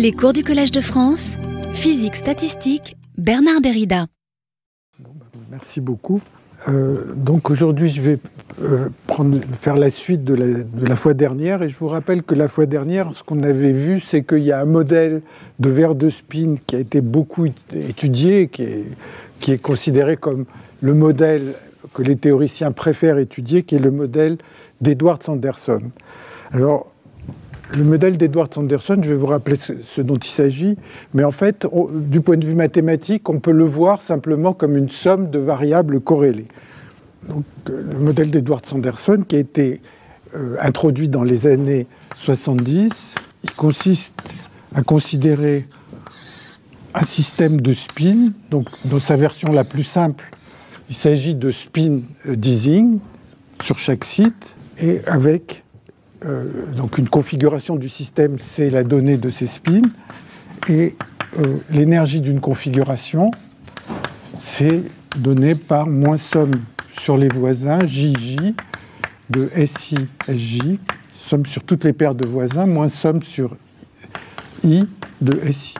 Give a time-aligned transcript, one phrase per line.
[0.00, 1.36] Les cours du Collège de France,
[1.74, 4.06] physique statistique, Bernard Derrida.
[5.50, 6.22] Merci beaucoup.
[6.68, 8.18] Euh, donc aujourd'hui, je vais
[8.62, 8.88] euh,
[9.60, 11.60] faire la suite de la, fois dernière.
[11.60, 14.52] Et je vous rappelle que la fois dernière, ce qu'on avait vu, c'est qu'il y
[14.52, 15.20] a un modèle
[15.58, 18.86] de verre de spin qui a été beaucoup étudié, qui est,
[19.38, 20.46] qui est considéré comme
[20.80, 21.56] le modèle
[21.92, 24.38] que les théoriciens préfèrent étudier, qui est le modèle
[24.80, 25.82] d'Edward Sanderson.
[26.52, 26.89] Alors,
[27.76, 30.76] le modèle d'Edward Sanderson, je vais vous rappeler ce, dont il s'agit,
[31.14, 34.88] mais en fait, du point de vue mathématique, on peut le voir simplement comme une
[34.88, 36.48] somme de variables corrélées.
[37.28, 39.80] Donc, euh, le modèle d'Edward Sanderson, qui a été
[40.34, 41.86] euh, introduit dans les années
[42.16, 43.14] 70,
[43.44, 44.14] il consiste
[44.74, 45.66] à considérer
[46.94, 50.30] un système de spin, donc dans sa version la plus simple,
[50.88, 52.98] il s'agit de spin euh, d'easing
[53.62, 55.62] sur chaque site, et avec
[56.24, 59.82] euh, donc une configuration du système, c'est la donnée de ces spins.
[60.68, 60.94] Et
[61.38, 63.30] euh, l'énergie d'une configuration,
[64.34, 64.82] c'est
[65.16, 66.52] donné par moins somme
[66.98, 68.36] sur les voisins, JJ,
[69.30, 69.96] de SI,
[70.28, 70.78] SJ,
[71.14, 73.56] somme sur toutes les paires de voisins, moins somme sur
[74.64, 74.82] I
[75.22, 75.74] de SI.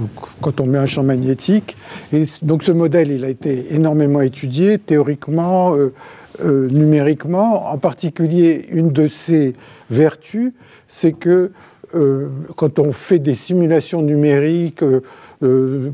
[0.00, 1.76] Donc, quand on met un champ magnétique,
[2.12, 7.70] et donc ce modèle, il a été énormément étudié, théoriquement, euh, numériquement.
[7.70, 9.54] En particulier, une de ses
[9.90, 10.52] vertus,
[10.88, 11.50] c'est que
[11.94, 15.90] euh, quand on fait des simulations numériques euh,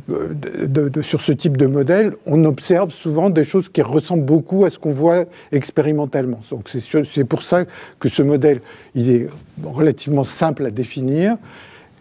[1.03, 4.79] sur ce type de modèle, on observe souvent des choses qui ressemblent beaucoup à ce
[4.79, 6.41] qu'on voit expérimentalement.
[6.51, 7.65] Donc c'est pour ça
[7.99, 8.61] que ce modèle,
[8.95, 9.29] il est
[9.63, 11.37] relativement simple à définir.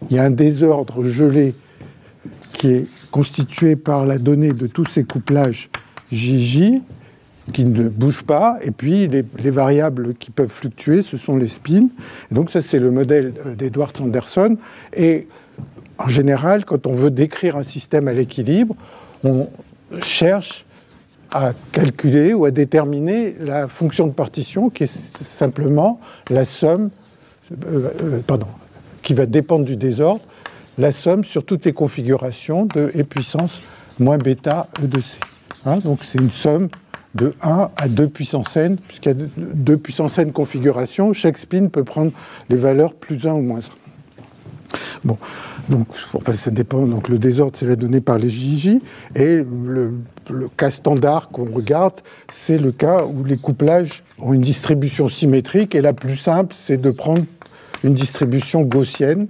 [0.08, 1.54] Il y a un désordre gelé
[2.52, 5.68] qui est constitué par la donnée de tous ces couplages
[6.12, 6.80] JJ,
[7.50, 11.88] qui ne bougent pas, et puis les, variables qui peuvent fluctuer, ce sont les spins.
[12.30, 14.56] donc ça, c'est le modèle d'Edward Sanderson.
[14.96, 15.26] Et
[15.98, 18.74] en général, quand on veut décrire un système à l'équilibre,
[19.24, 19.48] on
[20.02, 20.64] cherche
[21.32, 26.90] à calculer ou à déterminer la fonction de partition qui est simplement la somme,
[27.52, 28.46] euh, euh, pardon,
[29.02, 30.22] qui va dépendre du désordre,
[30.78, 33.60] la somme sur toutes les configurations de e puissance
[33.98, 35.18] moins bêta e de c.
[35.66, 36.68] Hein, donc c'est une somme
[37.14, 41.68] de 1 à 2 puissance n, puisqu'il y a 2 puissance n configurations, chaque spin
[41.68, 42.12] peut prendre
[42.48, 43.62] les valeurs plus 1 ou moins 1.
[45.04, 45.18] Bon,
[45.68, 45.88] donc
[46.34, 46.86] ça dépend.
[46.86, 48.78] Donc le désordre, c'est la donnée par les JJ,
[49.14, 49.92] et le,
[50.56, 51.94] cas standard qu'on regarde,
[52.32, 56.80] c'est le cas où les couplages ont une distribution symétrique, et la plus simple, c'est
[56.80, 57.22] de prendre
[57.82, 59.26] une distribution gaussienne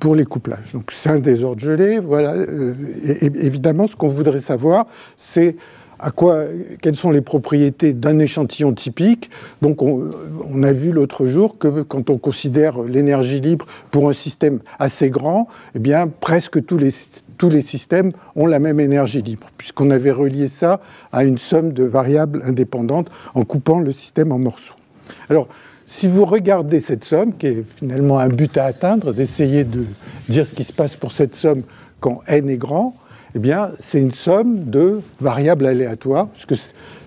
[0.00, 0.72] pour les couplages.
[0.72, 1.98] Donc c'est un désordre gelé.
[1.98, 2.32] Voilà.
[2.32, 4.86] Euh, et, évidemment, ce qu'on voudrait savoir,
[5.16, 5.56] c'est
[5.98, 6.44] à quoi,
[6.80, 9.30] quelles sont les propriétés d'un échantillon typique.
[9.62, 14.60] Donc on, a vu l'autre jour que quand on considère l'énergie libre pour un système
[14.78, 16.90] assez grand, eh bien presque tous les,
[17.38, 20.80] tous les systèmes ont la même énergie libre, puisqu'on avait relié ça
[21.12, 24.74] à une somme de variables indépendantes en coupant le système en morceaux.
[25.28, 25.48] Alors,
[25.86, 29.84] si vous regardez cette somme, qui est finalement un but à atteindre, d'essayer de
[30.28, 31.62] dire ce qui se passe pour cette somme
[32.00, 32.94] quand n est grand,
[33.34, 36.54] eh bien, c'est une somme de variables aléatoires, puisque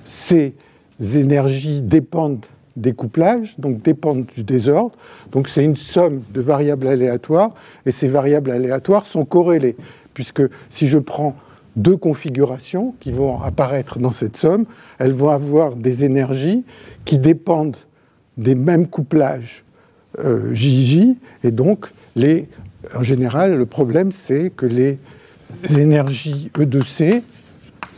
[0.04, 0.54] ces
[1.00, 2.46] énergies dépendent
[2.76, 4.96] des couplages, donc dépendent du désordre.
[5.32, 7.54] Donc c'est une somme de variables aléatoires,
[7.86, 9.76] et ces variables aléatoires sont corrélées,
[10.14, 11.36] puisque si je prends
[11.76, 14.66] deux configurations qui vont apparaître dans cette somme,
[15.00, 16.66] elles vont avoir des énergies
[17.06, 17.78] qui dépendent
[18.38, 19.64] des mêmes couplages
[20.20, 22.48] euh, JJ, et donc les,
[22.96, 24.98] en général, le problème c'est que les
[25.76, 27.24] énergies E de C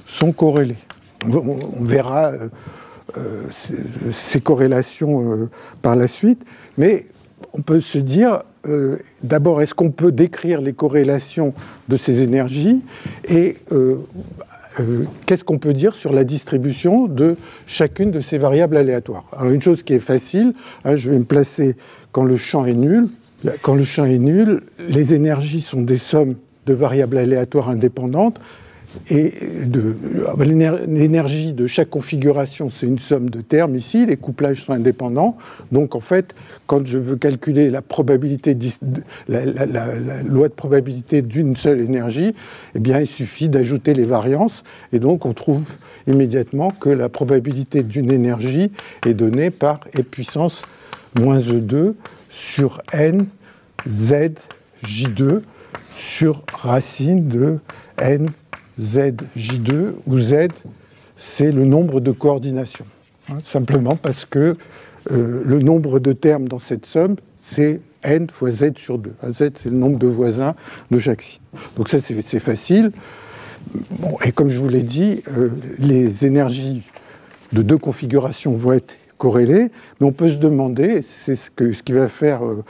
[0.05, 0.75] sont corrélées.
[1.25, 2.47] On, verra euh,
[3.17, 3.43] euh,
[4.11, 5.49] ces corrélations euh,
[5.81, 6.43] par la suite,
[6.77, 7.07] mais
[7.53, 8.43] on peut se dire,
[9.23, 11.53] d'abord, est-ce qu'on peut décrire les corrélations
[11.87, 12.81] de ces énergies
[13.27, 13.55] et
[15.25, 19.23] qu'est-ce qu'on peut dire sur la distribution de chacune de ces variables aléatoires?
[19.35, 21.77] Alors une chose qui est facile, hein, je vais me placer
[22.11, 23.07] quand le champ est nul.
[23.61, 26.35] Quand le champ est nul, les énergies sont des sommes
[26.69, 28.39] de variables aléatoires indépendantes.
[29.11, 29.33] Et
[30.39, 35.37] l'énergie de chaque configuration, c'est une somme de termes ici, les couplages sont indépendants.
[35.71, 36.33] Donc en fait,
[36.66, 38.57] quand je veux calculer la, probabilité,
[39.27, 39.45] la,
[40.23, 42.33] loi de probabilité d'une seule énergie,
[42.73, 44.63] eh bien il suffit d'ajouter les variances.
[44.91, 45.66] Et donc on trouve
[46.07, 48.71] immédiatement que la probabilité d'une énergie
[49.05, 50.63] est donnée par e puissance
[51.19, 51.93] moins E2
[52.31, 53.27] sur n
[53.87, 54.31] z
[54.83, 55.41] j2
[55.95, 57.59] sur racine de
[57.97, 58.29] n
[58.81, 60.47] zj2, où z,
[61.17, 62.85] c'est le nombre de coordinations.
[63.29, 64.55] Hein, simplement parce que
[65.11, 69.13] euh, le nombre de termes dans cette somme, c'est n fois z sur 2.
[69.29, 70.55] z, c'est le nombre de voisins
[70.91, 71.41] de chaque site.
[71.77, 72.91] Donc ça, c'est facile.
[74.23, 76.83] Et comme je vous l'ai dit, euh, les énergies
[77.51, 79.69] de deux configurations vont être corrélées,
[79.99, 82.63] mais on peut se demander, c'est ce, ce qui va faire euh,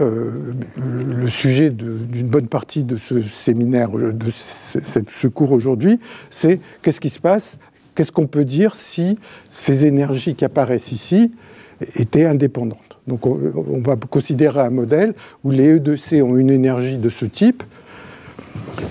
[0.00, 7.00] euh, le sujet d'une bonne partie de ce séminaire, de ce cours aujourd'hui, c'est qu'est-ce
[7.00, 7.56] qui se passe,
[7.94, 9.18] qu'est-ce qu'on peut dire si
[9.48, 11.30] ces énergies qui apparaissent ici
[11.94, 12.98] étaient indépendantes.
[13.06, 17.62] Donc on, va considérer un modèle où les E2C ont une énergie de ce type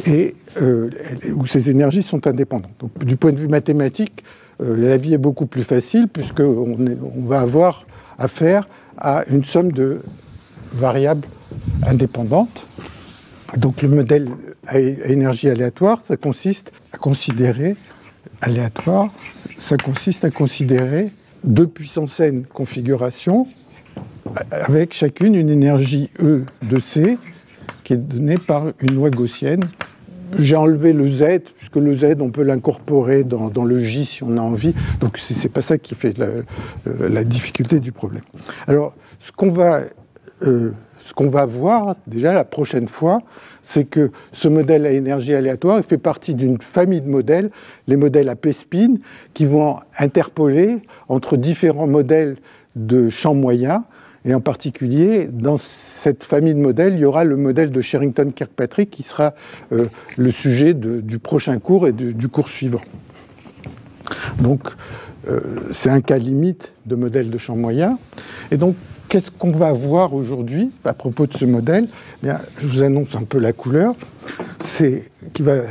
[0.07, 0.89] et euh,
[1.35, 2.71] où ces énergies sont indépendantes.
[3.03, 4.23] Du point de vue mathématique,
[4.61, 6.77] euh, la vie est beaucoup plus facile puisqu'on
[7.17, 7.85] on va avoir
[8.17, 9.99] affaire à une somme de
[10.73, 11.27] variables
[11.87, 12.65] indépendantes.
[13.57, 14.29] Donc le modèle
[14.67, 17.75] à énergie aléatoire, ça consiste à considérer
[18.41, 19.09] aléatoire,
[19.57, 21.09] ça consiste à considérer
[21.43, 23.47] deux puissance n configurations
[24.51, 27.17] avec chacune une énergie E de C
[27.83, 29.63] qui est donnée par une loi gaussienne.
[30.39, 34.37] J'ai enlevé le Z, puisque le Z, on peut l'incorporer dans, le J si on
[34.37, 34.73] a envie.
[34.99, 36.43] Donc, ce n'est pas ça qui fait la, euh,
[37.09, 38.23] la, difficulté du problème.
[38.67, 39.81] Alors, ce qu'on va
[40.43, 43.21] euh, ce qu'on va voir déjà la prochaine fois,
[43.61, 47.51] c'est que ce modèle à énergie aléatoire fait partie d'une famille de modèles,
[47.87, 48.95] les modèles à P-spin,
[49.33, 52.37] qui vont interpoler entre différents modèles
[52.75, 53.81] de champs moyens.
[54.27, 58.89] Et en particulier, dans cette famille de modèles, il y aura le modèle de Sherrington-Kirkpatrick
[58.89, 59.35] qui sera
[59.71, 59.85] euh,
[60.17, 62.81] le sujet du prochain cours et du cours suivant.
[64.39, 64.61] Donc,
[65.27, 65.39] euh,
[65.71, 67.97] c'est un cas limite de modèle de champ moyen.
[68.51, 68.75] Et donc,
[69.09, 71.87] Qu'est-ce qu'on va voir aujourd'hui à propos de ce modèle?
[72.21, 73.95] Eh Bien, Je vous annonce un peu la couleur.
[74.59, 75.11] C'est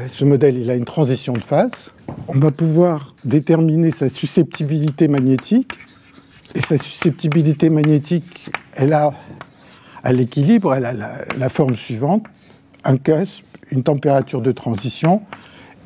[0.09, 1.91] ce modèle, il a une transition de phase.
[2.29, 5.73] On va pouvoir déterminer sa susceptibilité magnétique.
[6.55, 9.13] Et sa susceptibilité magnétique, elle a
[10.05, 12.25] à l'équilibre, elle a la, forme suivante
[12.85, 15.23] un cusp, une température de transition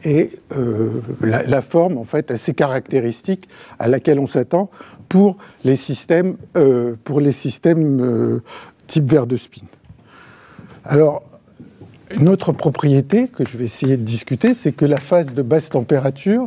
[0.05, 3.49] et euh, la, forme en fait assez caractéristique
[3.79, 4.71] à laquelle on s'attend
[5.09, 8.43] pour les systèmes, euh, pour les systèmes euh,
[8.87, 9.67] type verre de spin.
[10.85, 11.23] Alors,
[12.11, 15.69] une autre propriété que je vais essayer de discuter, c'est que la phase de basse
[15.71, 16.47] température,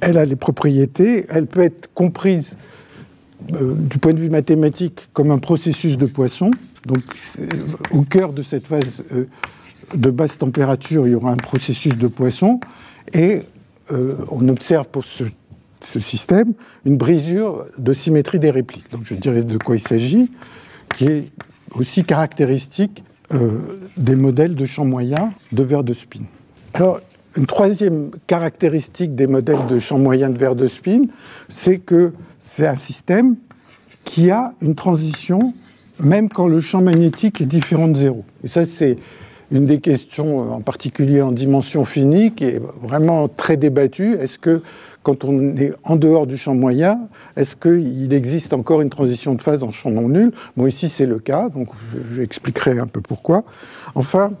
[0.00, 2.56] elle a les propriétés, elle peut être comprise
[3.52, 6.50] euh, du point de vue mathématique comme un processus de Poisson.
[6.86, 7.00] Donc,
[7.90, 9.02] au cœur de cette phase
[9.94, 12.60] de basse température, il y aura un processus de Poisson,
[13.12, 13.40] et
[13.90, 15.24] on observe pour ce
[15.92, 16.52] ce système
[16.84, 18.90] une brisure de symétrie des répliques.
[18.90, 20.30] Donc je dirais de quoi il s'agit,
[20.94, 21.30] qui est
[21.74, 26.20] aussi caractéristique euh, des modèles de champ moyen de verre de spin.
[26.74, 27.00] Alors,
[27.36, 31.02] une troisième caractéristique des modèles de champ moyen de verre de spin,
[31.48, 33.36] c'est que c'est un système
[34.04, 35.52] qui a une transition
[36.00, 38.24] même quand le champ magnétique est différent de zéro.
[38.42, 38.96] Et ça, c'est
[39.50, 44.14] une des questions, en particulier en dimension finie, qui est vraiment très débattue.
[44.14, 44.62] Est-ce que
[45.02, 47.00] quand on est en dehors du champ moyen,
[47.36, 50.32] est-ce qu'il existe encore une transition de phase en champ non nul?
[50.56, 51.68] Bon, ici c'est le cas, donc
[52.14, 53.44] j'expliquerai un peu pourquoi.
[53.94, 54.32] Enfin,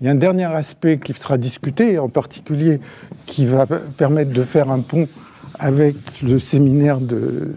[0.00, 2.80] il y a un dernier aspect qui sera discuté, en particulier
[3.26, 5.06] qui va permettre de faire un pont
[5.58, 7.52] avec le séminaire de,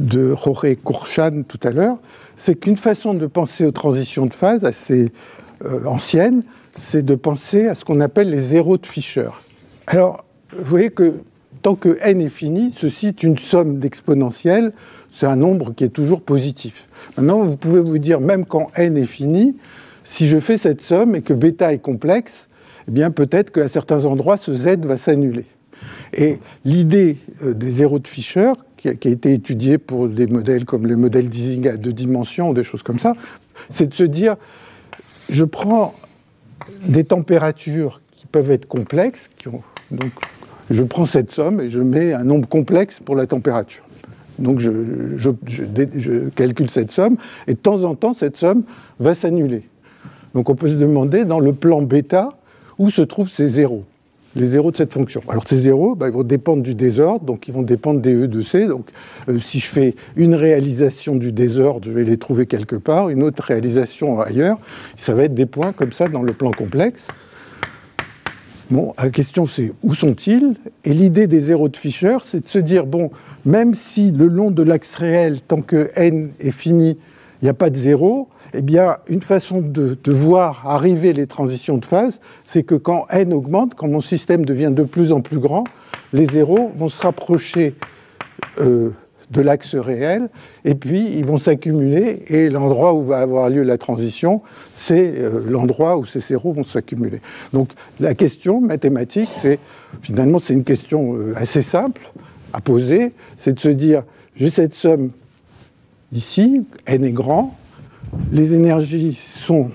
[0.00, 1.98] de Jorge Kourchan tout à l'heure,
[2.36, 5.08] c'est qu'une façon de penser aux transitions de phase assez euh,
[5.86, 6.42] ancienne,
[6.74, 9.30] c'est de penser à ce qu'on appelle les zéros de Fischer.
[9.86, 10.24] Alors,
[10.56, 11.14] vous voyez que
[11.62, 14.72] tant que n est fini, ceci est une somme d'exponentielles,
[15.10, 16.88] c'est un nombre qui est toujours positif.
[17.16, 19.56] Maintenant, vous pouvez vous dire, même quand n est fini,
[20.04, 22.48] si je fais cette somme et que bêta est complexe,
[22.88, 25.46] eh bien peut-être qu'à certains endroits, ce z va s'annuler.
[26.12, 30.86] Et l'idée euh, des zéros de Fischer, qui a, été étudiée pour des modèles comme
[30.86, 33.14] le modèle d'Ising à deux dimensions, des choses comme ça,
[33.70, 34.36] c'est de se dire,
[35.30, 35.94] je prends
[36.86, 39.30] des températures qui peuvent être complexes,
[40.70, 43.84] je prends cette somme et je mets un nombre complexe pour la température.
[44.38, 47.16] Donc je, calcule cette somme
[47.46, 48.64] et de temps en temps cette somme
[48.98, 49.68] va s'annuler.
[50.34, 52.30] Donc on peut se demander dans le plan bêta
[52.78, 53.84] où se trouvent ces zéros,
[54.36, 55.20] les zéros de cette fonction.
[55.28, 58.28] Alors ces zéros, bah, ils vont dépendre du désordre, donc ils vont dépendre des E
[58.28, 58.66] de C.
[58.66, 58.88] Donc
[59.28, 63.22] euh, si je fais une réalisation du désordre, je vais les trouver quelque part, une
[63.22, 64.58] autre réalisation ailleurs.
[64.96, 67.08] Ça va être des points comme ça dans le plan complexe.
[68.70, 70.56] Bon, la question c'est où sont-ils?
[70.84, 73.10] Et l'idée des zéros de Fischer, c'est de se dire, bon,
[73.44, 76.96] même si le long de l'axe réel, tant que n est fini,
[77.42, 81.78] il n'y a pas de zéro, eh bien, une façon de, voir arriver les transitions
[81.78, 85.38] de phase, c'est que quand n augmente, quand mon système devient de plus en plus
[85.38, 85.64] grand,
[86.12, 87.74] les zéros vont se rapprocher
[88.60, 88.90] euh,
[89.30, 90.28] de l'axe réel,
[90.64, 94.42] et puis ils vont s'accumuler, et l'endroit où va avoir lieu la transition,
[94.72, 97.20] c'est euh, l'endroit où ces zéros vont s'accumuler.
[97.52, 99.58] Donc la question mathématique, c'est
[100.02, 102.02] finalement c'est une question euh, assez simple
[102.52, 104.04] à poser, c'est de se dire,
[104.36, 105.10] j'ai cette somme
[106.12, 107.56] ici, n est grand,
[108.32, 109.70] les énergies sont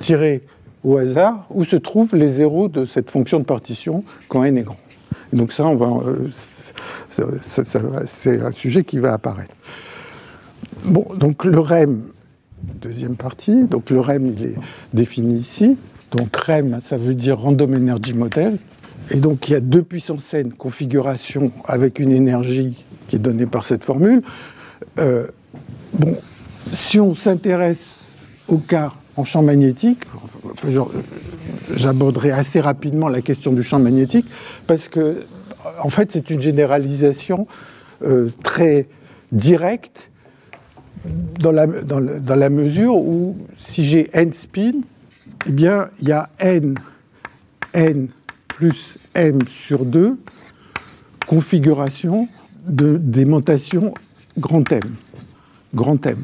[0.00, 0.42] tirées
[0.82, 4.62] au hasard, où se trouvent les zéros de cette fonction de partition quand n est
[4.62, 4.76] grand?
[5.32, 6.28] donc ça, euh,
[7.42, 9.54] c'est un sujet qui va apparaître.
[10.84, 12.02] Bon, donc le REM,
[12.80, 14.54] deuxième partie, donc le REM, il est
[14.92, 15.76] défini ici.
[16.10, 18.58] Donc REM, ça veut dire Random Energy Model.
[19.10, 23.46] Et donc il y a deux puissances n configuration avec une énergie qui est donnée
[23.46, 24.22] par cette formule.
[24.98, 25.26] Euh,
[25.94, 26.16] bon,
[26.72, 30.04] si on s'intéresse au cas en champ magnétique,
[31.74, 34.26] j'aborderai assez rapidement la question du champ magnétique,
[34.66, 35.24] parce que,
[35.82, 37.46] en fait, c'est une généralisation
[38.02, 38.88] euh, très
[39.32, 40.10] directe
[41.38, 44.72] dans la, mesure où, si j'ai n spin,
[45.46, 46.74] eh bien, il y a n,
[47.74, 48.08] n
[48.48, 50.16] plus m sur 2
[51.26, 52.28] configuration
[52.66, 53.94] de d'aimantation
[54.38, 54.80] grand M.
[55.74, 56.16] Grand M.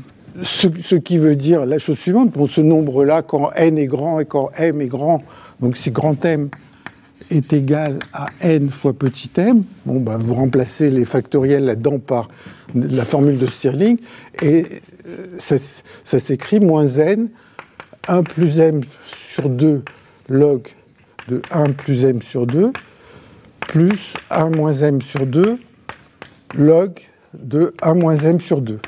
[0.42, 4.26] Ce, qui veut dire la chose suivante, pour ce nombre-là, quand n est grand et
[4.26, 5.22] quand m est grand,
[5.60, 6.48] donc si grand M
[7.30, 12.28] est égal à n fois petit m, bon, ben, vous remplacez les factoriels là-dedans par
[12.74, 13.98] la formule de Stirling,
[14.42, 14.64] et
[15.06, 15.56] euh, ça,
[16.04, 17.28] ça s'écrit moins n,
[18.08, 18.80] 1 plus m
[19.28, 19.82] sur 2
[20.28, 20.62] log
[21.28, 22.72] de 1 plus m sur 2,
[23.60, 25.58] plus 1 moins m sur 2
[26.54, 26.92] log
[27.34, 28.78] de 1 moins m sur 2.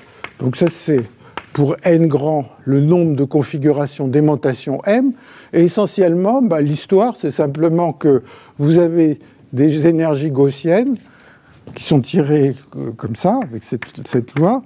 [0.41, 1.05] Donc ça c'est
[1.53, 5.13] pour n grand le nombre de configurations d'aimantation m.
[5.53, 8.23] Et essentiellement, bah, l'histoire, c'est simplement que
[8.59, 9.19] vous avez
[9.53, 10.97] des énergies gaussiennes
[11.75, 14.63] qui sont tirées euh, comme ça, avec cette, loi.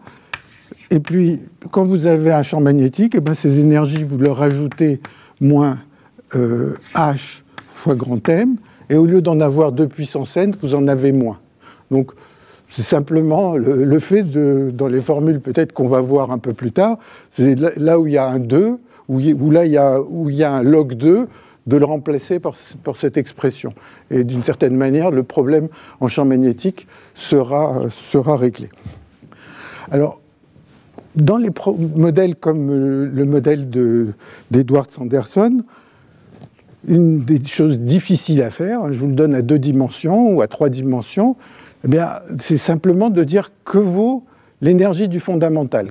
[0.90, 1.40] Et puis,
[1.70, 5.00] quand vous avez un champ magnétique, et eh ben, ces énergies, vous leur rajoutez
[5.40, 5.78] moins
[6.34, 8.56] euh, h fois grand M,
[8.88, 11.38] et au lieu d'en avoir deux puissance n, vous en avez moins.
[11.90, 12.12] Donc,
[12.70, 16.72] c'est simplement le, fait de, dans les formules peut-être qu'on va voir un peu plus
[16.72, 16.98] tard,
[17.30, 20.36] c'est là où il y a un 2, où, là il y a, où il
[20.36, 21.28] y a un log 2,
[21.66, 22.54] de le remplacer par,
[22.96, 23.72] cette expression.
[24.10, 25.68] Et d'une certaine manière, le problème
[26.00, 28.68] en champ magnétique sera, sera réglé.
[29.90, 30.20] Alors,
[31.16, 31.50] dans les
[31.96, 33.68] modèles comme le modèle
[34.50, 35.64] d'Edward Sanderson,
[36.86, 40.46] une des choses difficiles à faire, je vous le donne à deux dimensions ou à
[40.46, 41.36] trois dimensions,
[41.92, 41.98] eh
[42.40, 44.24] c'est simplement de dire que vaut
[44.60, 45.90] l'énergie du fondamental.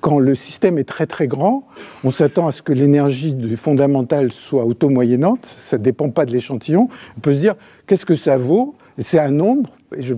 [0.00, 1.64] Quand le système est très très grand,
[2.02, 6.32] on s'attend à ce que l'énergie du fondamental soit auto-moyennante, ça ne dépend pas de
[6.32, 6.88] l'échantillon.
[7.16, 7.54] On peut se dire
[7.86, 8.74] qu'est-ce que ça vaut?
[8.98, 9.70] C'est un nombre,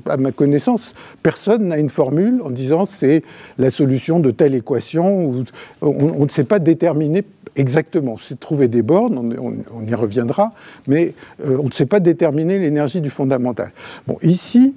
[0.06, 3.22] à ma connaissance, personne n'a une formule en disant c'est
[3.58, 5.44] la solution de telle équation.
[5.80, 7.24] on, ne sait pas déterminer
[7.56, 8.16] exactement.
[8.18, 10.52] C'est trouver des bornes, on, y reviendra,
[10.86, 13.72] mais euh, on ne sait pas déterminer l'énergie du fondamental.
[14.06, 14.74] Bon, ici,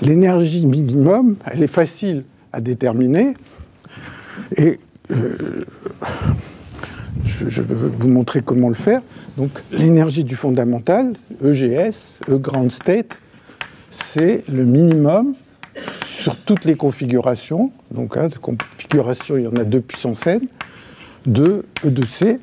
[0.00, 3.34] l'énergie minimum, elle est facile à déterminer.
[4.56, 4.78] Et
[5.10, 5.64] euh,
[7.24, 9.02] je, vais vous montrer comment le faire.
[9.36, 11.12] Donc l'énergie du fondamental,
[11.44, 13.16] EGS, E ground state,
[13.90, 15.34] c'est le minimum
[16.04, 17.70] sur toutes les configurations.
[17.90, 18.28] Donc hein,
[18.90, 20.40] il y en a deux puissance n,
[21.26, 22.40] de E de C.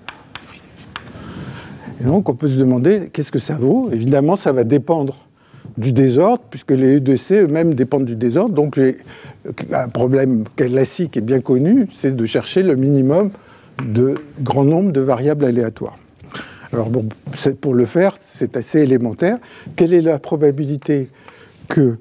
[2.00, 3.90] Et donc on peut se demander qu'est-ce que ça vaut?
[3.92, 5.27] Évidemment, ça va dépendre
[5.78, 8.54] du désordre, puisque les EDC eux-mêmes dépendent du désordre.
[8.54, 8.80] Donc
[9.72, 13.30] un problème classique et bien connu, c'est de chercher le minimum
[13.86, 15.98] de grand nombre de variables aléatoires.
[16.74, 16.90] Alors
[17.62, 19.38] pour le faire, c'est assez élémentaire.
[19.76, 21.10] Quelle est la probabilité
[21.70, 21.98] que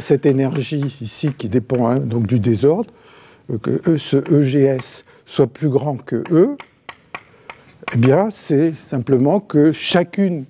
[0.00, 2.92] cette énergie ici, qui dépend hein, donc du désordre,
[3.50, 6.56] euh, que e, ce EGS soit plus grand que E
[7.94, 10.44] Eh bien, c'est simplement que chacune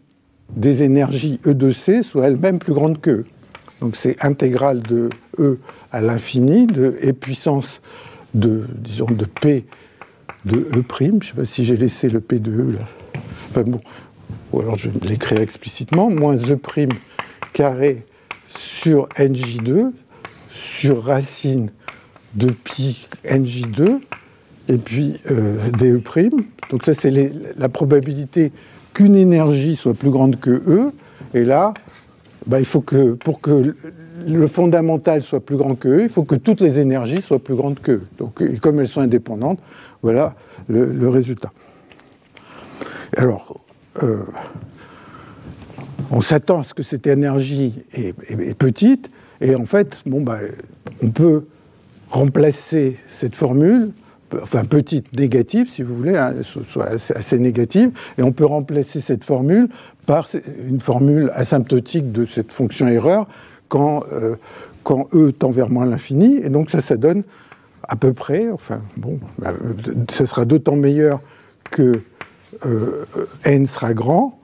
[0.56, 3.24] des énergies E de C soit elle-même plus grande que E.
[3.80, 5.58] Donc c'est intégrale de E
[5.90, 7.80] à l'infini, de E puissance
[8.34, 9.66] de, disons, de P
[10.44, 10.84] de E'.
[10.98, 13.20] Je ne sais pas si j'ai laissé le P de E là.
[13.50, 13.80] Enfin bon,
[14.52, 16.58] ou alors je vais l'écrire explicitement, moins E'
[17.52, 18.04] carré
[18.48, 19.92] sur NJ2
[20.52, 21.70] sur racine
[22.34, 24.00] de pi NJ2
[24.68, 26.02] et puis euh, DE'.
[26.70, 28.52] Donc ça c'est la probabilité
[28.92, 30.92] qu'une énergie soit plus grande que E,
[31.34, 31.74] et là,
[32.46, 33.74] bah, il faut que, pour que
[34.26, 37.54] le fondamental soit plus grand que E, il faut que toutes les énergies soient plus
[37.54, 38.02] grandes que E.
[38.18, 39.60] Donc, et comme elles sont indépendantes,
[40.02, 40.34] voilà
[40.68, 41.52] le, résultat.
[43.16, 43.60] Alors,
[44.02, 44.22] euh,
[46.10, 50.38] on s'attend à ce que cette énergie est, petite, Et en fait, bon, bah,
[51.02, 51.44] on peut
[52.10, 53.90] remplacer cette formule,
[54.42, 59.24] enfin petite négative si vous voulez, hein, soit assez, négative, et on peut remplacer cette
[59.24, 59.68] formule
[60.06, 60.28] par
[60.68, 63.26] une formule asymptotique de cette fonction erreur
[63.68, 64.36] quand, euh,
[64.82, 67.22] quand E tend vers moins l'infini, et donc ça, ça donne
[67.88, 69.52] à peu près, enfin bon, bah,
[70.10, 71.20] ça sera d'autant meilleur
[71.70, 71.92] que
[72.66, 73.06] euh,
[73.44, 74.38] n sera grand.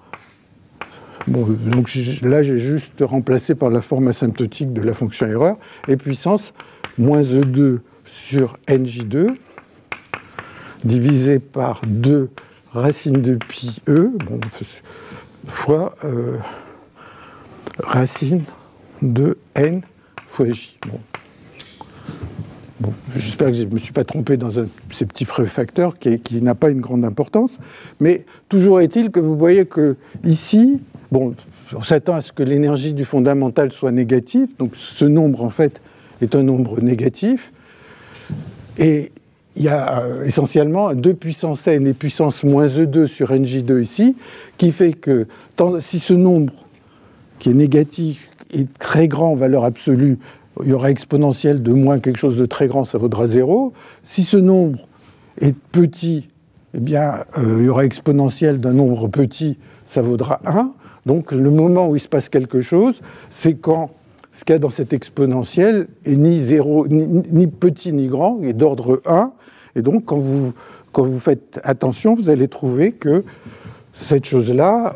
[1.27, 5.97] Bon, donc là, j'ai juste remplacé par la forme asymptotique de la fonction erreur, et
[5.97, 6.55] puissance
[6.97, 9.29] moins E2 sur NJ2
[10.85, 12.31] divisé par 2
[12.73, 14.11] racine de pi E
[15.47, 16.39] fois euh,
[17.83, 18.43] racine
[19.03, 19.83] de N
[20.29, 20.79] fois J.
[22.81, 26.41] Bon, J'espère que je ne me suis pas trompé dans ces petits préfacteurs qui, qui
[26.43, 27.59] n'a pas une grande importance,
[27.99, 30.81] mais toujours est-il que vous voyez que ici,
[31.11, 31.35] bon,
[31.75, 35.81] on s'attend à ce que l'énergie du fondamental soit négative, donc ce nombre en fait
[36.23, 37.53] est un nombre négatif.
[38.79, 39.11] Et
[39.57, 44.17] il y a euh, essentiellement 2 puissance n et puissance moins e2 sur nj2 ici,
[44.57, 45.27] qui fait que
[45.81, 46.53] si ce nombre
[47.39, 50.19] qui est négatif est très grand en valeur absolue,
[50.63, 53.73] il y aura exponentielle de moins quelque chose de très grand, ça vaudra 0.
[54.03, 54.79] Si ce nombre
[55.41, 56.29] est petit,
[56.75, 60.73] eh bien, euh, il y aura exponentielle d'un nombre petit, ça vaudra 1.
[61.07, 63.01] Donc le moment où il se passe quelque chose,
[63.31, 63.91] c'est quand
[64.33, 68.53] ce qu'il y a dans cette exponentielle est ni, zéro, ni, petit ni grand, est
[68.53, 69.33] d'ordre 1.
[69.77, 73.25] Et donc, quand vous, faites attention, vous allez trouver que
[73.93, 74.95] cette chose-là,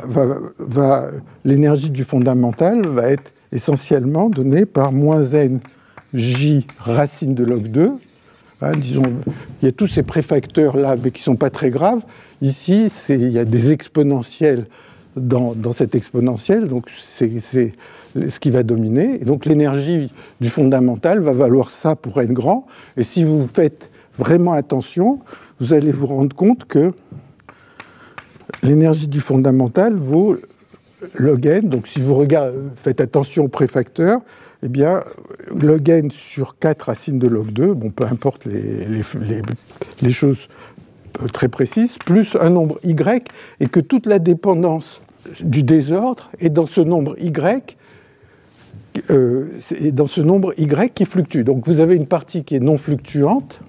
[0.59, 1.11] va,
[1.45, 5.61] l'énergie du fondamental va être essentiellement donnée par moins n
[6.15, 7.93] j racine de log 2.
[8.61, 9.03] Hein, disons,
[9.61, 12.03] il y a tous ces préfacteurs là, mais qui ne sont pas très graves.
[12.43, 14.67] Ici, il y a des exponentielles
[15.17, 17.73] dans, dans cette exponentielle, donc c'est
[18.15, 19.19] ce qui va dominer.
[19.19, 22.67] Donc l'énergie du fondamental va valoir ça pour n grand.
[22.97, 25.21] Et si vous faites vraiment attention,
[25.61, 26.93] vous allez vous rendre compte que
[28.63, 30.37] l'énergie du fondamental vaut
[31.15, 31.69] log n.
[31.69, 32.27] Donc si vous
[32.77, 34.21] faites attention au préfacteur,
[34.63, 35.03] eh bien,
[35.55, 40.49] log n sur 4 racines de log 2, bon, peu importe les choses
[41.33, 42.95] très précises, plus un nombre y,
[43.61, 45.01] et que toute la dépendance
[45.41, 47.31] du désordre est dans ce nombre y
[49.11, 49.49] euh,
[49.93, 51.43] dans ce nombre y qui fluctue.
[51.43, 53.61] Donc vous avez une partie qui est non fluctuante,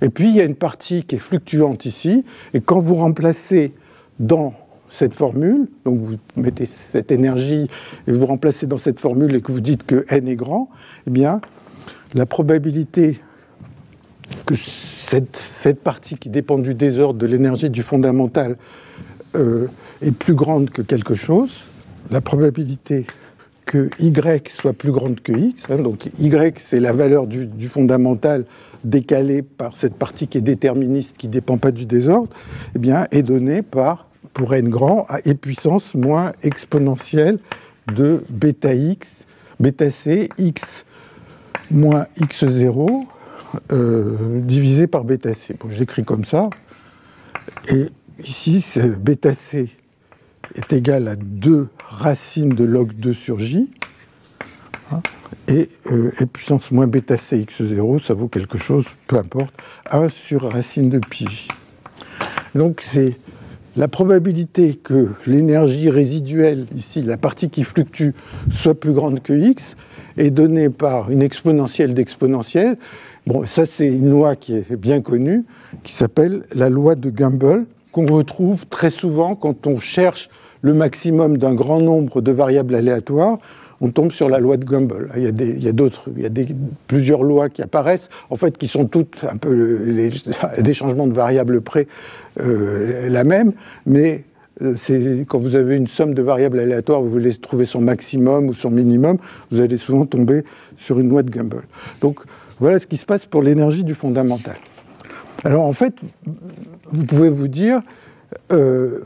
[0.00, 3.72] et puis il y a une partie qui est fluctuante ici, et quand vous remplacez
[4.18, 4.54] dans
[4.90, 7.66] cette formule, donc vous mettez cette énergie
[8.06, 10.68] et vous remplacez dans cette formule et que vous dites que n est grand,
[11.06, 11.40] eh bien
[12.14, 13.18] la probabilité
[14.46, 14.54] que
[15.00, 18.56] cette, partie qui dépend du désordre de l'énergie du fondamental
[19.34, 19.66] euh,
[20.00, 21.64] est plus grande que quelque chose,
[22.10, 23.06] la probabilité
[23.66, 24.12] que y
[24.60, 25.66] soit plus grande que x.
[25.70, 28.44] Hein, donc y, c'est la valeur du, fondamental
[28.84, 32.30] décalée par cette partie qui est déterministe, qui ne dépend pas du désordre,
[32.74, 37.38] eh bien, est donnée par, pour n grand, à e puissance moins exponentielle
[37.94, 39.20] de bêta x,
[39.60, 40.84] bêta c, x
[41.70, 43.04] moins x0,
[43.70, 45.56] euh, divisé par bêta c.
[45.60, 46.50] Bon, J'écris comme ça.
[47.70, 47.86] Et
[48.18, 48.64] ici,
[48.98, 49.68] bêta c
[50.54, 53.70] est égal à 2 racines de log 2 sur j.
[54.92, 55.00] Hein,
[55.48, 59.54] et, euh, puissance moins bêta c x0, ça vaut quelque chose, peu importe,
[59.90, 61.48] 1 sur racine de pi.
[62.54, 63.16] Donc c'est
[63.76, 68.10] la probabilité que l'énergie résiduelle, ici la partie qui fluctue,
[68.50, 69.76] soit plus grande que x,
[70.18, 72.76] est donnée par une exponentielle d'exponentielle.
[73.26, 75.44] Bon, ça c'est une loi qui est bien connue,
[75.82, 80.28] qui s'appelle la loi de Gumbel, qu'on retrouve très souvent quand on cherche
[80.62, 83.38] le maximum d'un grand nombre de variables aléatoires,
[83.80, 85.08] on tombe sur la loi de Gumbel.
[85.16, 86.30] Il y a, d'autres, il y a
[86.86, 89.86] plusieurs lois qui apparaissent, en fait, qui sont toutes un peu
[90.58, 91.88] des changements de variables près
[92.40, 93.52] euh, la même,
[93.84, 94.24] mais
[94.62, 98.48] euh, c'est quand vous avez une somme de variables aléatoires, vous voulez trouver son maximum
[98.48, 99.18] ou son minimum,
[99.50, 100.44] vous allez souvent tomber
[100.76, 101.62] sur une loi de Gumbel.
[102.00, 102.20] Donc
[102.60, 104.56] voilà ce qui se passe pour l'énergie du fondamental.
[105.44, 105.94] Alors en fait,
[106.92, 107.82] vous pouvez vous dire,
[108.50, 109.00] euh,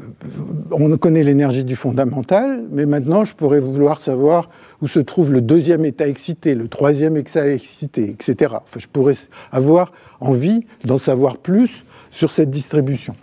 [0.70, 4.48] on connaît l'énergie du fondamental, mais maintenant je pourrais vouloir savoir
[4.82, 8.54] où se trouve le deuxième état excité, le troisième état excité, etc.
[8.54, 9.14] Enfin, je pourrais
[9.52, 13.14] avoir envie d'en savoir plus sur cette distribution.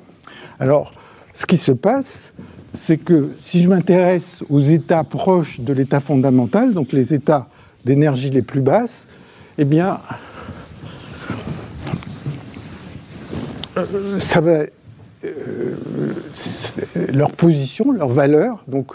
[0.60, 0.94] Alors,
[1.34, 2.32] ce qui se passe,
[2.74, 7.48] c'est que si je m'intéresse aux états proches de l'état fondamental, donc les états
[7.86, 9.08] d'énergie les plus basses,
[9.58, 10.00] eh bien,
[13.78, 14.64] euh, ça va
[17.14, 18.64] leur position, leur valeur.
[18.68, 18.94] Donc,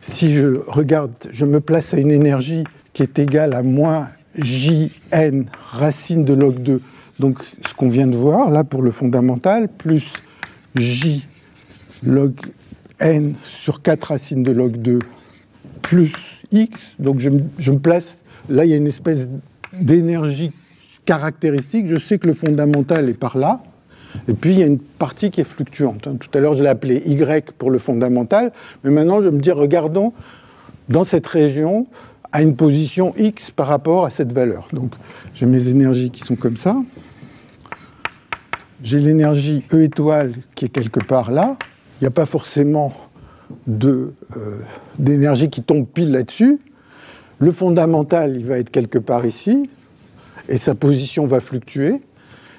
[0.00, 5.44] si je regarde, je me place à une énergie qui est égale à moins jn
[5.72, 6.80] racine de log 2,
[7.18, 10.12] donc ce qu'on vient de voir là pour le fondamental, plus
[10.76, 11.26] j
[12.04, 12.32] log
[13.00, 15.00] n sur 4 racines de log 2
[15.82, 16.12] plus
[16.52, 18.16] x, donc je me place,
[18.48, 19.28] là il y a une espèce
[19.72, 20.52] d'énergie
[21.04, 23.62] caractéristique, je sais que le fondamental est par là,
[24.28, 26.08] et puis, il y a une partie qui est fluctuante.
[26.18, 28.52] Tout à l'heure, je l'ai appelé Y pour le fondamental,
[28.84, 30.12] mais maintenant, je me dis, regardons
[30.88, 31.86] dans cette région
[32.32, 34.68] à une position X par rapport à cette valeur.
[34.72, 34.92] Donc,
[35.34, 36.76] j'ai mes énergies qui sont comme ça.
[38.82, 41.56] J'ai l'énergie E étoile qui est quelque part là.
[42.00, 42.92] Il n'y a pas forcément
[43.68, 44.10] euh,
[44.98, 46.60] d'énergie qui tombe pile là-dessus.
[47.38, 49.68] Le fondamental, il va être quelque part ici,
[50.48, 52.00] et sa position va fluctuer.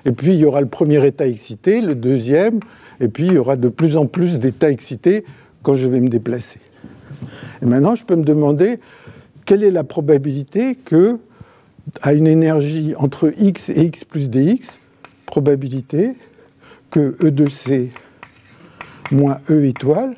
[0.05, 2.59] Et puis il y aura le premier état excité, le deuxième,
[2.99, 5.23] et puis il y aura de plus en plus d'états excités
[5.63, 6.59] quand je vais me déplacer.
[7.61, 8.79] Et maintenant, je peux me demander
[9.45, 11.17] quelle est la probabilité que,
[12.01, 14.77] à une énergie entre x et x plus dx,
[15.25, 16.13] probabilité
[16.89, 17.91] que E de C
[19.11, 20.15] moins E étoile,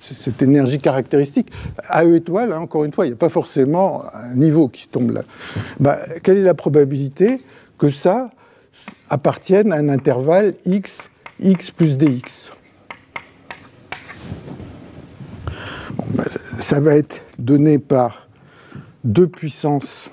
[0.00, 1.50] cette énergie caractéristique,
[1.88, 4.86] à E étoile, hein, encore une fois, il n'y a pas forcément un niveau qui
[4.88, 5.22] tombe là.
[5.80, 7.40] Bah, quelle est la probabilité
[7.78, 8.30] que ça,
[9.10, 11.08] appartiennent à un intervalle x,
[11.40, 12.50] x plus dx.
[16.08, 16.24] Ben,
[16.58, 18.28] ça va être donné par
[19.04, 20.10] 2 puissance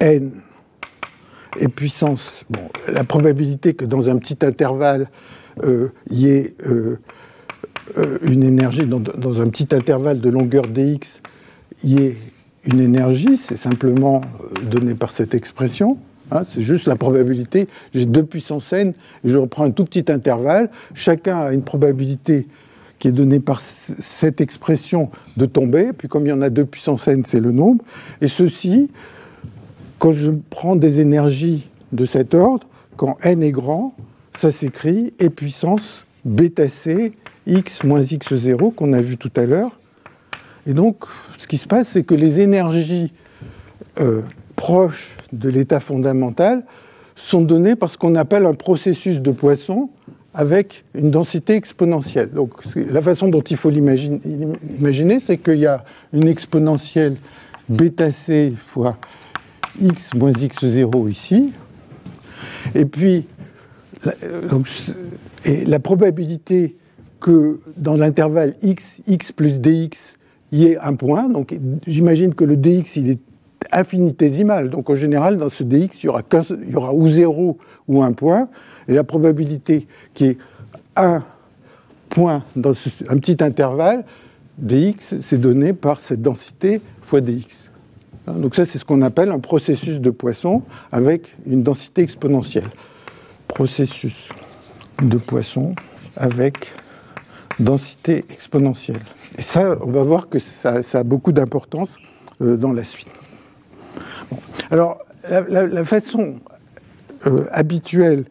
[0.00, 0.32] n
[1.60, 2.44] et puissance,
[2.90, 5.08] la probabilité que dans un petit intervalle,
[5.64, 6.98] euh, y ait euh,
[7.98, 11.20] euh, une énergie, dans, dans, un petit intervalle de longueur dx,
[11.84, 12.16] il y ait
[12.64, 14.22] une énergie, c'est simplement
[14.62, 15.98] donné par cette expression.
[16.32, 17.68] Hein, c'est juste la probabilité.
[17.94, 20.70] J'ai deux puissances n, je reprends un tout petit intervalle.
[20.94, 22.46] Chacun a une probabilité
[22.98, 25.92] qui est donnée par cette expression de tomber.
[25.92, 27.84] Puis comme il y en a deux puissances n, c'est le nombre.
[28.22, 28.88] Et ceci,
[29.98, 32.66] quand je prends des énergies de cet ordre,
[32.96, 33.94] quand n est grand,
[34.34, 37.12] ça s'écrit e puissance bêta c
[37.46, 39.78] x moins x0 qu'on a vu tout à l'heure.
[40.66, 41.04] Et donc,
[41.36, 43.12] ce qui se passe, c'est que les énergies
[44.00, 44.22] euh,
[44.62, 46.62] proches de l'état fondamental
[47.16, 49.90] sont données par ce qu'on appelle un processus de Poisson
[50.34, 52.30] avec une densité exponentielle.
[52.30, 57.16] Donc la façon dont il faut l'imaginer, c'est qu'il y a une exponentielle
[57.68, 58.98] bêta c fois
[59.80, 61.52] x moins x0 ici,
[62.76, 63.26] et puis
[64.04, 64.14] la,
[65.44, 66.76] et la probabilité
[67.18, 70.16] que dans l'intervalle x, x plus dx,
[70.52, 71.52] il y ait un point, donc
[71.84, 73.31] j'imagine que le dx il est
[73.72, 74.70] infinitésimale.
[74.70, 77.58] Donc en général, dans ce dx, il y aura, ou 0
[77.88, 78.48] ou un point.
[78.88, 80.38] Et la probabilité qui est
[80.96, 81.22] un
[82.08, 82.72] point dans
[83.08, 84.04] un petit intervalle,
[84.58, 87.70] dx, c'est donné par cette densité fois dx.
[88.26, 92.70] Donc ça, c'est ce qu'on appelle un processus de Poisson avec une densité exponentielle.
[93.48, 94.28] Processus
[95.02, 95.74] de Poisson
[96.16, 96.72] avec
[97.58, 99.00] densité exponentielle.
[99.38, 101.96] Et ça, on va voir que ça, ça a beaucoup d'importance
[102.40, 103.21] euh, dans la suite.
[104.70, 106.36] Alors, la, façon
[107.26, 108.24] euh, habituelle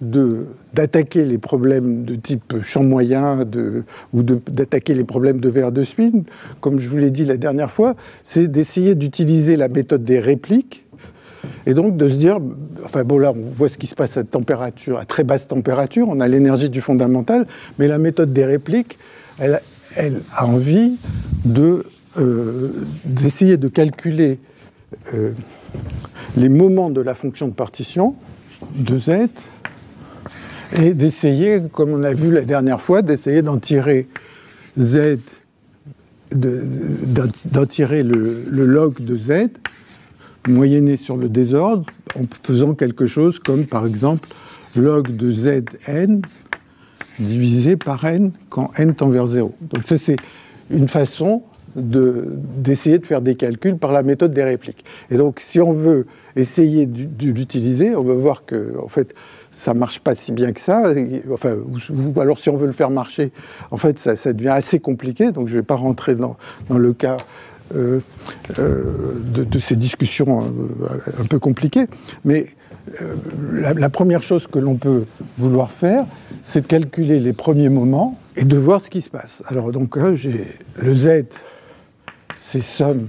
[0.00, 3.44] d'attaquer les problèmes de type champ moyen
[4.12, 6.22] ou d'attaquer les problèmes de verre de spin,
[6.60, 10.84] comme je vous l'ai dit la dernière fois, c'est d'essayer d'utiliser la méthode des répliques
[11.66, 12.38] et donc de se dire,
[12.84, 16.08] enfin bon là on voit ce qui se passe à température, à très basse température,
[16.08, 17.46] on a l'énergie du fondamental,
[17.78, 18.98] mais la méthode des répliques,
[19.38, 19.60] elle,
[20.36, 20.96] a envie
[22.18, 22.72] euh,
[23.04, 24.38] d'essayer de calculer
[25.14, 25.32] euh,
[26.36, 28.14] les moments de la fonction de partition
[28.74, 29.28] de z
[30.82, 34.06] et d'essayer, comme on a vu la dernière fois, d'essayer d'en tirer
[34.78, 35.18] z,
[36.32, 39.48] d'en tirer le, log de z,
[40.46, 41.86] moyenné sur le désordre,
[42.18, 44.28] en faisant quelque chose comme par exemple
[44.76, 46.20] log de zn
[47.18, 49.54] divisé par n quand n tend vers 0.
[49.60, 50.16] Donc ça c'est
[50.70, 51.42] une façon
[51.78, 54.84] d'essayer de, faire des calculs par la méthode des répliques.
[55.10, 59.14] Et donc, si on veut essayer de, l'utiliser, on va voir que, en fait,
[59.50, 60.92] ça marche pas si bien que ça.
[61.32, 63.32] Enfin, ou, alors, si on veut le faire marcher,
[63.70, 65.32] en fait, ça, devient assez compliqué.
[65.32, 66.36] Donc, je ne vais pas rentrer dans,
[66.68, 67.16] dans le cas
[67.74, 68.00] euh,
[68.58, 68.82] euh,
[69.34, 70.86] de, ces discussions euh,
[71.20, 71.86] un peu compliquées.
[72.24, 72.46] Mais
[73.52, 75.04] la, la, première chose que l'on peut
[75.36, 76.04] vouloir faire,
[76.42, 79.42] c'est de calculer les premiers moments et de voir ce qui se passe.
[79.48, 80.46] Alors, donc, j'ai
[80.80, 81.26] le Z
[82.50, 83.06] ces sommes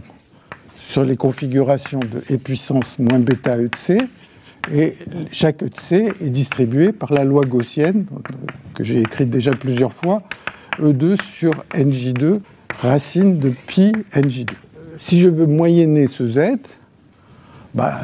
[0.77, 3.97] sur les configurations de E puissance moins bêta E de C,
[4.73, 4.95] et
[5.31, 8.05] chaque E de C est distribué par la loi gaussienne,
[8.75, 10.23] que j'ai écrite déjà plusieurs fois,
[10.81, 12.41] E2 sur NJ2
[12.81, 14.49] racine de pi nj2.
[14.97, 16.39] Si je veux moyenner ce z,
[17.73, 18.01] bah,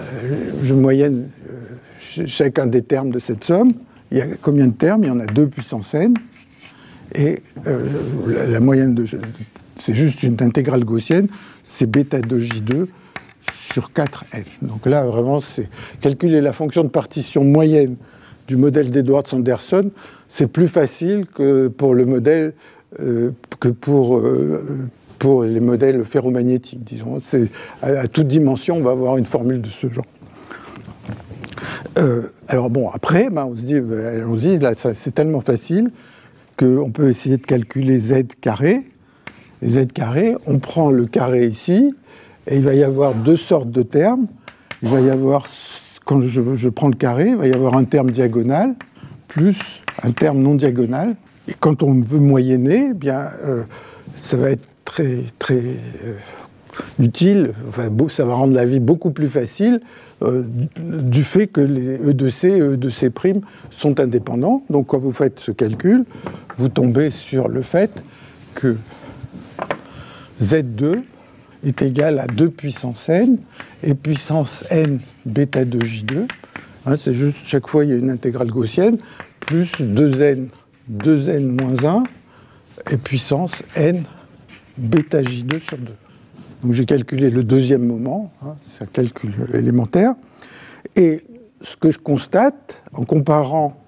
[0.64, 3.74] je moyenne euh, chacun des termes de cette somme.
[4.12, 5.04] Il y a combien de termes?
[5.04, 6.14] Il y en a 2 puissance n.
[7.14, 9.06] Et euh, la, moyenne de.
[9.76, 11.28] C'est juste une intégrale gaussienne,
[11.64, 12.88] c'est bêta 2j2
[13.54, 14.44] sur 4n.
[14.62, 15.42] Donc là, vraiment,
[16.02, 17.96] calculer la fonction de partition moyenne
[18.48, 19.92] du modèle d'Edwards-Anderson,
[20.30, 22.54] c'est plus facile que pour le modèle
[23.02, 24.88] euh, que pour, euh,
[25.20, 27.20] pour les modèles ferromagnétiques, disons.
[27.82, 30.06] À, toute dimension, on va avoir une formule de ce genre.
[31.98, 35.92] Euh, alors bon, après, ben, on se dit, se dit là, c'est tellement facile
[36.58, 38.84] qu'on peut essayer de calculer z carré.
[39.64, 41.94] Z carré, on prend le carré ici,
[42.48, 44.28] et il va y avoir deux sortes de termes.
[44.82, 45.48] Il va y avoir,
[46.06, 48.76] quand je, prends le carré, il va y avoir un terme diagonal
[49.28, 51.16] plus un terme non diagonal.
[51.48, 53.64] Et quand on veut moyenner, eh bien, euh,
[54.18, 56.16] ça va être très, très euh,
[57.00, 59.82] utile, enfin, ça va rendre la vie beaucoup plus facile
[60.24, 60.44] euh,
[60.78, 63.12] du fait que les E de C et E de C'
[63.70, 64.64] sont indépendants.
[64.70, 66.06] Donc quand vous faites ce calcul,
[66.58, 67.92] vous tombez sur le fait
[68.56, 68.76] que
[70.42, 70.94] Z2
[71.66, 73.38] est égal à 2 puissance n
[73.84, 76.28] et puissance n bêta 2j2.
[76.86, 78.98] Hein, c'est juste chaque fois il y a une intégrale gaussienne
[79.40, 80.48] plus 2n
[80.92, 82.04] 2n moins 1
[82.92, 84.04] et puissance n
[84.78, 85.86] bêta j2 sur 2.
[86.64, 90.14] Donc j'ai calculé le deuxième moment, hein, c'est un calcul élémentaire.
[90.96, 91.24] Et
[91.62, 93.82] ce que je constate, en comparant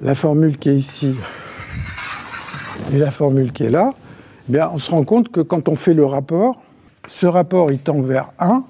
[0.00, 1.14] la formule qui est ici
[2.92, 3.94] et la formule qui est là,
[4.48, 6.62] bien, on se rend compte que quand on fait le rapport,
[7.08, 8.64] ce rapport il tend vers 1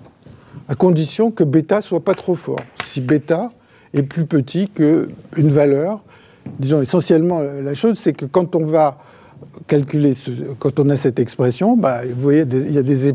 [0.69, 2.61] à condition que bêta soit pas trop fort.
[2.85, 3.51] Si bêta
[3.95, 5.09] est plus petit qu'une
[5.51, 6.03] valeur
[6.59, 8.99] disons essentiellement, la chose, c'est que quand on va
[9.67, 13.13] calculer, ce, quand on a cette expression, bah, vous voyez, il y a des,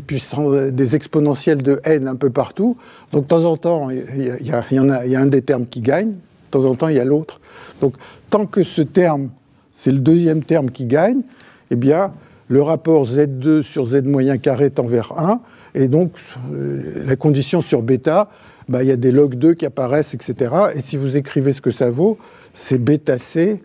[0.70, 2.76] des, exponentielles de n un peu partout.
[3.12, 5.80] Donc de temps en temps, il y, a, il y a un des termes qui
[5.80, 7.40] gagne, de temps en temps, il y a l'autre.
[7.80, 7.94] Donc
[8.30, 9.30] tant que ce terme,
[9.72, 11.22] c'est le deuxième terme qui gagne,
[11.70, 12.12] eh bien,
[12.48, 15.40] le rapport z2 sur z moyen carré tend vers 1,
[15.74, 16.12] et donc
[16.52, 18.30] euh, la condition sur bêta,
[18.68, 20.52] bah, il y a des log 2 qui apparaissent, etc.
[20.74, 22.18] Et si vous écrivez ce que ça vaut,
[22.54, 23.60] c'est bêta c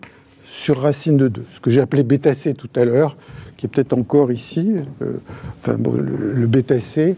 [0.46, 1.42] sur racine de 2.
[1.54, 3.16] Ce que j'ai appelé bêta c tout à l'heure,
[3.56, 4.76] qui est peut-être encore ici.
[5.02, 5.14] Euh,
[5.60, 7.16] enfin, bon, le, bêta c,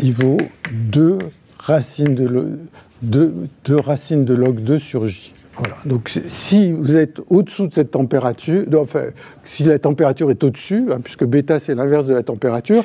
[0.00, 0.38] il vaut
[0.72, 1.18] 2
[1.58, 2.58] racines de,
[3.02, 5.32] 2, 2 racines de log 2 sur j.
[5.84, 9.04] Donc si vous êtes au-dessous de cette température, enfin,
[9.44, 12.84] si la température est au-dessus, hein, puisque bêta c'est l'inverse de la température,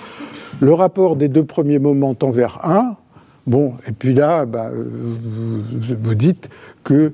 [0.59, 2.95] le rapport des deux premiers moments tend vers 1.
[3.47, 5.61] Bon, et puis là, bah, vous,
[5.99, 6.49] vous, dites
[6.83, 7.11] que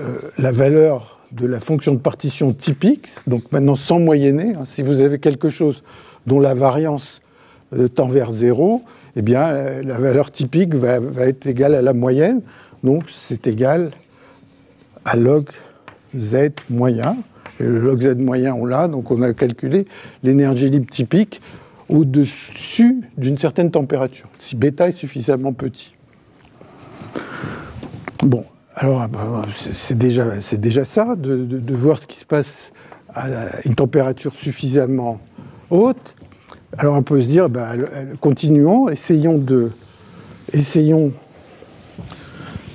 [0.00, 4.82] euh, la valeur de la fonction de partition typique, donc maintenant sans moyenner, hein, si
[4.82, 5.82] vous avez quelque chose
[6.26, 7.20] dont la variance
[7.76, 8.82] euh, tend vers 0,
[9.16, 12.40] eh bien euh, la valeur typique va, être égale à la moyenne,
[12.82, 13.90] donc c'est égal
[15.04, 15.48] à log
[16.16, 17.16] z moyen.
[17.60, 19.86] Et le log z moyen, on l'a, donc on a calculé
[20.22, 21.40] l'énergie libre typique
[21.88, 25.94] au-dessus d'une certaine température, si bêta est suffisamment petit.
[28.22, 32.72] Bon, alors, ah, bah, c'est déjà, déjà ça, de, voir ce qui se passe
[33.14, 33.26] à
[33.64, 35.18] une température suffisamment
[35.70, 36.14] haute.
[36.76, 37.72] Alors, on peut se dire, bah,
[38.20, 39.70] continuons, essayons de,
[40.52, 41.12] essayons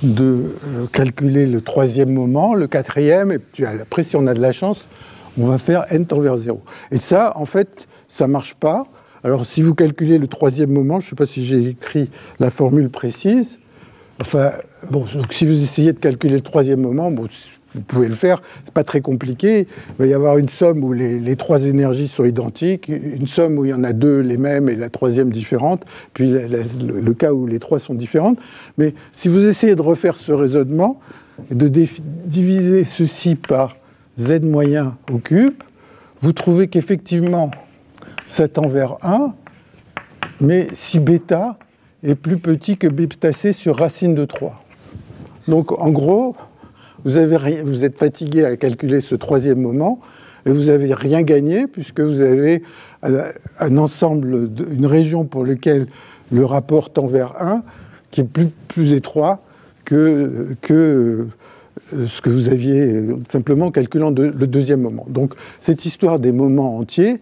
[0.04, 4.40] de euh, calculer le troisième moment, le quatrième, et puis après, si on a de
[4.40, 4.86] la chance,
[5.38, 6.60] on va faire n vers 0.
[6.90, 8.86] Et ça, en fait, ça ne marche pas.
[9.24, 12.50] Alors, si vous calculez le troisième moment, je ne sais pas si j'ai écrit la
[12.50, 13.58] formule précise,
[14.20, 14.52] Enfin,
[14.90, 17.28] bon, si vous essayez de calculer le troisième moment, bon,
[17.74, 19.66] vous pouvez le faire, c'est pas très compliqué.
[19.88, 23.64] Il va y avoir une somme où les, trois énergies sont identiques, une somme où
[23.64, 27.46] il y en a deux les mêmes et la troisième différente, puis le, cas où
[27.46, 28.38] les trois sont différentes.
[28.78, 31.00] Mais si vous essayez de refaire ce raisonnement,
[31.50, 33.74] de diviser ceci par
[34.18, 35.54] z moyen au cube,
[36.20, 37.50] vous trouvez qu'effectivement,
[38.26, 39.34] ça tend vers 1,
[40.40, 41.58] mais si bêta
[42.02, 44.62] est plus petit que bêta c sur racine de 3.
[45.48, 46.36] Donc en gros,
[47.04, 50.00] vous, êtes fatigué à calculer ce troisième moment
[50.46, 52.62] et vous n'avez rien gagné puisque vous avez
[53.02, 55.86] un ensemble, une région pour laquelle
[56.32, 57.62] le rapport tend vers 1
[58.10, 58.28] qui est
[58.68, 59.40] plus, étroit
[59.84, 61.26] que, que
[61.92, 65.04] euh, ce que vous aviez simplement en calculant le deuxième moment.
[65.08, 67.18] Donc cette histoire des moments entiers,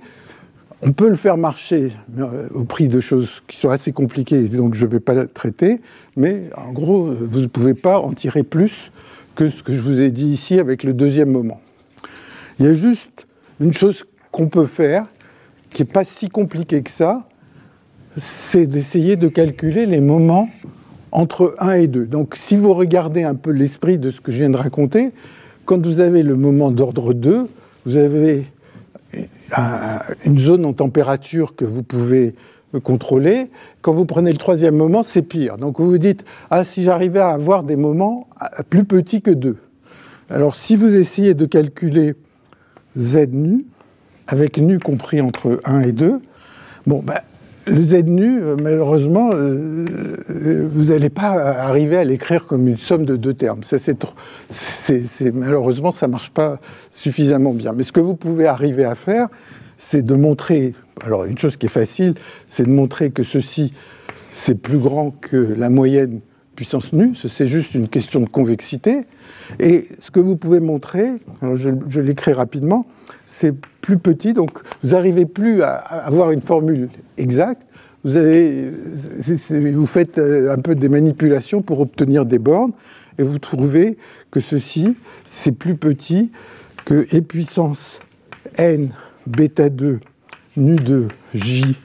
[0.82, 4.74] on peut le faire marcher euh, au prix de choses qui sont assez compliquées, donc
[4.74, 5.80] je ne vais pas le traiter,
[6.16, 8.90] mais en gros, vous ne pouvez pas en tirer plus
[9.34, 11.60] que ce que je vous ai dit ici avec le deuxième moment.
[12.58, 13.26] Il y a juste
[13.60, 15.06] une chose qu'on peut faire
[15.70, 17.26] qui n'est pas si compliqué que ça,
[18.16, 20.48] c'est d'essayer de calculer les moments
[21.12, 22.06] entre 1 et 2.
[22.06, 25.10] Donc si vous regardez un peu l'esprit de ce que je viens de raconter,
[25.64, 27.48] quand vous avez le moment d'ordre 2,
[27.86, 28.46] vous avez
[30.24, 32.34] une zone en température que vous pouvez
[32.78, 33.50] contrôler.
[33.80, 35.58] Quand vous prenez le troisième moment, c'est pire.
[35.58, 38.28] Donc vous vous dites, ah si j'arrivais à avoir des moments
[38.70, 39.56] plus petits que 2.
[40.30, 42.14] Alors si vous essayez de calculer
[42.96, 43.64] z nu,
[44.26, 46.20] avec nu compris entre 1 et 2,
[46.86, 47.18] bon, ben,
[47.66, 49.86] le Z nu, euh, malheureusement, euh,
[50.30, 53.60] euh, vous n'allez pas arriver à l'écrire comme une somme de deux termes.
[55.32, 56.58] malheureusement, ça ne marche pas
[56.90, 57.72] suffisamment bien.
[57.72, 59.28] Mais ce que vous pouvez arriver à faire,
[59.84, 62.14] c'est de montrer, alors une chose qui est facile,
[62.46, 63.72] c'est de montrer que ceci,
[64.32, 66.20] c'est plus grand que la moyenne
[66.54, 69.00] puissance nue, c'est juste une question de convexité.
[69.58, 71.10] Et ce que vous pouvez montrer,
[71.54, 72.86] je, l'écris rapidement,
[73.26, 77.66] c'est plus petit, donc vous n'arrivez plus à avoir une formule exacte.
[78.04, 82.72] Vous, vous faites euh, un peu des manipulations pour obtenir des bornes,
[83.18, 83.98] et vous trouvez
[84.30, 86.30] que ceci, c'est plus petit
[86.84, 87.98] que e puissance
[88.56, 88.92] n
[89.26, 90.00] bêta 2
[90.56, 91.76] nu 2 j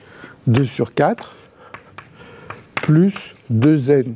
[0.47, 1.35] 2 sur 4
[2.75, 4.13] plus 2n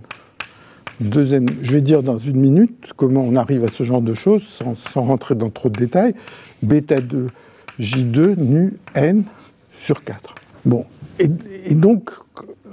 [1.04, 1.50] 2n.
[1.62, 5.02] Je vais dire dans une minute comment on arrive à ce genre de choses sans,
[5.02, 6.14] rentrer dans trop de détails
[6.62, 7.30] bêta 2
[7.80, 9.24] J2 nu n
[9.74, 10.36] sur 4.
[10.66, 10.86] Bon,
[11.20, 11.28] et,
[11.76, 12.12] donc,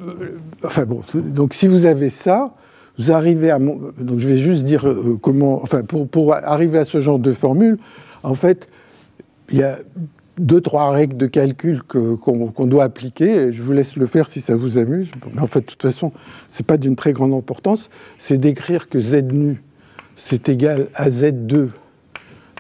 [0.03, 2.55] euh, enfin bon, donc si vous avez ça,
[2.99, 3.59] vous arrivez à.
[3.59, 5.63] Donc je vais juste dire euh, comment.
[5.63, 7.79] Enfin, pour, arriver à ce genre de formule,
[8.23, 8.69] en fait,
[9.51, 9.79] il y a
[10.39, 13.53] deux, trois règles de calcul qu'on doit appliquer.
[13.53, 15.11] je vous laisse le faire si ça vous amuse.
[15.35, 16.13] Mais en fait, de toute façon,
[16.49, 17.91] ce n'est pas d'une très grande importance.
[18.19, 19.63] C'est d'écrire que Z nu,
[20.17, 21.69] c'est égal à Z2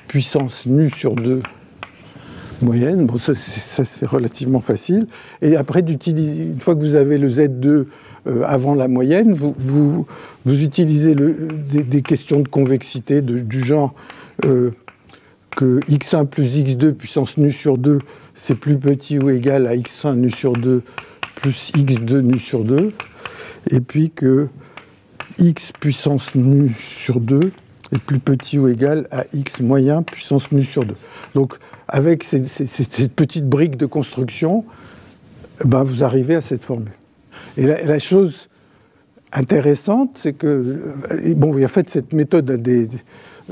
[0.08, 1.42] puissance nu sur 2
[2.62, 3.06] moyenne.
[3.06, 5.06] Bon, ça, c'est relativement facile.
[5.42, 7.86] Et après, une fois que vous avez le Z2 euh,
[8.44, 10.06] avant la moyenne, vous,
[10.46, 13.94] utilisez des, questions de convexité du genre
[14.44, 14.70] euh,
[15.58, 17.98] que x1 plus x2 puissance nu sur 2,
[18.36, 20.84] c'est plus petit ou égal à x1 nu sur 2
[21.34, 22.92] plus x2 nu sur 2.
[23.72, 24.46] Et puis que
[25.40, 27.40] x puissance nu sur 2
[27.90, 30.94] est plus petit ou égal à x moyen puissance nu sur 2.
[31.34, 31.54] Donc,
[31.88, 32.38] avec ces,
[33.08, 34.64] petites briques de construction,
[35.64, 36.92] ben, vous arrivez à cette formule.
[37.56, 38.48] Et la, chose
[39.32, 40.46] intéressante, c'est que,
[41.10, 42.86] euh, bon, il y a fait cette méthode des,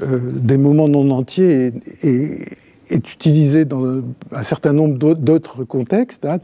[0.03, 6.25] euh, des moments non entiers est utilisée dans un certain nombre d'autres contextes.
[6.25, 6.39] Hein.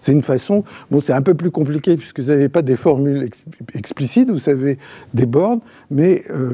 [0.00, 3.28] C'est une façon, bon, c'est un peu plus compliqué puisque vous n'avez pas des formules
[3.74, 4.78] explicites, vous avez
[5.14, 6.52] des bornes, mais euh,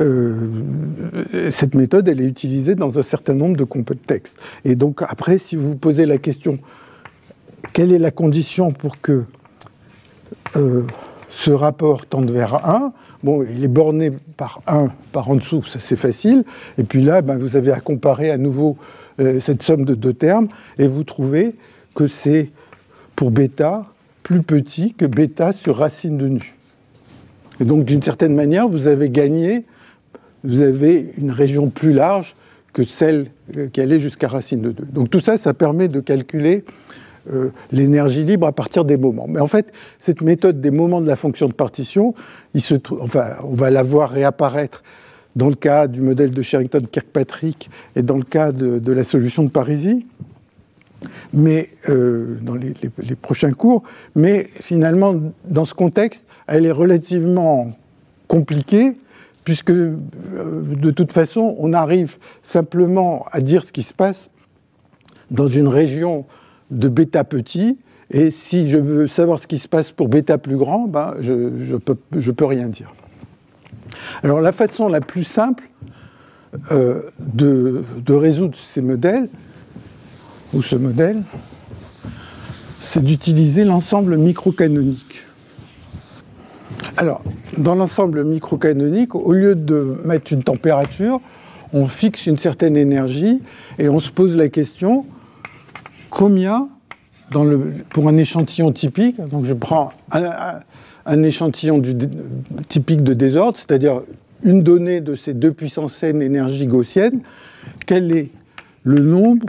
[0.00, 0.36] euh,
[1.50, 4.38] cette méthode, elle est utilisée dans un certain nombre de contextes.
[4.64, 6.58] Et donc après, si vous posez la question,
[7.72, 9.24] quelle est la condition pour que
[11.34, 12.92] ce rapport tende vers 1
[13.22, 16.44] Bon, il est borné par 1 par en dessous, ça c'est facile.
[16.78, 18.76] Et puis là, ben, vous avez à comparer à nouveau
[19.18, 21.54] euh, cette somme de deux termes, et vous trouvez
[21.94, 22.50] que c'est
[23.16, 23.86] pour bêta
[24.22, 26.54] plus petit que bêta sur racine de nu.
[27.60, 29.64] Et donc, d'une certaine manière, vous avez gagné
[30.44, 32.36] vous avez une région plus large
[32.72, 34.84] que celle euh, qui allait jusqu'à racine de 2.
[34.92, 36.64] Donc tout ça, ça permet de calculer
[37.32, 39.26] euh, l'énergie libre à partir des moments.
[39.28, 42.14] Mais en fait, cette méthode des moments de la fonction de partition,
[42.54, 44.82] il se enfin, on va la voir réapparaître
[45.36, 49.48] dans le cas du modèle de Sherrington-Kirkpatrick et dans le cas de, la solution de
[49.48, 50.06] Parisi,
[51.32, 52.74] mais euh, dans les,
[53.20, 53.82] prochains cours.
[54.14, 57.72] Mais finalement, dans ce contexte, elle est relativement
[58.28, 58.96] compliquée
[59.44, 59.96] puisque euh,
[60.32, 64.30] de toute façon, on arrive simplement à dire ce qui se passe
[65.30, 66.26] dans une région
[66.70, 67.78] de bêta petit,
[68.10, 71.32] et si je veux savoir ce qui se passe pour bêta plus grand, ben, je
[71.32, 72.92] ne peux, rien dire.
[74.22, 75.64] Alors la façon la plus simple
[76.70, 79.28] euh, de, de, résoudre ces modèles,
[80.52, 81.22] ou ce modèle,
[82.80, 85.24] c'est d'utiliser l'ensemble microcanonique.
[86.96, 87.24] Alors,
[87.58, 91.20] dans l'ensemble microcanonique, au lieu de mettre une température,
[91.72, 93.42] on fixe une certaine énergie
[93.80, 95.04] et on se pose la question
[96.14, 96.68] combien,
[97.90, 101.82] pour un échantillon typique, donc je prends un, échantillon
[102.68, 104.02] typique de désordre, c'est-à-dire
[104.44, 107.20] une donnée de ces deux puissances n énergie gaussienne,
[107.86, 108.30] quel est
[108.84, 109.46] le nombre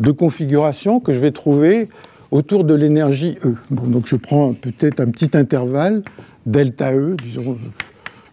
[0.00, 1.88] de configurations que je vais trouver
[2.32, 3.54] autour de l'énergie E?
[3.70, 6.02] donc je prends peut-être un petit intervalle
[6.46, 7.56] delta E, disons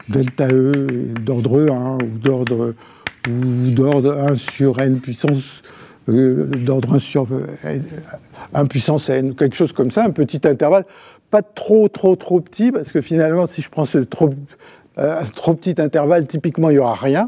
[0.07, 0.72] delta E
[1.24, 2.74] d'ordre 1 ou d'ordre
[3.28, 5.61] ou d'ordre 1 sur n puissance
[6.10, 7.28] d'ordre 1 sur
[8.53, 10.86] 1 puissance n, quelque chose comme ça, un petit intervalle,
[11.30, 14.30] pas trop trop trop petit, parce que finalement, si je prends ce trop,
[14.97, 17.28] un trop petit intervalle, typiquement, il n'y aura rien.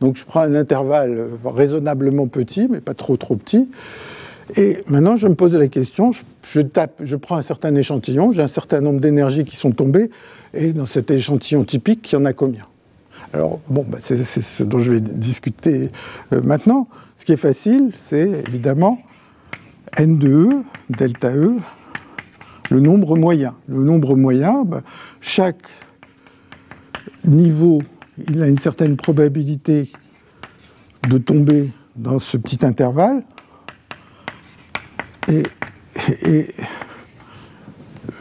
[0.00, 3.68] Donc je prends un intervalle raisonnablement petit, mais pas trop trop petit.
[4.56, 6.10] Et maintenant, je me pose la question,
[6.42, 10.10] je, tape, je prends un certain échantillon, j'ai un certain nombre d'énergies qui sont tombées,
[10.54, 12.66] et dans cet échantillon typique, il y en a combien?
[13.32, 15.90] Alors, bon, bah, c'est ce dont je vais discuter
[16.32, 16.86] euh, maintenant.
[17.22, 18.98] Ce qui est facile, c'est évidemment
[19.96, 21.54] n de E, delta E,
[22.68, 23.54] le nombre moyen.
[23.68, 24.82] Le nombre moyen, bah,
[25.20, 25.68] chaque
[27.24, 27.80] niveau
[28.28, 29.88] il a une certaine probabilité
[31.08, 33.22] de tomber dans ce petit intervalle.
[35.28, 36.48] Et,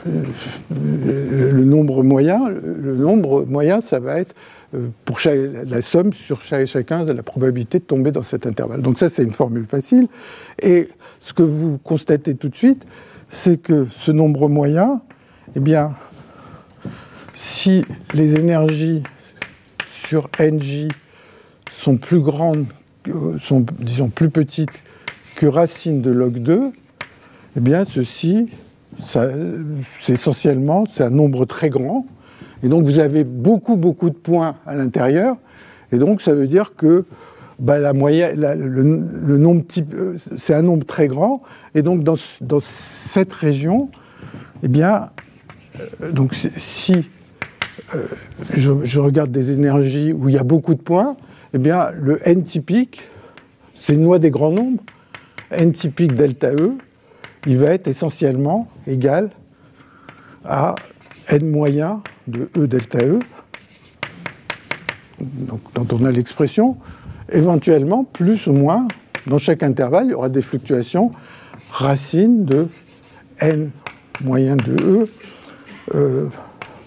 [0.05, 4.35] le nombre moyen, le nombre moyen, ça va être
[4.73, 8.81] euh, pour la somme sur chacun de la probabilité de tomber dans cet intervalle.
[8.81, 10.07] Donc ça, c'est une formule facile.
[10.61, 12.85] Et ce que vous constatez tout de suite,
[13.29, 15.01] c'est que ce nombre moyen,
[15.55, 15.93] eh bien,
[17.33, 19.03] si les énergies
[19.87, 20.87] sur NJ
[21.69, 22.67] sont plus grandes,
[23.39, 24.69] sont disons plus petites
[25.35, 26.71] que racine de log 2,
[27.55, 28.49] eh bien ceci,
[28.99, 32.05] c'est essentiellement, c'est un nombre très grand,
[32.63, 35.37] et donc vous avez beaucoup beaucoup de points à l'intérieur,
[35.91, 37.05] et donc ça veut dire que
[37.61, 41.43] bah, la moyenne, le, nombre euh, c'est un nombre très grand,
[41.75, 43.89] et donc dans, dans cette région,
[44.63, 45.11] eh bien,
[46.01, 47.07] euh, donc si
[47.93, 48.05] euh,
[48.55, 51.15] je, regarde des énergies où il y a beaucoup de points,
[51.53, 53.03] eh bien, le n typique,
[53.75, 54.81] c'est une loi des grands nombres.
[55.51, 56.73] n typique delta E,
[57.45, 59.29] il va être essentiellement égal
[60.45, 60.73] à
[61.29, 62.01] n moyen
[62.31, 63.19] de E delta E,
[65.19, 66.77] donc, dont on a l'expression.
[67.31, 68.87] Éventuellement, plus ou moins,
[69.27, 71.11] dans chaque intervalle, il y aura des fluctuations
[71.71, 72.67] racines de
[73.39, 73.69] n
[74.23, 75.09] moyen de E
[75.95, 76.27] euh,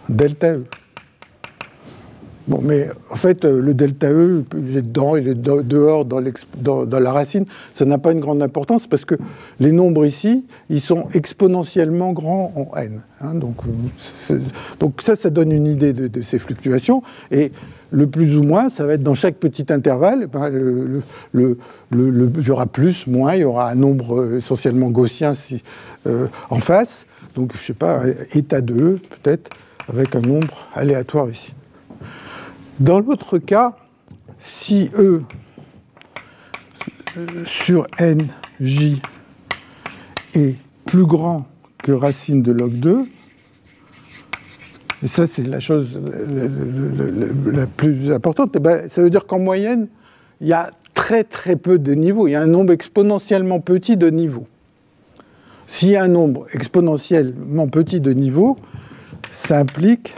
[0.08, 0.64] delta E.
[2.46, 6.20] Bon, mais en fait, euh, le delta E, il est dedans, il est dehors dans,
[6.20, 7.46] la racine.
[7.72, 9.14] Ça n'a pas une grande importance parce que
[9.60, 13.00] les nombres ici, ils sont exponentiellement grands en n.
[13.22, 13.34] Hein.
[13.34, 13.56] donc,
[14.78, 17.02] donc, ça, ça donne une idée de, ces fluctuations.
[17.30, 17.50] Et
[17.90, 20.26] le plus ou moins, ça va être dans chaque petit intervalle.
[20.26, 21.58] Ben, le, le,
[21.90, 25.62] il y aura plus, moins, il y aura un nombre euh, essentiellement gaussien si,
[26.06, 27.06] euh, en face.
[27.36, 29.48] Donc, je ne sais pas, état de E, peut-être,
[29.88, 31.54] avec un nombre aléatoire ici.
[32.80, 33.76] Dans l'autre cas,
[34.38, 35.22] si E
[37.44, 39.00] sur NJ
[40.34, 41.46] est plus grand
[41.82, 43.04] que racine de log 2,
[45.02, 46.00] et ça c'est la chose
[47.46, 49.86] la, plus importante, eh ben, ça veut dire qu'en moyenne,
[50.40, 53.96] il y a très très peu de niveaux, il y a un nombre exponentiellement petit
[53.96, 54.48] de niveaux.
[55.68, 58.56] S'il y a un nombre exponentiellement petit de niveaux,
[59.30, 60.16] ça implique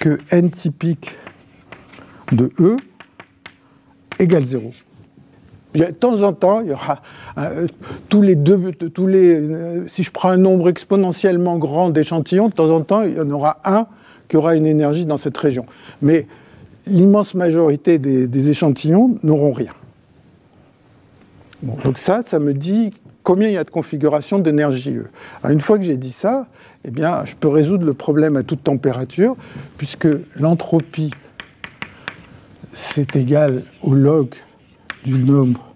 [0.00, 1.16] que n typique
[2.32, 2.76] de E
[4.18, 4.72] égale 0.
[5.74, 7.02] de temps en temps, il y aura
[7.38, 7.66] euh,
[8.08, 12.54] tous les deux, tous les, euh, si je prends un nombre exponentiellement grand d'échantillons, de
[12.54, 13.86] temps en temps, il y en aura un
[14.28, 15.66] qui aura une énergie dans cette région.
[16.02, 16.26] Mais
[16.86, 19.72] l'immense majorité des, échantillons n'auront rien.
[21.62, 25.06] donc ça, ça me dit combien il y a de configurations d'énergie E.
[25.50, 26.46] une fois que j'ai dit ça,
[26.84, 29.34] eh bien, je peux résoudre le problème à toute température,
[29.76, 30.06] puisque
[30.36, 31.10] l'entropie
[32.76, 34.34] c'est égal au log
[35.06, 35.72] du nombre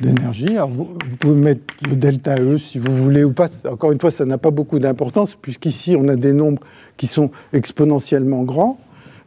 [0.00, 0.56] d'énergie.
[0.56, 3.48] Alors vous, pouvez mettre le delta E si vous voulez ou pas.
[3.70, 6.62] Encore une fois, ça n'a pas beaucoup d'importance puisqu'ici on a des nombres
[6.96, 8.78] qui sont exponentiellement grands.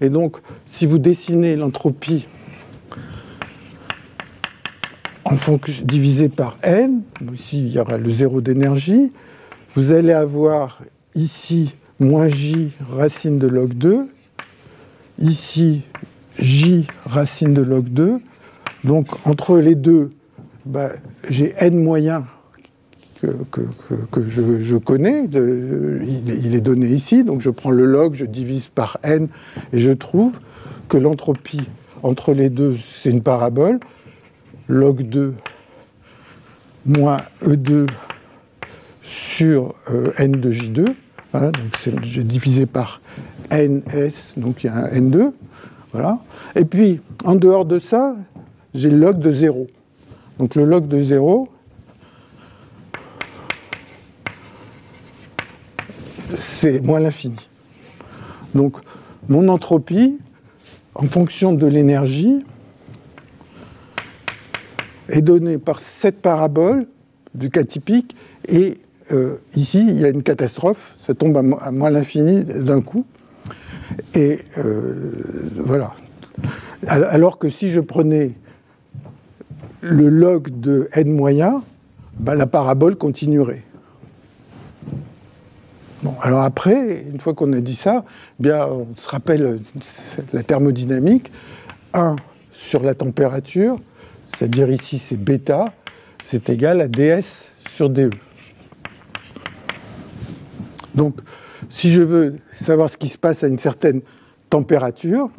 [0.01, 2.27] Et donc, si vous dessinez l'entropie
[5.23, 7.01] en fonction divisé par n,
[7.33, 9.11] ici il y aura le zéro d'énergie,
[9.75, 10.81] vous allez avoir
[11.15, 14.07] ici moins j racine de log 2,
[15.19, 15.81] ici
[16.39, 18.19] j racine de log 2.
[18.83, 20.11] Donc entre les deux,
[20.65, 20.91] bah,
[21.29, 22.25] j'ai n moyen
[23.21, 23.61] que,
[24.27, 29.27] je, connais, il, est donné ici, donc je prends le log, je divise par n
[29.73, 30.39] et je trouve
[30.87, 31.67] que l'entropie
[32.03, 33.79] entre les deux, c'est une parabole,
[34.67, 35.33] log 2
[36.85, 37.87] moins E2
[39.01, 40.85] sur euh, n de J2,
[41.33, 43.01] hein, donc j'ai divisé par
[43.51, 45.31] ns, donc il y a un n2,
[46.55, 48.15] Et puis, en dehors de ça,
[48.73, 49.67] j'ai le log de 0.
[50.39, 51.49] Donc le log de 0,
[56.35, 57.49] c'est moins l'infini.
[58.53, 58.77] Donc
[59.29, 60.19] mon entropie,
[60.95, 62.45] en fonction de l'énergie,
[65.09, 66.87] est donné par cette parabole
[67.33, 68.15] du cas typique,
[68.47, 68.79] et
[69.11, 73.05] euh, ici, il y a une catastrophe, ça tombe à, moins l'infini d'un coup.
[74.13, 75.11] Et euh,
[75.57, 75.93] voilà.
[76.87, 78.33] Alors que si je prenais
[79.81, 81.61] le log de n moyen,
[82.19, 83.63] ben, la parabole continuerait.
[86.03, 88.05] Bon, alors après, une fois qu'on a dit ça,
[88.39, 89.59] eh bien, on se rappelle
[90.33, 91.31] la thermodynamique.
[91.93, 92.15] 1
[92.53, 93.79] sur la température,
[94.27, 95.65] c'est-à-dire ici c'est bêta,
[96.23, 97.21] c'est égal à ds
[97.69, 98.09] sur dE.
[100.95, 101.15] Donc,
[101.69, 104.01] si je veux savoir ce qui se passe à une certaine
[104.49, 105.29] température,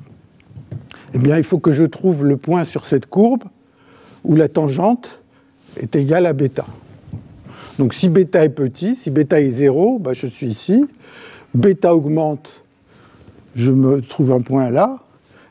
[1.15, 3.45] eh bien, il faut que je trouve le point sur cette courbe
[4.25, 5.21] où la tangente
[5.77, 6.67] est égale à bêta.
[7.79, 10.87] Donc si bêta est petit, si bêta est 0, bah, je suis ici.
[11.55, 12.51] Bêta augmente,
[13.55, 14.97] je me trouve un point là.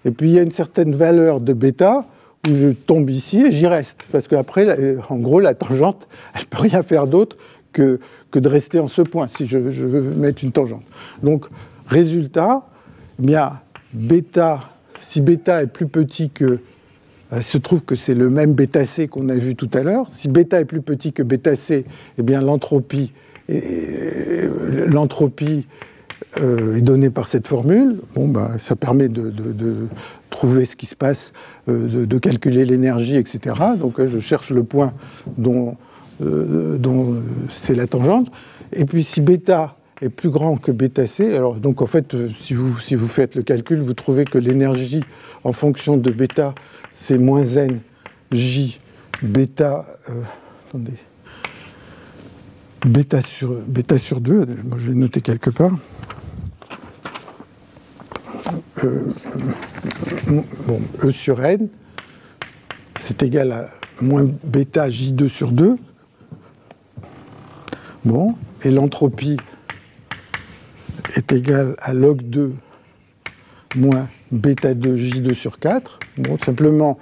[0.06, 2.06] Et puis il y a une certaine valeur de bêta
[2.48, 4.06] où je tombe ici et j'y reste.
[4.12, 7.38] Parce qu'après, en gros, la tangente, elle ne peut rien faire d'autre
[7.72, 8.00] que,
[8.32, 10.84] que de rester en ce point si je, veux mettre une tangente.
[11.24, 11.46] Donc,
[11.88, 12.68] résultat,
[13.20, 13.60] eh bien,
[13.94, 16.60] bêta, si bêta est plus petit que
[17.36, 20.08] il se trouve que c'est le même bêta C qu'on a vu tout à l'heure.
[20.14, 21.84] Si bêta est plus petit que bêta C,
[22.18, 23.12] eh bien l'entropie
[24.88, 25.68] l'entropie
[26.42, 28.02] euh, est donnée par cette formule.
[28.16, 29.32] Bon, ben, ça permet de,
[30.30, 31.32] trouver ce qui se passe,
[31.70, 33.56] euh, de, calculer l'énergie, etc.
[33.80, 34.94] Donc je cherche le point
[35.38, 35.78] dont,
[36.22, 37.16] euh, dont
[37.50, 38.32] c'est la tangente.
[38.74, 42.54] Et puis si bêta est plus grand que bêta C, alors donc en fait, si
[42.54, 45.02] vous, si vous faites le calcul, vous trouvez que l'énergie
[45.44, 46.54] en fonction de bêta
[46.92, 47.80] c'est moins n
[48.32, 48.80] j
[49.22, 50.22] bêta, euh,
[50.68, 50.94] attendez,
[52.86, 55.72] bêta sur, bêta sur 2, moi je vais noter quelque part.
[58.84, 59.04] Euh,
[60.28, 61.68] bon, E sur n,
[63.00, 63.70] c'est égal à
[64.02, 65.78] moins bêta J2 sur 2.
[68.08, 69.36] Bon, et l'entropie
[71.18, 72.54] est égale à log 2
[73.76, 76.00] moins bêta 2 J2 sur 4.
[76.20, 76.98] Bon, simplement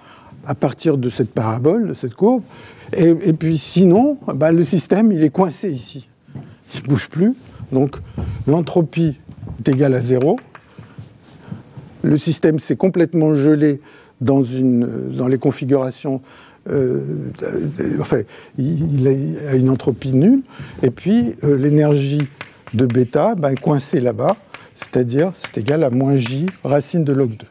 [0.47, 2.41] à partir de cette parabole, de cette courbe.
[2.97, 6.07] Et, puis sinon, bah, le système, il est coincé ici.
[6.73, 7.35] Il ne bouge plus.
[7.71, 7.97] Donc
[8.47, 9.19] l'entropie
[9.59, 10.39] est égale à zéro.
[12.01, 13.79] Le système s'est complètement gelé
[14.21, 16.23] dans, une, dans les configurations.
[16.69, 17.29] Euh,
[17.99, 18.21] enfin,
[18.57, 19.07] il,
[19.47, 20.41] a une entropie nulle.
[20.81, 22.27] Et puis euh, l'énergie
[22.73, 24.35] de bêta bah, est coincée là-bas,
[24.75, 27.45] c'est-à-dire c'est égal à moins j racine de log 2.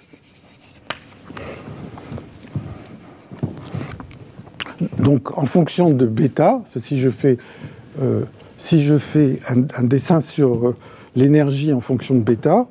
[4.98, 7.38] Donc en fonction de bêta, si je fais,
[8.02, 8.24] euh,
[8.58, 10.76] si je fais un, dessin sur euh,
[11.14, 12.66] l'énergie en fonction de bêta,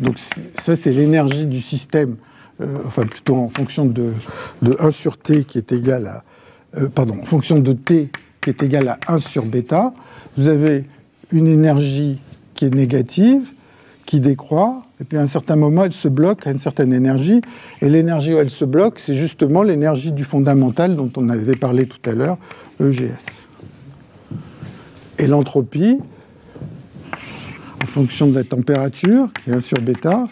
[0.00, 0.16] Donc
[0.62, 2.16] ça, c'est l'énergie du système,
[2.60, 4.12] euh, enfin plutôt en fonction de,
[4.78, 6.24] 1 sur t qui est égal à...
[6.94, 9.92] pardon, en fonction de t qui est égal à 1 sur bêta
[10.36, 10.84] vous avez
[11.32, 12.18] une énergie
[12.54, 13.52] qui est négative,
[14.04, 17.40] qui décroît, et puis à un certain moment, elle se bloque à une certaine énergie,
[17.82, 21.86] et l'énergie où elle se bloque, c'est justement l'énergie du fondamental dont on avait parlé
[21.86, 22.38] tout à l'heure,
[22.80, 23.26] EGS.
[25.18, 25.98] Et l'entropie,
[27.86, 30.26] en fonction de la température, qui est 1 sur bêta,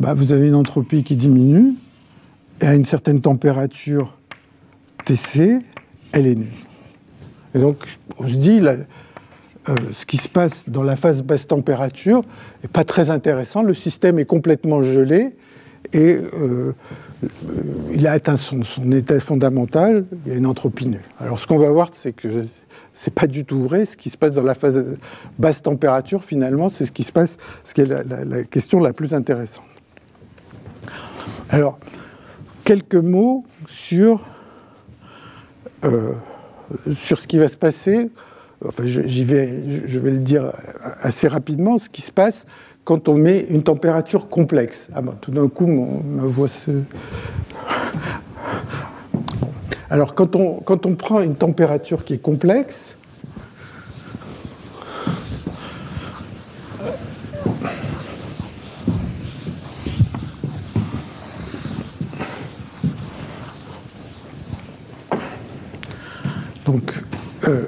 [0.00, 1.74] bah vous avez une entropie qui diminue,
[2.60, 4.18] et à une certaine température
[5.04, 5.60] TC,
[6.10, 6.48] elle est nulle.
[7.54, 7.76] Et donc,
[8.18, 12.22] on se dit, euh, ce qui se passe dans la phase basse température
[12.64, 13.62] n'est pas très intéressant.
[13.62, 15.36] Le système est complètement gelé
[15.92, 16.74] et euh,
[17.92, 21.00] il a atteint son, état fondamental, il y a une entropie nulle.
[21.20, 22.46] Alors ce qu'on va voir, c'est que
[23.00, 23.86] c'est pas du tout vrai.
[23.86, 24.84] Ce qui se passe dans la phase
[25.38, 29.14] basse température, finalement, c'est ce qui se passe, ce qui est la, question la plus
[29.14, 29.64] intéressante.
[31.48, 31.78] Alors,
[32.62, 34.20] quelques mots sur,
[35.84, 36.12] euh,
[36.92, 38.10] sur ce qui va se passer
[38.66, 40.52] enfin, j'y vais, je vais le dire
[41.00, 42.44] assez rapidement, ce qui se passe
[42.84, 44.90] quand on met une température complexe.
[44.94, 46.70] Ah tout d'un coup, ma voix se...
[49.92, 52.94] Alors, quand on, prend une température qui est complexe,
[66.64, 67.02] donc,
[67.48, 67.66] euh,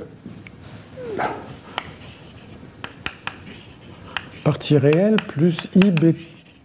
[4.45, 5.93] partie réelle plus I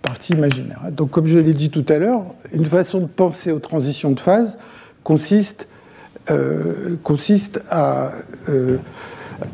[0.03, 0.81] partie imaginaire.
[0.91, 4.19] Donc comme je l'ai dit tout à l'heure, une façon de penser aux transitions de
[4.19, 4.59] phase
[5.07, 5.67] consiste,
[6.31, 6.97] euh,
[8.49, 8.77] euh,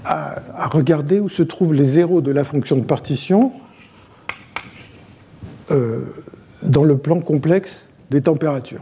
[0.04, 3.51] à, regarder où se trouvent les zéros de la fonction de partition
[5.70, 5.99] euh,
[6.64, 8.82] dans le plan complexe des températures.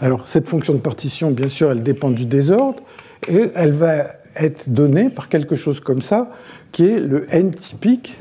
[0.00, 2.82] Alors, cette fonction de partition, bien sûr, elle dépend du désordre
[3.28, 6.30] et elle va être donnée par quelque chose comme ça,
[6.72, 8.16] qui est le n typique,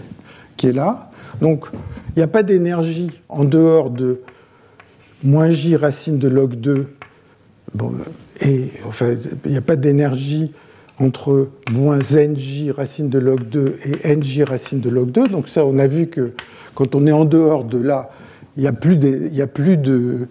[0.57, 1.09] qui est là.
[1.39, 4.19] Donc, il n'y a pas d'énergie en dehors de
[5.24, 6.88] moins j racine de log 2.
[7.74, 7.93] Bon,
[8.41, 9.15] et enfin,
[9.45, 10.51] il n'y a pas d'énergie
[10.99, 15.28] entre moins nj racine de log 2 et nj racine de log 2.
[15.28, 16.34] Donc ça, on a vu que
[16.76, 18.11] quand on est en dehors de là,
[18.57, 20.28] il n'y a plus, de, a plus euh,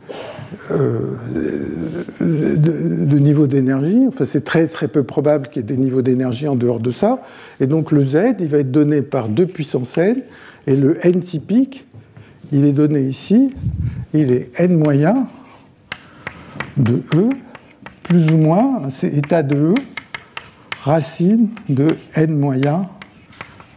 [2.20, 4.04] de, niveau d'énergie.
[4.08, 6.90] Enfin, c'est très très peu probable qu'il y ait des niveaux d'énergie en dehors de
[6.90, 7.22] ça.
[7.60, 10.22] Et donc le z, il va être donné par 2 puissance n,
[10.66, 11.86] et le n typique,
[12.52, 13.54] il est donné ici,
[14.12, 15.26] il est n moyen
[16.76, 17.30] de e,
[18.04, 19.74] plus ou moins, c'est état de e,
[20.82, 22.88] racine de n moyen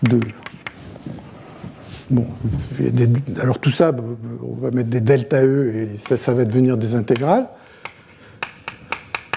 [0.03, 0.43] de e.
[2.09, 2.27] Bon,
[3.41, 3.95] alors tout ça,
[4.43, 7.47] on va mettre des delta E et ça, ça va devenir des intégrales.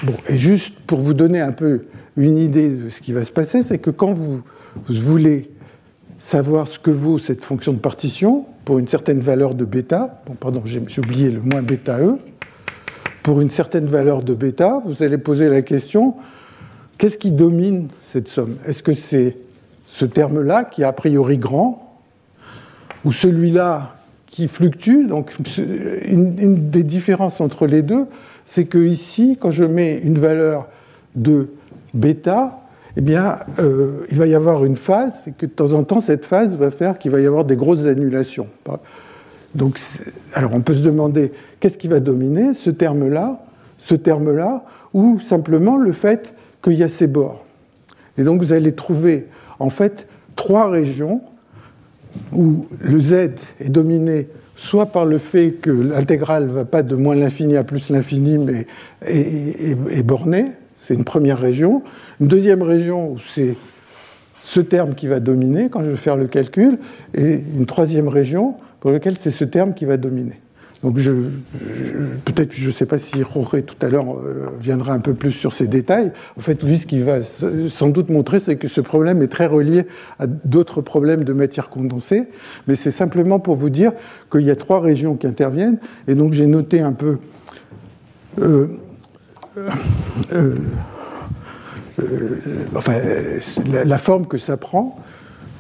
[0.03, 1.87] Bon, et juste pour vous donner un peu
[2.17, 4.43] une idée de ce qui va se passer, c'est que quand vous,
[4.89, 5.51] voulez
[6.19, 10.35] savoir ce que vaut cette fonction de partition pour une certaine valeur de bêta, bon,
[10.35, 12.19] pardon, j'ai oublié le moins bêta E,
[13.27, 16.14] pour une certaine valeur de bêta, vous allez poser la question
[16.97, 18.55] qu'est-ce qui domine cette somme?
[18.68, 19.37] Est-ce que c'est
[19.89, 21.99] ce terme-là qui est a priori grand
[23.05, 23.97] ou celui-là
[24.29, 25.09] qui fluctue?
[25.09, 25.35] Donc,
[26.07, 28.07] une, des différences entre les deux,
[28.45, 30.68] c'est que ici, quand je mets une valeur
[31.16, 31.49] de
[31.95, 32.61] bêta,
[32.97, 36.01] eh bien, euh, il va y avoir une phase, et que de temps en temps,
[36.01, 38.47] cette phase va faire qu'il va y avoir des grosses annulations.
[39.57, 39.81] Donc,
[40.35, 43.45] alors, on peut se demander qu'est-ce qui va dominer, ce terme-là,
[43.79, 47.45] ce terme-là, ou simplement le fait qu'il y a ces bords.
[48.19, 49.27] Et donc, vous allez trouver,
[49.59, 51.23] en fait, trois régions
[52.33, 53.13] où le z
[53.61, 57.65] est dominé soit par le fait que l'intégrale ne va pas de moins l'infini à
[57.65, 58.67] plus l'infini, mais
[59.03, 60.47] est, bornée,
[60.79, 61.83] c'est une première région.
[62.21, 63.55] Une deuxième région où c'est
[64.43, 66.79] ce terme qui va dominer quand je vais faire le calcul,
[67.15, 68.55] et une troisième région
[68.87, 70.39] pour laquelle c'est ce terme qui va dominer.
[70.84, 70.95] Donc
[72.24, 75.32] peut-être, je ne sais pas si Jorge tout à l'heure euh, viendra un peu plus
[75.32, 76.12] sur ces détails.
[76.39, 79.47] En fait, lui, ce qu'il va sans doute montrer, c'est que ce problème est très
[79.47, 79.89] relié
[80.20, 82.28] à d'autres problèmes de matière condensée.
[82.68, 83.91] Mais c'est simplement pour vous dire
[84.30, 85.78] qu'il y a trois régions qui interviennent.
[86.07, 87.18] Et donc j'ai noté un peu
[88.41, 88.68] euh,
[90.32, 90.55] euh,
[93.66, 94.97] la, la, forme que ça prend.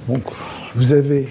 [0.06, 0.22] Donc
[0.76, 1.28] vous avez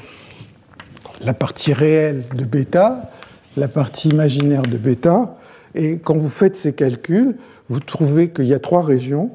[1.23, 3.11] la partie réelle de bêta
[3.57, 5.37] la partie imaginaire de bêta.
[5.73, 7.35] Et quand vous faites ces calculs,
[7.69, 9.31] vous trouvez qu'il y a trois régions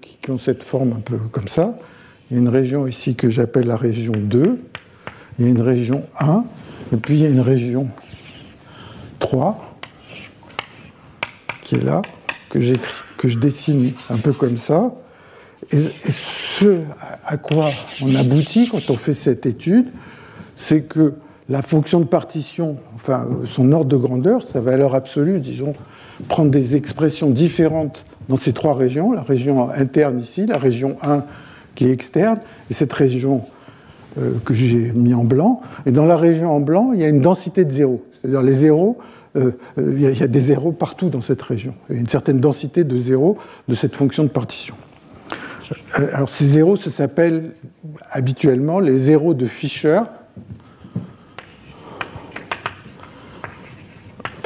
[0.00, 1.78] qui ont cette forme un peu comme ça.
[2.30, 4.58] Il y a une région ici que j'appelle la région 2,
[5.38, 6.44] il y a une région 1,
[6.92, 7.88] et puis il y a une région
[9.18, 9.78] 3
[11.62, 12.02] qui est là,
[12.50, 12.58] que,
[13.18, 14.94] que je dessine un peu comme ça.
[15.70, 16.80] Et, et ce
[17.26, 17.68] à quoi
[18.02, 19.86] on aboutit quand on fait cette étude,
[20.58, 21.14] c'est que
[21.48, 25.72] la fonction de partition, enfin son ordre de grandeur, sa valeur absolue, disons,
[26.28, 31.24] prendre des expressions différentes dans ces trois régions, la région interne ici, la région 1
[31.76, 32.40] qui est externe,
[32.70, 33.44] et cette région
[34.18, 35.60] euh, que j'ai mis en blanc.
[35.86, 38.04] Et dans la région en blanc, il y a une densité de zéros.
[38.12, 38.98] C'est-à-dire les zéros,
[39.36, 41.74] euh, euh, il, y a, des zéros partout dans cette région.
[41.88, 43.38] Il y a une certaine densité de zéros
[43.68, 44.74] de cette fonction de partition.
[46.12, 47.52] Alors ces zéros, ça s'appelle
[48.10, 50.00] habituellement les zéros de Fischer,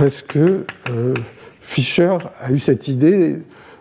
[0.02, 1.14] parce que euh,
[1.60, 3.38] Fischer a eu cette idée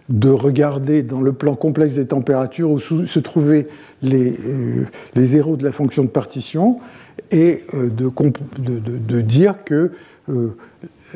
[0.07, 3.67] de regarder dans le plan complexe des températures où se trouvaient
[4.03, 6.77] les, euh, les zéros de la fonction de partition
[7.31, 9.93] et euh, de, dire que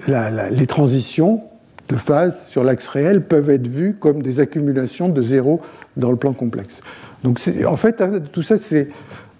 [0.07, 1.43] les transitions
[1.87, 5.61] de phase sur l'axe réel peuvent être vues comme des accumulations de zéros
[5.97, 6.79] dans le plan complexe.
[7.23, 8.87] Donc en fait, hein, tout ça, c'est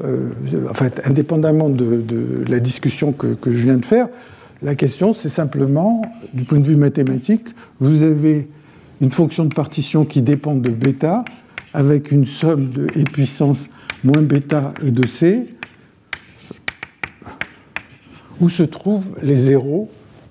[0.04, 2.04] en fait, indépendamment de,
[2.48, 4.10] la discussion que, je viens de faire,
[4.66, 6.02] la question, c'est simplement,
[6.34, 7.46] du point de vue mathématique,
[7.80, 8.48] vous avez
[9.00, 11.24] une fonction de partition qui dépend de bêta
[11.76, 13.70] avec une somme de e puissance
[14.04, 15.46] moins bêta e de c,
[18.42, 19.88] où se trouvent les zéros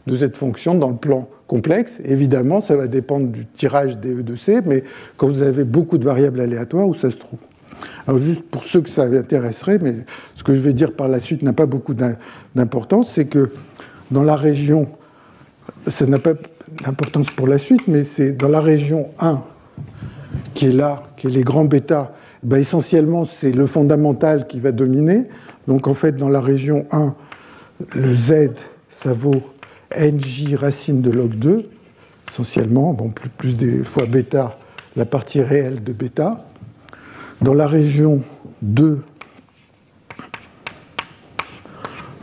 [0.09, 2.01] de cette fonction dans le plan complexe.
[2.05, 4.83] Évidemment, ça va dépendre du tirage des E de C, mais
[5.17, 7.39] quand vous avez beaucoup de variables aléatoires, où ça se trouve.
[8.09, 9.95] Alors juste pour ceux que ça intéresserait, mais
[10.35, 13.53] ce que je vais dire par la suite n'a pas beaucoup d'importance, c'est que
[14.15, 14.87] dans la région,
[15.89, 16.35] ça n'a pas
[16.85, 19.43] d'importance pour la suite, mais c'est dans la région 1
[20.55, 22.13] qui est là, qui est les grands bêta,
[22.45, 25.25] ben, Essentiellement, c'est le fondamental qui va dominer.
[25.67, 27.15] Donc en fait, dans la région 1,
[27.95, 28.51] le Z,
[28.89, 29.43] ça vaut
[29.99, 31.69] NJ racine de log 2,
[32.31, 34.57] essentiellement, bon, plus, plus des fois bêta,
[34.95, 36.47] la partie réelle de bêta.
[37.43, 38.23] Dans la région
[38.63, 39.01] 2,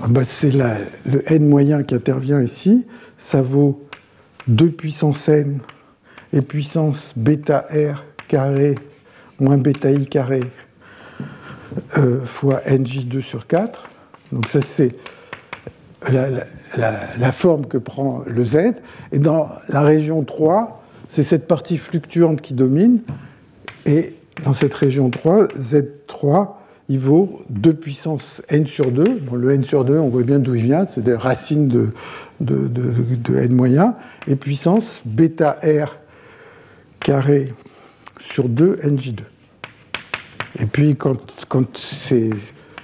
[0.04, 2.88] ah ben, c'est le n moyen qui intervient ici,
[3.18, 3.88] ça vaut
[4.48, 5.60] 2 puissance n
[6.34, 8.76] et puissance bêta r carré
[9.40, 10.42] moins bêta i carré
[11.98, 13.90] euh, fois nj2 sur 4.
[14.32, 14.96] Donc ça c'est
[16.10, 18.74] la, forme que prend le z.
[19.12, 23.02] Et dans la région 3, c'est cette partie fluctuante qui domine.
[23.86, 26.48] Et dans cette région 3, z3,
[26.92, 29.22] il vaut 2 puissance n sur 2.
[29.22, 31.88] Bon, le n sur 2, on voit bien d'où il vient, c'est des racines de,
[32.42, 33.96] de, de, n moyen.
[34.28, 35.96] Et puissance bêta r
[37.00, 37.54] carré
[38.20, 39.22] sur 2 nj2.
[40.60, 41.18] Et puis quand,
[41.48, 42.32] quand ces,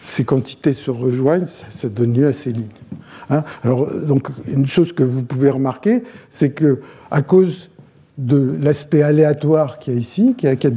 [0.01, 2.69] ces, quantités se rejoignent, ça, donne lieu à ces lignes.
[3.29, 6.79] Hein Alors, donc, une chose que vous pouvez remarquer, c'est que
[7.11, 7.69] à cause
[8.17, 10.69] de l'aspect aléatoire qu'il y a ici, qu'il y a,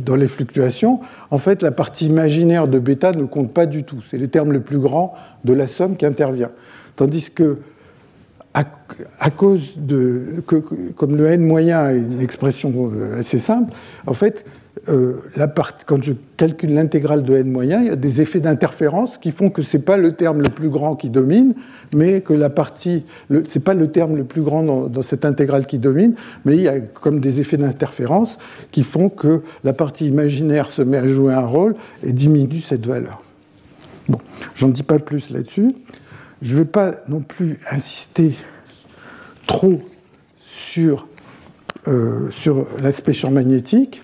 [0.00, 4.02] dans les fluctuations, en fait, la partie imaginaire de bêta ne compte pas du tout.
[4.08, 5.14] C'est les termes les plus grands
[5.44, 6.50] de la somme qui intervient.
[6.96, 7.58] Tandis que,
[8.54, 10.42] à, cause de.
[10.46, 10.56] Que,
[10.96, 13.72] comme le n moyen a une expression euh, assez simple,
[14.06, 14.44] en fait,
[14.88, 15.14] euh,
[15.86, 19.50] quand je calcule l'intégrale de n moyen, il y a des effets d'interférence qui font
[19.50, 21.54] que ce n'est pas le terme le plus grand qui domine,
[21.94, 25.66] mais que la partie, ce n'est pas le terme le plus grand dans, cette intégrale
[25.66, 26.14] qui domine,
[26.44, 28.38] mais il y a comme des effets d'interférence
[28.70, 32.86] qui font que la partie imaginaire se met à jouer un rôle et diminue cette
[32.86, 33.22] valeur.
[34.08, 34.18] Bon,
[34.54, 35.74] j'en dis pas plus là-dessus.
[36.42, 38.32] Je ne vais pas non plus insister
[39.46, 39.80] trop
[40.40, 41.08] sur,
[41.88, 44.02] euh, sur l'aspect champ magnétique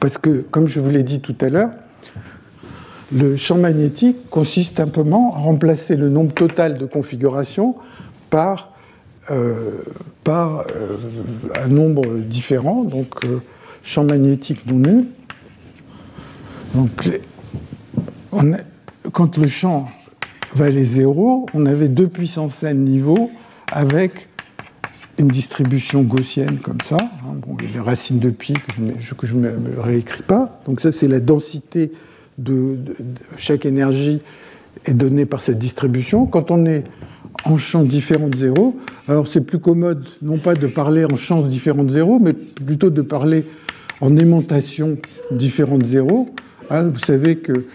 [0.00, 1.70] parce que, comme je vous l'ai dit tout à l'heure,
[3.12, 7.74] le champ magnétique consiste simplement à remplacer le nombre total de configurations
[8.30, 8.72] par,
[9.30, 9.82] euh,
[10.28, 10.62] euh,
[11.62, 13.40] un nombre différent, donc euh,
[13.82, 15.06] champ magnétique non nul.
[16.74, 17.10] Donc,
[19.12, 19.88] quand le champ
[20.54, 23.30] valait 0, on avait 2 puissance n niveaux
[23.70, 24.29] avec
[25.20, 26.96] une distribution gaussienne comme ça.
[26.96, 30.60] Hein, bon, les racines de pi que je ne réécris pas.
[30.66, 31.92] Donc ça, c'est la densité
[32.38, 32.78] de,
[33.36, 34.20] chaque énergie
[34.86, 36.26] est donnée par cette distribution.
[36.26, 36.84] Quand on est
[37.44, 41.42] en champ différent de zéro, alors c'est plus commode non pas de parler en champs
[41.42, 43.44] différents de zéro, mais plutôt de parler
[44.00, 44.96] en aimantation
[45.30, 46.30] différente de zéro.
[46.70, 47.66] Hein, vous savez que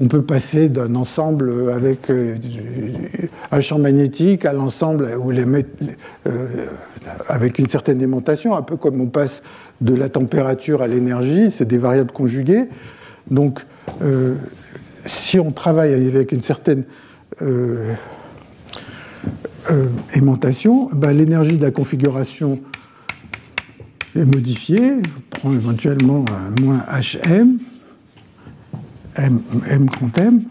[0.00, 2.36] on peut passer d'un ensemble avec euh,
[3.52, 6.66] un champ magnétique à l'ensemble euh,
[7.28, 9.42] avec une certaine aimantation, un peu comme on passe
[9.80, 12.64] de la température à l'énergie, c'est des variables conjuguées.
[13.30, 13.64] Donc,
[14.02, 14.34] euh,
[15.06, 16.84] si on travaille avec une certaine
[20.14, 22.60] aimantation, ben, l'énergie de la configuration
[24.16, 26.24] est modifiée, on prend éventuellement
[26.60, 27.58] moins HM,
[29.16, 30.42] M, M grand M.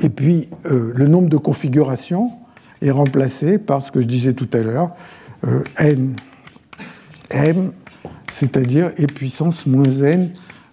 [0.00, 2.30] Et puis, euh, le nombre de configurations
[2.82, 4.92] est remplacé par ce que je disais tout à l'heure,
[5.46, 6.14] euh, N,
[7.30, 7.72] M,
[8.30, 10.30] c'est-à-dire E puissance moins N,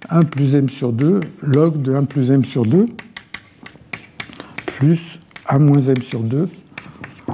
[0.09, 2.87] 1 plus M sur 2, log de 1 plus M sur 2,
[4.65, 5.19] plus
[5.49, 6.47] 1 moins M sur 2,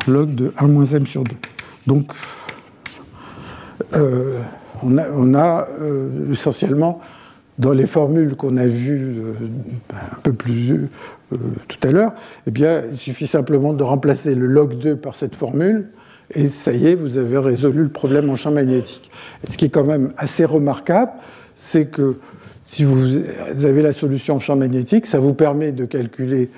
[0.08, 1.32] log de 1 moins M sur 2.
[1.88, 2.14] Donc,
[3.94, 4.40] euh,
[4.82, 5.68] on a, on a
[6.32, 7.02] essentiellement
[7.62, 9.34] dans les formules qu'on a vues euh,
[9.94, 10.90] un peu plus
[11.32, 11.38] euh,
[11.68, 12.14] tout à l'heure,
[12.48, 15.90] eh bien, il suffit simplement de remplacer le log 2 par cette formule,
[16.34, 19.12] et ça y est, vous avez résolu le problème en champ magnétique.
[19.48, 21.12] ce qui est quand même assez remarquable,
[21.56, 22.18] c'est que
[22.66, 23.18] si vous
[23.64, 26.50] avez la solution en champ magnétique, ça vous permet de calculer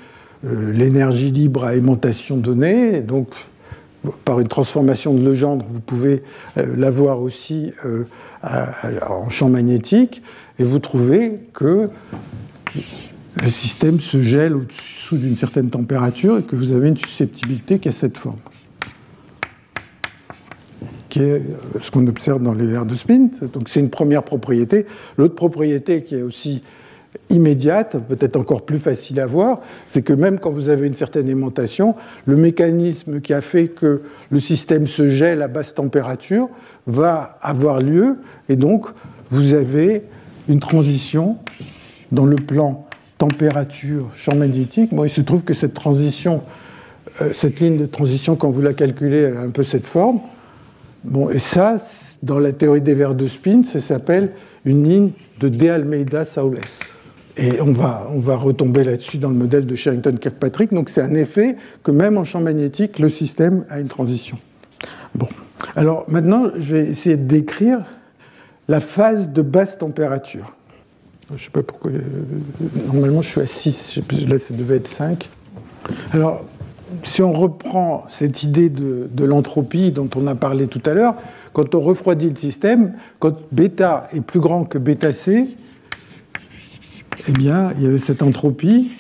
[0.45, 3.28] euh, l'énergie libre à aimantation donnée, donc
[4.24, 6.24] par une transformation de Legendre, vous pouvez
[6.58, 7.72] l'avoir aussi
[9.08, 10.22] en champ magnétique
[10.60, 11.89] et vous trouvez que
[13.41, 17.89] le système se gèle au-dessous d'une certaine température et que vous avez une susceptibilité qui
[17.89, 18.39] a cette forme,
[21.10, 21.41] qui est
[21.82, 23.30] ce qu'on observe dans les verres de spin.
[23.54, 24.86] Donc c'est une première propriété.
[25.18, 26.62] L'autre propriété qui est aussi
[27.30, 31.28] immédiate, peut-être encore plus facile à voir, c'est que même quand vous avez une certaine
[31.28, 31.95] aimantation,
[32.26, 36.49] le mécanisme qui a fait que le système se gèle à basse température
[36.88, 38.18] va avoir lieu,
[38.49, 38.88] et donc
[39.30, 40.04] vous avez
[40.50, 41.38] une transition
[42.12, 42.86] dans le plan
[43.18, 44.94] température, champ magnétique.
[44.94, 46.41] Bon, il se trouve que cette transition,
[47.22, 50.20] euh, cette ligne de transition, quand vous la calculez, elle a un peu cette forme.
[51.04, 51.78] Bon, et ça,
[52.22, 54.32] dans la théorie des verres de spin, ça s'appelle
[54.66, 56.60] une ligne de De Almeida Saules.
[57.36, 60.74] Et on va, on va retomber là-dessus dans le modèle de Sherrington-Kirkpatrick.
[60.74, 64.38] Donc c'est un effet que même en champ magnétique, le système a une transition.
[65.16, 65.28] Bon.
[65.76, 67.80] Alors maintenant, je vais essayer de décrire
[68.68, 70.55] la phase de basse température.
[71.30, 71.91] Je ne sais pas pourquoi.
[72.86, 73.99] Normalement, je suis à 6.
[74.28, 75.30] Là, ça devait être 5.
[76.14, 76.45] Alors,
[77.03, 81.16] si on reprend cette idée de, de l'entropie dont on a parlé tout à l'heure,
[81.53, 85.47] quand on refroidit le système, quand bêta est plus grand que bêta C,
[87.28, 88.91] eh bien, il y avait cette entropie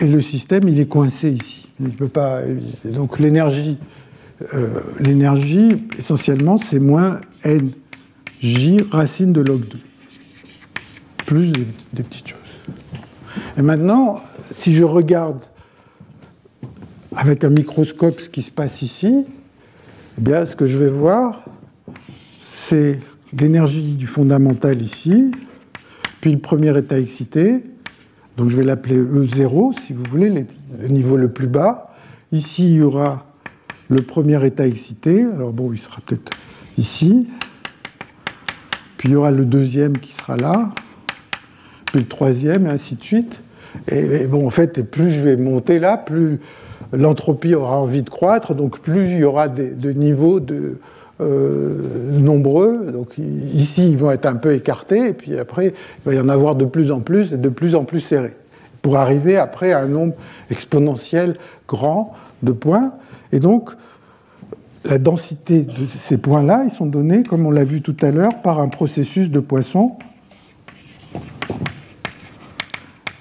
[0.00, 1.68] et le système, il est coincé ici.
[1.80, 2.40] Il peut pas.
[2.84, 3.78] Donc l'énergie,
[4.54, 7.70] euh, l'énergie, essentiellement, c'est moins n
[8.40, 9.78] j racine de log 2,
[11.26, 12.38] plus des, petites choses.
[13.56, 14.20] Et maintenant,
[14.50, 15.40] si je regarde
[17.14, 19.24] avec un microscope ce qui se passe ici,
[20.18, 21.44] eh bien, ce que je vais voir,
[22.44, 23.00] c'est
[23.38, 25.30] l'énergie du fondamental ici,
[26.20, 27.62] puis le premier état excité,
[28.36, 30.46] donc je vais l'appeler E0 si vous voulez,
[30.78, 31.94] le niveau le plus bas.
[32.32, 33.26] Ici, il y aura
[33.88, 36.32] le premier état excité, alors bon, il sera peut-être
[36.76, 37.28] ici.
[39.06, 40.70] Il y aura le deuxième qui sera là,
[41.86, 43.40] puis le troisième, et ainsi de suite.
[43.88, 46.40] Et, bon, fait, plus je vais monter là, plus
[46.92, 50.78] l'entropie aura envie de croître, donc plus il y aura de niveaux de,
[51.20, 51.80] euh,
[52.10, 52.92] nombreux.
[53.54, 55.72] Ici, ils vont être un peu écartés, et puis après, il
[56.04, 58.34] va y en avoir de plus en plus et de plus en plus serrés,
[58.82, 60.14] pour arriver après à un nombre
[60.50, 61.36] exponentiel
[61.68, 62.92] grand de points.
[63.32, 63.70] Et donc,
[64.88, 68.40] la densité de ces points-là, ils sont donnés, comme on l'a vu tout à l'heure,
[68.42, 69.96] par un processus de Poisson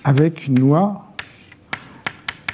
[0.03, 1.07] avec une loi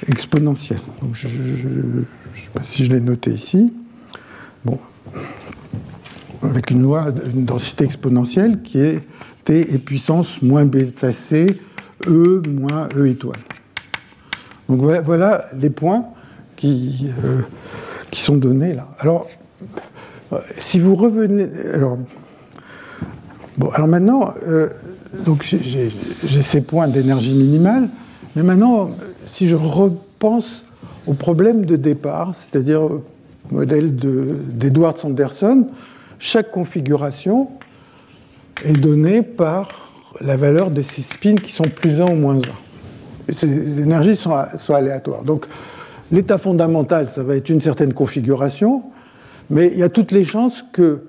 [0.08, 0.80] exponentielle.
[1.02, 2.02] Donc je ne
[2.34, 3.74] sais pas si je l'ai noté ici.
[4.64, 4.78] Bon.
[6.42, 9.00] Avec une loi, une densité exponentielle qui est
[9.44, 11.60] T et puissance moins bêta C,
[12.06, 13.40] E moins E étoile.
[14.68, 16.06] Donc voilà, les points
[16.62, 17.40] qui, euh,
[18.12, 18.86] qui sont donnés là.
[19.00, 19.26] Alors,
[20.58, 21.48] si vous revenez.
[21.74, 21.98] Alors,
[23.58, 24.68] bon, alors maintenant, euh,
[25.50, 27.88] j'ai ces points d'énergie minimale,
[28.36, 28.90] mais maintenant,
[29.26, 30.62] si je repense
[31.08, 33.02] au problème de départ, c'est-à-dire au
[33.50, 35.66] modèle d'Edward Sanderson,
[36.20, 37.48] chaque configuration
[38.64, 39.90] est donnée par
[40.20, 42.40] la valeur de ces spins qui sont plus 1 ou moins 1.
[43.28, 45.24] Et ces énergies sont, sont aléatoires.
[45.24, 45.46] Donc,
[46.12, 48.84] l'état fondamental, ça va être une certaine configuration,
[49.50, 51.00] mais il y a toutes les chances que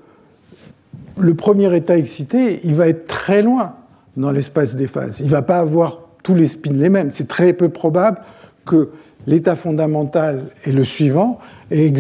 [1.18, 3.76] le premier état excité, il va être très loin
[4.18, 5.20] dans l'espace des phases.
[5.20, 7.12] Il ne va pas avoir tous les spins les mêmes.
[7.12, 8.20] C'est très peu probable
[8.66, 8.90] que
[9.28, 11.40] l'état fondamental et le suivant
[11.70, 11.92] aient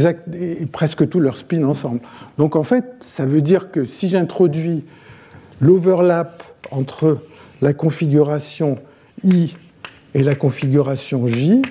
[0.71, 1.99] presque tous leurs spins ensemble.
[2.37, 4.83] Donc en fait, ça veut dire que si j'introduis
[5.61, 7.19] l'overlap entre
[7.61, 8.77] la configuration
[9.23, 9.55] I
[10.15, 11.61] et la configuration J,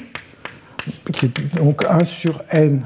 [1.57, 2.83] donc 1 sur n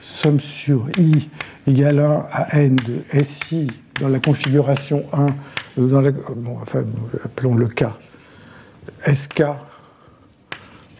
[0.00, 1.28] somme sur i
[1.66, 3.68] égale 1 à n de SI
[4.00, 5.26] dans la configuration 1
[5.76, 6.84] dans la, bon, enfin,
[7.24, 7.84] appelons le K,
[9.12, 9.44] SK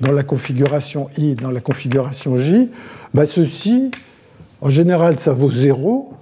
[0.01, 2.71] dans la configuration I, dans la configuration J,
[3.13, 3.91] bah ceci,
[4.61, 6.15] en général, ça vaut 0,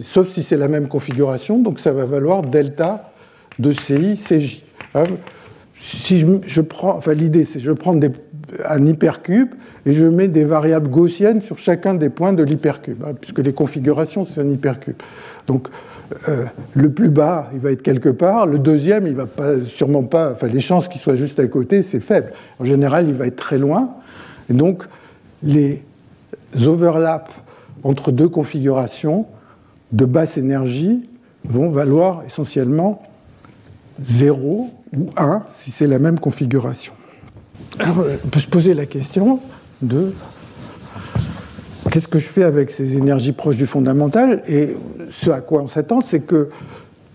[0.00, 3.12] sauf si c'est la même configuration, donc ça va valoir delta
[3.58, 4.62] de CI, CJ.
[4.94, 5.04] Hein,
[5.80, 8.10] si je, je prends, enfin l'idée c'est je prends des,
[8.64, 9.54] un hypercube
[9.86, 13.52] et je mets des variables gaussiennes sur chacun des points de l'hypercube, hein, puisque les
[13.52, 14.96] configurations c'est un hypercube.
[15.46, 15.68] Donc
[16.28, 18.46] euh, le plus bas, il va être quelque part.
[18.46, 20.32] Le deuxième, il va pas, sûrement pas.
[20.32, 22.32] Enfin, les chances qu'il soit juste à côté, c'est faible.
[22.58, 23.94] En général, il va être très loin.
[24.50, 24.84] Et donc,
[25.42, 25.82] les
[26.66, 27.32] overlaps
[27.82, 29.26] entre deux configurations
[29.92, 31.08] de basse énergie
[31.44, 33.02] vont valoir essentiellement
[34.02, 36.94] 0 ou 1 si c'est la même configuration.
[37.80, 39.40] On peut se poser la question
[39.82, 40.12] de
[41.90, 44.76] qu'est-ce que je fais avec ces énergies proches du fondamental Et
[45.10, 46.50] ce à quoi on s'attend, c'est que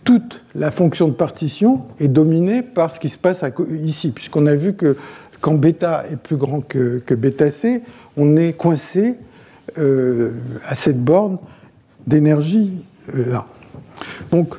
[0.03, 3.43] toute la fonction de partition est dominée par ce qui se passe
[3.83, 4.97] ici, puisqu'on a vu que
[5.39, 7.81] quand bêta est plus grand que, que bêta c,
[8.17, 9.15] on est coincé
[9.77, 10.31] euh,
[10.67, 11.37] à cette borne
[12.07, 12.73] d'énergie
[13.15, 13.45] euh, là.
[14.31, 14.55] Donc,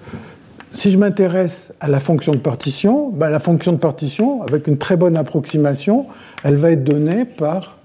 [0.73, 4.79] si je m'intéresse à la fonction de partition, ben, la fonction de partition, avec une
[4.79, 6.07] très bonne approximation,
[6.45, 7.79] elle va être donnée par,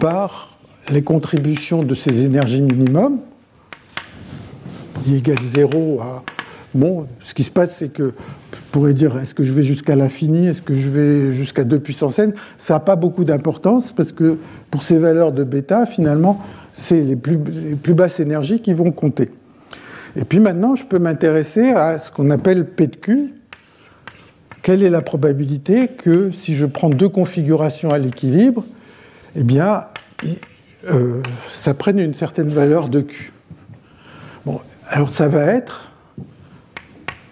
[0.00, 0.56] par
[0.90, 3.18] les contributions de ces énergies minimum,
[5.06, 6.22] I égale 0 à...
[6.74, 8.14] Bon, ce qui se passe, c'est que
[8.52, 11.78] je pourrais dire, est-ce que je vais jusqu'à l'infini, est-ce que je vais jusqu'à 2
[11.78, 14.38] puissance n Ça n'a pas beaucoup d'importance parce que
[14.70, 16.40] pour ces valeurs de bêta, finalement,
[16.72, 19.28] c'est les plus, les plus basses énergies qui vont compter.
[20.16, 23.34] Et puis maintenant, je peux m'intéresser à ce qu'on appelle P de Q.
[24.62, 28.64] Quelle est la probabilité que si je prends deux configurations à l'équilibre,
[29.34, 29.86] eh bien,
[30.90, 33.32] euh, ça prenne une certaine valeur de Q
[34.44, 35.92] Bon, alors ça va être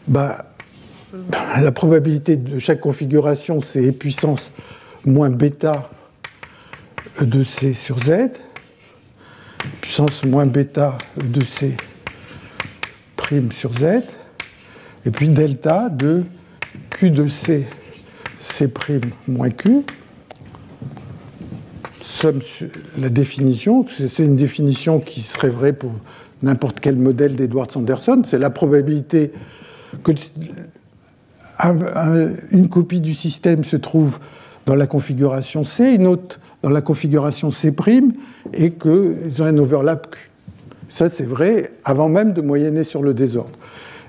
[0.08, 0.44] bah,
[1.60, 4.50] la probabilité de chaque configuration, c'est E puissance
[5.04, 5.90] moins bêta
[7.20, 8.30] de C sur Z,
[9.80, 11.76] puissance moins bêta de C
[13.52, 14.02] sur Z,
[15.06, 16.24] et puis delta de
[16.90, 17.66] Q de C,
[18.40, 19.84] C prime moins Q.
[22.00, 22.40] Somme,
[22.98, 25.92] la définition, c'est une définition qui serait vraie pour
[26.42, 29.32] n'importe quel modèle d'Edward Sanderson, c'est la probabilité
[30.02, 30.12] que
[32.52, 34.18] une copie du système se trouve
[34.66, 37.72] dans la configuration C, une autre dans la configuration C',
[38.54, 40.29] et qu'ils ont un overlap Q.
[40.90, 43.56] Ça, c'est vrai avant même de moyenner sur le désordre.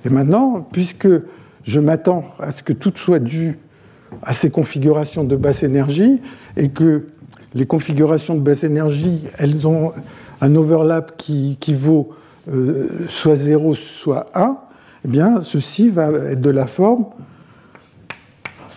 [0.03, 1.07] Et maintenant, puisque
[1.63, 3.57] je m'attends à ce que tout soit dû
[4.23, 6.19] à ces configurations de basse énergie,
[6.57, 7.07] et que
[7.53, 9.93] les configurations de basse énergie, elles ont
[10.41, 12.09] un overlap qui, vaut
[12.51, 14.57] euh, soit 0, soit 1,
[15.05, 17.05] eh bien, ceci va être de la forme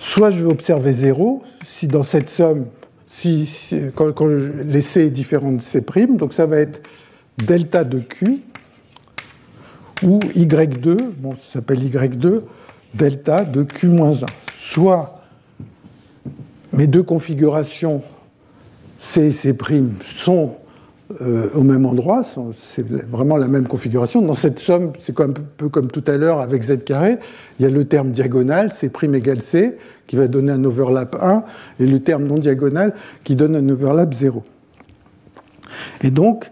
[0.05, 2.67] soit je vais observer 0, si dans cette somme,
[3.07, 3.51] si,
[3.95, 6.83] quand, l'essai est différent de C', donc ça va être
[7.39, 8.43] delta de Q,
[10.03, 12.43] ou Y2, bon, ça s'appelle Y2,
[12.95, 14.25] delta de Q-1.
[14.53, 15.21] Soit
[16.73, 18.03] mes deux configurations
[18.99, 19.55] C et C'
[20.03, 20.55] sont
[21.21, 22.23] euh, au même endroit,
[22.59, 24.23] c'est vraiment la même configuration.
[24.23, 27.19] Dans cette somme, c'est un peu comme tout à l'heure avec z carré,
[27.59, 29.77] il y a le terme diagonal, C' égale C,
[30.07, 31.45] qui va donner un overlap 1,
[31.81, 34.43] et le terme non diagonal qui donne un overlap 0.
[36.03, 36.51] Et donc,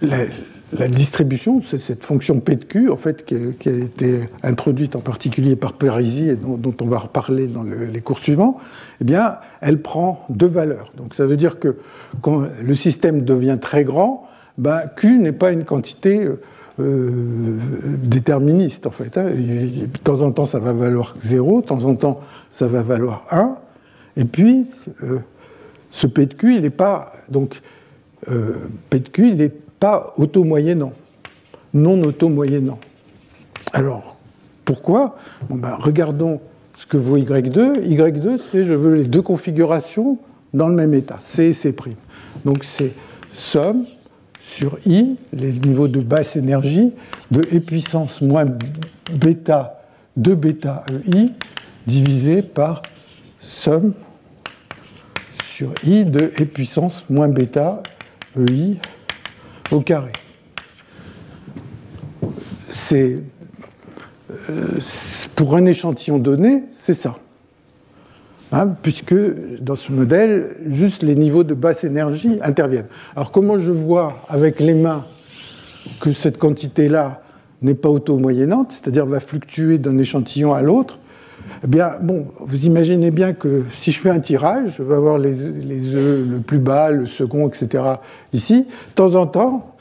[0.00, 5.00] la, distribution, c'est cette fonction P de Q, en fait, qui a, été introduite en
[5.00, 8.58] particulier par Parisi et dont, on va reparler dans les cours suivants,
[9.00, 10.92] eh bien, elle prend deux valeurs.
[10.96, 11.76] Donc, ça veut dire que
[12.22, 14.28] quand le système devient très grand,
[14.58, 16.40] ben, Q n'est pas une quantité euh,
[16.80, 17.58] euh,
[18.02, 19.16] déterministe, en fait.
[19.16, 19.26] Hein.
[19.30, 22.20] De temps en temps, ça va valoir 0, de temps en temps,
[22.50, 23.56] ça va valoir 1.
[24.16, 24.66] Et puis,
[25.02, 25.18] euh,
[25.90, 27.12] ce P de Q, il n'est pas.
[27.28, 27.60] Donc,
[28.90, 29.50] P de Q, il
[30.16, 30.92] auto-moyennant,
[31.72, 32.78] non auto-moyennant.
[33.72, 34.16] Alors,
[34.64, 35.16] pourquoi?
[35.50, 36.40] Ben, Regardons
[36.76, 37.82] ce que vaut Y2.
[37.86, 40.18] Y2, c'est je veux les deux configurations
[40.52, 41.74] dans le même état, C et C'.
[42.44, 42.92] Donc c'est
[43.32, 43.84] somme
[44.40, 46.92] sur I, les niveaux de basse énergie,
[47.30, 48.46] de E puissance moins
[49.12, 49.80] bêta
[50.16, 51.30] de bêta EI,
[51.86, 52.82] divisé par
[53.40, 53.94] somme
[55.50, 57.82] sur I de E puissance moins bêta
[58.38, 58.78] EI
[59.74, 60.12] au carré.
[62.70, 63.18] C'est
[64.50, 64.78] euh,
[65.36, 67.16] pour un échantillon donné, c'est ça.
[68.52, 69.14] Hein, puisque
[69.60, 72.88] dans ce modèle, juste les niveaux de basse énergie interviennent.
[73.16, 75.04] Alors comment je vois avec les mains
[76.00, 77.22] que cette quantité-là
[77.62, 80.98] n'est pas auto-moyennante, c'est-à-dire va fluctuer d'un échantillon à l'autre
[81.62, 85.18] eh bien, bon, vous imaginez bien que si je fais un tirage, je vais avoir
[85.18, 87.84] les, les œufs le plus bas, le second, etc.
[88.32, 88.62] ici.
[88.62, 89.74] De temps en temps,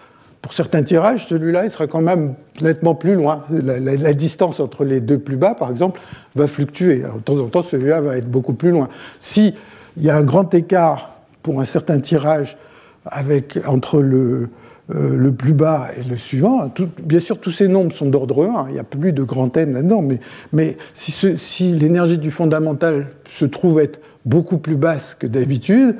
[0.44, 3.44] pour certains tirages, celui-là, il sera quand même nettement plus loin.
[3.50, 6.02] La, distance entre les deux plus bas, par exemple,
[6.36, 6.98] va fluctuer.
[6.98, 8.90] de temps en temps, celui-là va être beaucoup plus loin.
[9.20, 9.54] S'il
[9.98, 11.12] y a un grand écart
[11.44, 12.58] pour un certain tirage
[13.06, 14.50] avec, entre le,
[14.94, 16.70] euh, le plus bas et le suivant,
[17.02, 19.74] bien sûr, tous ces nombres sont d'ordre 1, il n'y a plus de grand N
[19.74, 20.20] là-dedans, mais,
[20.52, 25.96] mais si, si l'énergie du fondamental se trouve être beaucoup plus basse que d'habitude,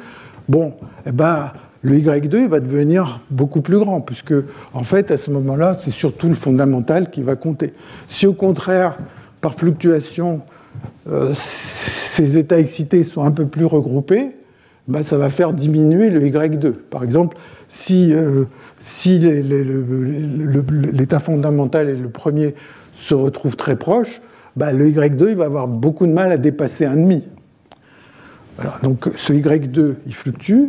[0.50, 0.74] bon,
[1.06, 4.34] eh ben, le Y2 va devenir beaucoup plus grand, puisque
[4.74, 7.74] en fait, à ce moment-là, c'est surtout le fondamental qui va compter.
[8.08, 8.98] Si au contraire,
[9.42, 10.42] par fluctuation,
[11.10, 14.32] euh, ces états excités sont un peu plus regroupés,
[14.88, 16.72] bah, ça va faire diminuer le Y2.
[16.72, 18.46] Par exemple, si, euh,
[18.84, 22.54] si l'état fondamental et le premier
[22.92, 24.22] se retrouvent très proches,
[24.58, 27.22] bah, le Y2 il va avoir beaucoup de mal à dépasser 1,5.
[28.58, 30.66] Voilà, donc ce Y2, il fluctue.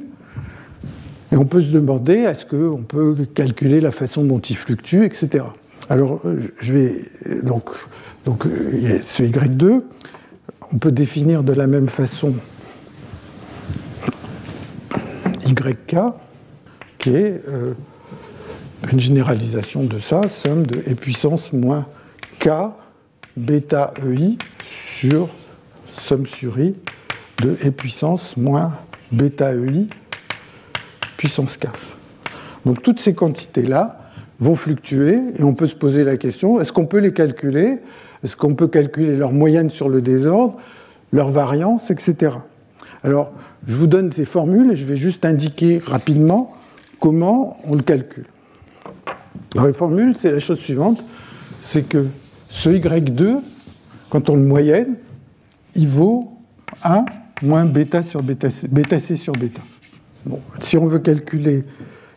[1.33, 5.45] Et on peut se demander est-ce qu'on peut calculer la façon dont il fluctue, etc.
[5.91, 6.23] Alors,
[6.61, 7.05] je vais.
[7.43, 7.71] Donc,
[8.25, 9.83] donc ce Y2.
[10.73, 12.35] On peut définir de la même façon
[15.47, 15.97] YK,
[16.99, 17.75] qui est euh,
[18.93, 21.87] une généralisation de ça, somme de E puissance moins
[22.41, 22.49] K
[23.37, 25.29] bêta EI sur
[25.89, 26.75] somme sur I
[27.43, 28.73] de E puissance moins
[29.13, 29.87] bêta EI
[31.17, 31.73] puissance 4.
[32.67, 33.99] Donc toutes ces quantités-là
[34.39, 37.79] vont fluctuer et on peut se poser la question, est-ce qu'on peut les calculer?
[38.23, 40.57] Est-ce qu'on peut calculer leur moyenne sur le désordre,
[41.13, 42.33] leur variance, etc.
[43.03, 43.33] Alors,
[43.67, 46.55] je vous donne ces formules et je vais juste indiquer rapidement
[47.01, 48.25] comment on le calcule.
[49.55, 51.05] Alors, les formules, c'est la chose suivante,
[51.63, 52.07] c'est que
[52.49, 53.41] ce Y2,
[54.11, 54.95] quand on le moyenne,
[55.77, 56.33] il vaut
[56.83, 57.05] 1
[57.43, 59.61] moins bêta sur bêta C, sur bêta.
[60.27, 61.65] Bon, si on veut calculer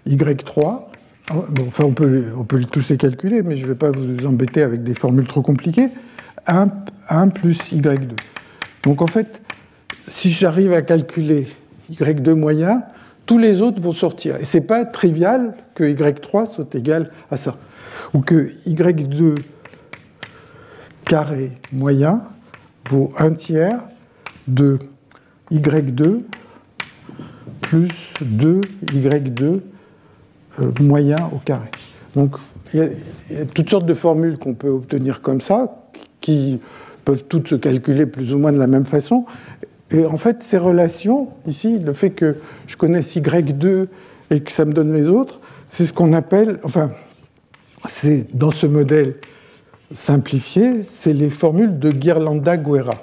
[0.08, 0.82] Y3,
[1.30, 4.62] enfin on peut, on peut tous les calculer, mais je ne vais pas vous embêter
[4.62, 5.90] avec des formules trop compliquées,
[6.48, 6.70] 1,
[7.10, 8.12] 1 plus Y2.
[8.84, 9.42] Donc en fait,
[10.08, 11.48] si j'arrive à calculer
[11.92, 12.84] Y2 moyen,
[13.28, 14.38] tous les autres vont sortir.
[14.38, 17.56] Et ce n'est pas trivial que Y3 soit égal à ça.
[18.14, 19.36] Ou que Y2
[21.06, 22.24] carré moyen
[22.90, 23.80] vaut 1 tiers
[24.48, 24.80] de
[25.52, 26.22] Y2
[27.62, 29.60] plus 2Y2
[30.60, 31.70] euh, moyen au carré.
[32.16, 32.38] Donc
[32.74, 35.88] il y, a toutes sortes de formules qu'on peut obtenir comme ça,
[36.20, 36.60] qui
[37.06, 39.26] peuvent toutes se calculer plus ou moins de la même façon.
[39.92, 42.36] Et en fait, ces relations, ici, le fait que
[42.68, 43.88] je connaisse Y2
[44.32, 46.92] et que ça me donne les autres, c'est ce qu'on appelle, enfin,
[47.86, 49.16] c'est dans ce modèle
[49.94, 52.96] simplifié, c'est les formules de Ghirlanda-Guerra,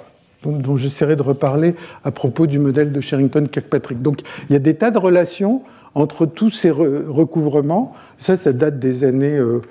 [0.43, 4.01] dont, j'essaierai de reparler à propos du modèle de Sherrington-Kirkpatrick.
[4.01, 5.63] Donc, il y a des tas de relations
[5.95, 7.93] entre tous ces recouvrements.
[8.19, 9.61] Ça, ça date des années, euh,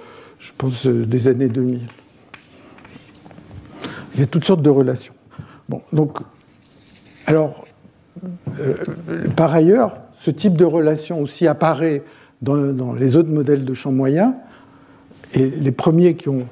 [0.40, 1.80] je pense, euh, des années 2000.
[4.14, 5.14] Il y a toutes sortes de relations.
[5.68, 6.18] Bon, donc,
[7.26, 7.66] alors,
[8.60, 8.74] euh,
[9.36, 12.02] par ailleurs, ce type de relation aussi apparaît
[12.42, 14.36] dans, les autres modèles de champ moyen,
[15.32, 16.46] et les premiers qui ont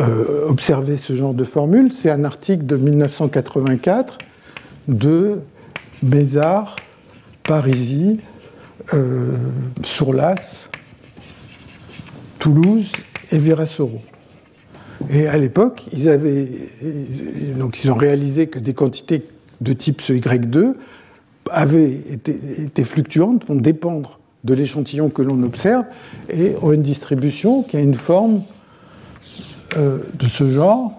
[0.00, 4.18] euh, observé ce genre de formule, c'est un article de 1984
[4.88, 5.40] de
[6.02, 6.76] Bézard,
[7.42, 8.20] Parisi,
[8.94, 9.32] euh,
[9.84, 10.68] Sourlas,
[12.38, 12.92] Toulouse
[13.30, 14.00] et Virasoro.
[15.10, 16.08] Et à l'époque, ils,
[17.90, 19.24] ont réalisé que des quantités
[19.60, 20.74] de type ce Y2
[21.50, 25.84] avaient été, fluctuantes, vont dépendre de l'échantillon que l'on observe,
[26.28, 28.42] et ont une distribution qui a une forme
[29.76, 30.92] euh, de ce genre.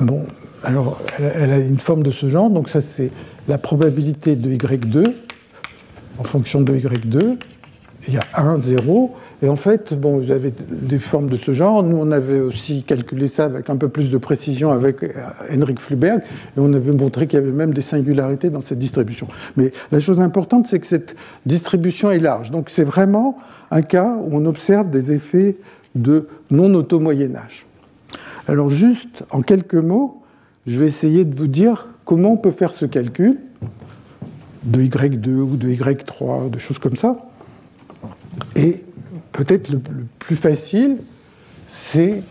[0.00, 0.26] Bon,
[0.62, 3.10] alors elle, a une forme de ce genre, donc ça c'est
[3.48, 5.04] la probabilité de Y2
[6.18, 7.38] en fonction de Y2.
[8.08, 9.14] Il y a 1, 0,
[9.44, 11.82] et en fait, bon, vous avez des formes de ce genre.
[11.82, 15.10] Nous, on avait aussi calculé ça avec un peu plus de précision avec euh,
[15.54, 16.22] Henrik Fluberg,
[16.56, 19.28] et on avait montré qu'il y avait même des singularités dans cette distribution.
[19.58, 21.14] Mais la chose importante, c'est que cette
[21.44, 22.52] distribution est large.
[22.52, 23.36] Donc c'est vraiment
[23.70, 25.58] un cas où on observe des effets
[25.94, 27.66] de non-auto-Moyen-Âge.
[28.48, 30.22] Alors juste, en quelques mots,
[30.66, 33.40] je vais essayer de vous dire comment on peut faire ce calcul
[34.62, 37.18] de Y2 ou de Y3, de choses comme ça.
[38.56, 38.80] Et
[39.33, 39.79] peut-être le,
[40.19, 40.97] plus facile,
[41.67, 42.23] c'est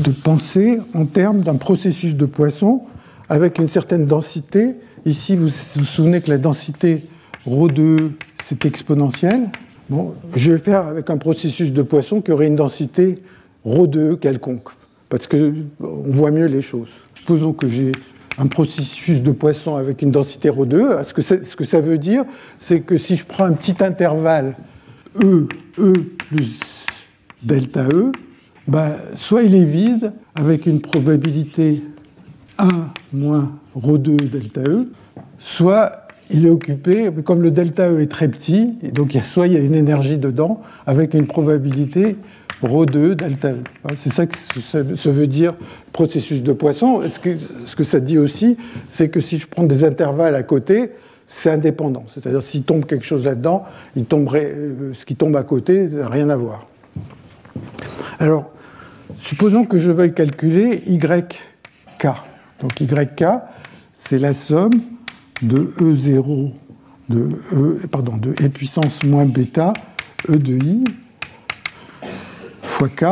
[0.00, 2.82] de penser en termes d'un processus de poisson
[3.28, 4.74] avec une certaine densité.
[5.06, 7.02] Ici, vous vous souvenez que la densité
[7.46, 8.12] ρ2,
[8.44, 9.48] c'est exponentielle.
[9.90, 13.22] Bon, je vais le faire avec un processus de poisson qui aurait une densité
[13.66, 14.68] ρ2 quelconque,
[15.08, 17.00] parce qu'on voit mieux les choses.
[17.14, 17.92] Supposons que j'ai
[18.38, 21.04] un processus de poisson avec une densité ρ2.
[21.04, 22.24] Ce que, ce que ça veut dire,
[22.58, 24.54] c'est que si je prends un petit intervalle
[25.23, 25.47] E,
[25.79, 25.93] E
[26.29, 26.59] plus
[27.43, 28.11] delta E,
[28.67, 31.83] bah, soit il est vide avec une probabilité
[32.57, 32.67] 1
[33.13, 34.85] moins ρ2 delta E,
[35.39, 39.53] soit il est occupé, comme le delta E est très petit, et donc soit il
[39.53, 42.17] y a une énergie dedans avec une probabilité
[42.63, 43.63] ρ2 delta E.
[43.95, 45.53] C'est ça que ça veut dire
[45.93, 47.01] processus de Poisson.
[47.65, 48.57] Ce que ça dit aussi,
[48.89, 50.91] c'est que si je prends des intervalles à côté,
[51.27, 52.05] c'est indépendant.
[52.11, 53.65] C'est-à-dire s'il tombe quelque chose là-dedans,
[53.97, 56.65] euh, ce qui tombe à côté, n'a rien à voir.
[58.17, 58.49] Alors,
[59.17, 62.07] supposons que je veuille calculer YK.
[62.61, 63.25] Donc YK,
[63.93, 64.81] c'est la somme
[65.41, 66.53] de E0
[67.09, 69.73] de E, pardon, de E puissance moins bêta
[70.29, 70.83] E de I
[72.63, 73.05] fois K,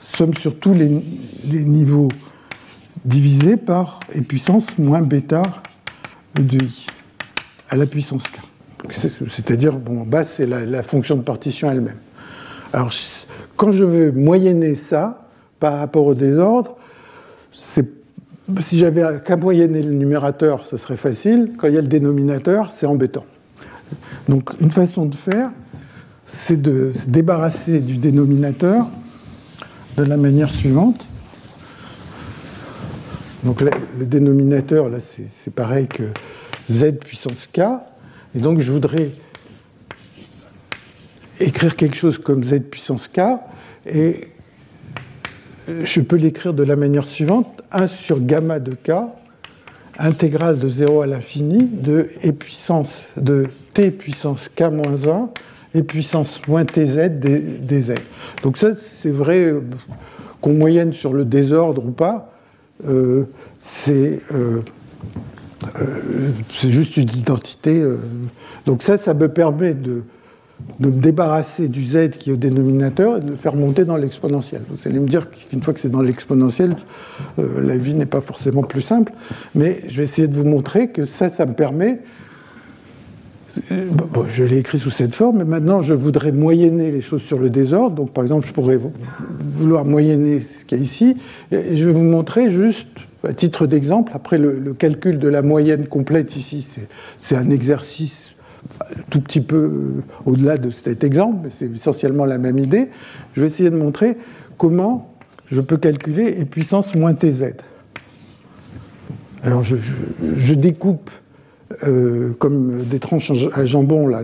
[0.00, 1.02] somme sur tous les,
[1.44, 2.08] les niveaux
[3.04, 5.42] divisé par E puissance moins bêta
[6.38, 6.86] E de I
[7.72, 8.38] à la puissance k.
[8.90, 11.96] C'est-à-dire, bon, en bas, c'est la, fonction de partition elle-même.
[12.72, 12.90] Alors,
[13.56, 15.26] quand je veux moyenner ça
[15.58, 16.76] par rapport au désordre,
[17.52, 21.52] si j'avais qu'à moyenner le numérateur, ce serait facile.
[21.56, 23.24] Quand il y a le dénominateur, c'est embêtant.
[24.28, 25.50] Donc, une façon de faire,
[26.26, 28.86] c'est de se débarrasser du dénominateur
[29.96, 31.06] de la manière suivante.
[33.44, 36.04] Donc, le dénominateur, là, c'est pareil que
[36.72, 37.60] z puissance k.
[38.34, 39.10] Et donc je voudrais
[41.40, 43.20] écrire quelque chose comme z puissance k,
[43.86, 44.28] et
[45.68, 48.92] je peux l'écrire de la manière suivante 1 sur gamma de k,
[49.98, 55.28] intégrale de 0 à l'infini, de e puissance de t puissance k moins 1
[55.74, 57.94] et puissance moins tz des, z.
[58.42, 59.60] Donc ça, c'est vrai euh,
[60.40, 62.32] qu'on moyenne sur le désordre ou pas,
[62.86, 63.24] euh,
[63.58, 64.60] c'est euh,
[66.62, 67.82] juste une identité.
[68.66, 70.02] donc ça, ça me permet de
[70.80, 74.62] me débarrasser du z qui est au dénominateur et de le faire monter dans l'exponentiel.
[74.68, 76.76] Vous allez me dire qu'une fois que c'est dans l'exponentiel,
[77.38, 79.12] euh, la vie n'est pas forcément plus simple,
[79.54, 82.00] mais je vais essayer de vous montrer que ça, ça me permet.
[83.70, 83.86] Euh,
[84.28, 87.50] je l'ai écrit sous cette forme, mais maintenant je voudrais moyenner les choses sur le
[87.50, 87.96] désordre.
[87.96, 88.78] Donc par exemple, je pourrais
[89.56, 91.16] vouloir moyenner ce qu'il y a ici,
[91.50, 92.88] et je vais vous montrer juste,
[93.24, 96.66] à titre d'exemple, après le calcul de la moyenne complète ici,
[97.18, 98.32] c'est un exercice
[99.10, 102.88] tout petit peu euh, au-delà de cet exemple, mais c'est essentiellement la même idée,
[103.34, 104.16] je vais essayer de montrer
[104.58, 105.14] comment
[105.46, 107.54] je peux calculer e puissance moins tz.
[109.42, 111.10] Alors je, découpe
[111.84, 114.22] euh, comme des tranches à jambon là,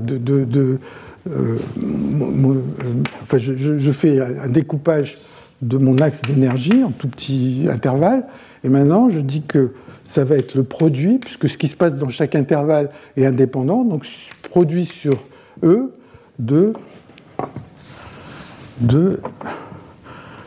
[1.28, 1.56] euh,
[3.22, 5.18] enfin, je, fais un découpage
[5.60, 8.24] de mon axe d'énergie en tout petit intervalle,
[8.64, 9.72] et maintenant je dis que
[10.04, 13.84] ça va être le produit, puisque ce qui se passe dans chaque intervalle est indépendant,
[13.84, 14.06] donc
[14.42, 15.18] produit sur
[15.62, 15.92] E
[16.38, 16.72] de,
[18.80, 19.20] de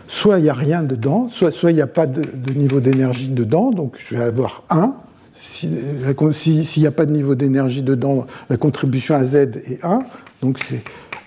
[0.07, 2.23] soit il n'y a rien dedans, soit, soit il n'y a pas de,
[2.53, 4.93] niveau d'énergie dedans, donc je vais avoir 1.
[5.33, 5.71] S'il
[6.77, 10.03] n'y a pas de niveau d'énergie dedans, la contribution à Z est 1,
[10.41, 10.81] donc c'est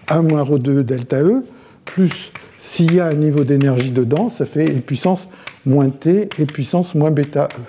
[0.09, 1.44] 1 moins ρ2 delta E,
[1.85, 5.28] plus s'il y a un niveau d'énergie dedans, ça fait E puissance
[5.66, 7.61] moins T et puissance moins bêta E.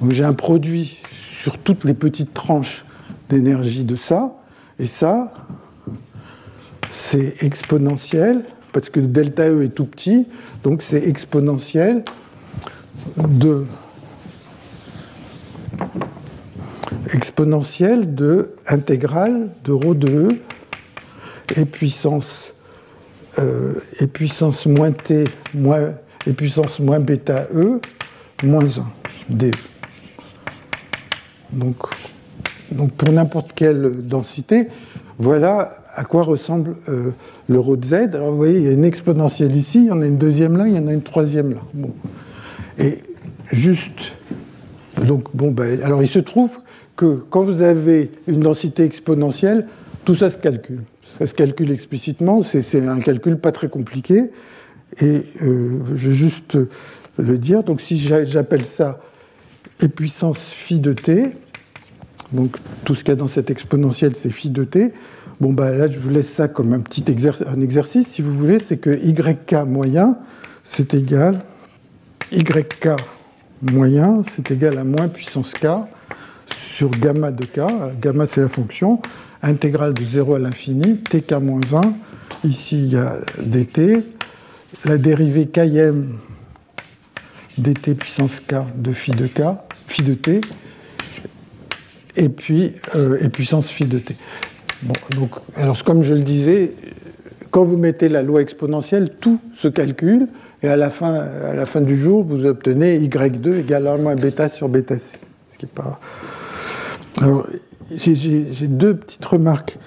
[0.00, 2.84] Donc j'ai un produit sur toutes les petites tranches
[3.28, 4.34] d'énergie de ça,
[4.78, 5.32] et ça,
[6.90, 10.26] c'est exponentiel, parce que delta E est tout petit,
[10.62, 12.04] donc c'est exponentiel
[13.16, 13.64] de
[17.12, 20.28] exponentielle de intégrale de rho de E
[21.56, 22.52] et puissance
[23.38, 25.24] euh, et puissance moins t
[25.54, 25.92] moins
[26.26, 27.80] et puissance moins bêta E
[28.42, 28.86] moins 1
[29.30, 29.50] d.
[31.52, 31.76] Donc,
[32.96, 34.68] pour n'importe quelle densité,
[35.18, 37.10] voilà à quoi ressemble euh,
[37.48, 37.94] le rho de z.
[38.12, 40.56] Alors vous voyez, il y a une exponentielle ici, il y en a une deuxième
[40.56, 41.60] là, il y en a une troisième là.
[42.78, 42.98] Et
[43.50, 44.12] juste,
[45.02, 46.58] donc bon, ben, alors il se trouve
[46.96, 49.66] que quand vous avez une densité exponentielle,
[50.04, 50.82] tout ça se calcule.
[51.18, 54.30] Ça se calcule explicitement, c'est un calcul pas très compliqué.
[55.00, 56.58] Et euh, je vais juste
[57.18, 57.62] le dire.
[57.62, 59.00] Donc si j'appelle ça
[59.82, 61.32] e puissance phi de t,
[62.32, 64.92] donc tout ce qu'il y a dans cette exponentielle, c'est phi de t.
[65.40, 68.78] Bon, bah, là, je vous laisse ça comme un petit exercice, si vous voulez, c'est
[68.78, 70.16] que yk moyen,
[70.62, 71.42] c'est égal,
[72.32, 72.88] yk
[73.60, 75.66] moyen, c'est égal à moins puissance k
[76.56, 77.60] sur gamma de k.
[78.00, 79.00] Gamma, c'est la fonction,
[79.42, 81.92] intégrale de 0 à l'infini, tk moins 1.
[82.44, 84.15] Ici, il y a dt.
[84.84, 85.94] La dérivée km
[87.58, 89.42] dt puissance k de phi de k,
[89.86, 90.40] phi de t,
[92.16, 94.16] et puis euh, et puissance phi de t.
[95.14, 96.72] Donc, alors, comme je le disais,
[97.50, 100.28] quand vous mettez la loi exponentielle, tout se calcule,
[100.62, 104.16] et à la fin, à la fin du jour, vous obtenez y2 égale 1 moins
[104.16, 105.16] bêta sur bêta c.
[105.52, 105.98] Ce qui est pas...
[107.22, 107.46] Alors,
[107.90, 109.78] j'ai deux petites remarques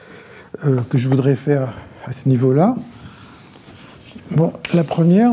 [0.66, 1.74] euh, que je voudrais faire
[2.06, 2.76] à ce niveau-là.
[4.32, 5.32] Bon, la première,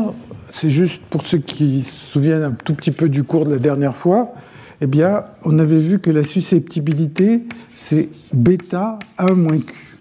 [0.51, 3.59] c'est juste pour ceux qui se souviennent un tout petit peu du cours de la
[3.59, 4.33] dernière fois,
[4.81, 7.43] eh bien, on avait vu que la susceptibilité,
[7.75, 9.99] c'est bêta 1 moins Q.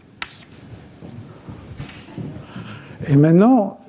[3.09, 3.81] Et maintenant,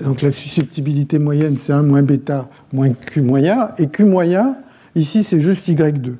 [0.00, 4.56] donc la susceptibilité moyenne, c'est 1 moins bêta moins Q moyen, et Q moyen,
[4.96, 6.16] ici, c'est juste Y2.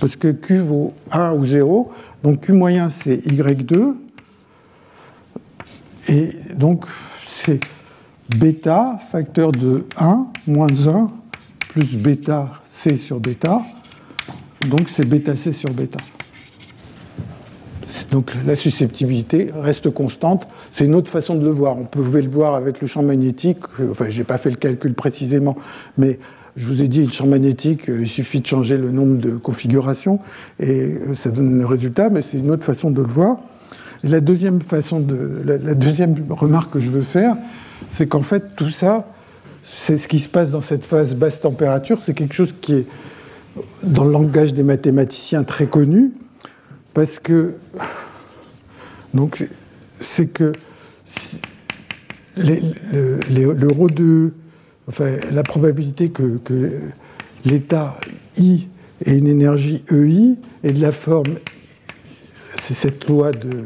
[0.00, 1.92] Parce que Q vaut 1 ou 0,
[2.22, 3.92] donc Q moyen, c'est Y2,
[6.08, 6.86] et donc
[7.44, 7.60] c'est
[8.34, 11.10] bêta, facteur de 1, moins 1,
[11.68, 13.60] plus bêta C sur bêta.
[14.68, 15.98] Donc c'est bêta C sur bêta.
[18.10, 20.48] Donc la susceptibilité reste constante.
[20.70, 21.76] C'est une autre façon de le voir.
[21.76, 23.58] On pouvait le voir avec le champ magnétique.
[23.90, 25.56] Enfin, je n'ai pas fait le calcul précisément,
[25.98, 26.18] mais
[26.56, 30.20] je vous ai dit, le champ magnétique, il suffit de changer le nombre de configurations
[30.58, 33.36] et euh, ça donne le résultat, mais c'est une autre façon de le voir.
[34.04, 34.60] Et la deuxième
[36.30, 37.34] remarque que je veux faire,
[37.90, 39.08] c'est qu'en fait, tout ça,
[39.62, 42.86] c'est ce qui se passe dans cette phase basse température, c'est quelque chose qui est,
[43.82, 46.12] dans le langage des mathématiciens, très connu,
[46.94, 47.54] parce que
[49.16, 49.42] Donc,
[49.98, 50.52] c'est que
[52.36, 54.32] le, de
[54.88, 56.38] enfin, la probabilité que,
[57.46, 57.96] l'état
[58.36, 58.68] I
[59.06, 61.36] ait une énergie EI est de la forme,
[62.60, 63.64] c'est cette loi de,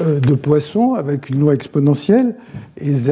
[0.00, 2.36] de Poisson avec une loi exponentielle,
[2.80, 3.10] et Z,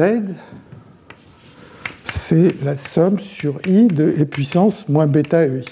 [2.03, 5.63] c'est la somme sur I de E puissance moins bêta EI.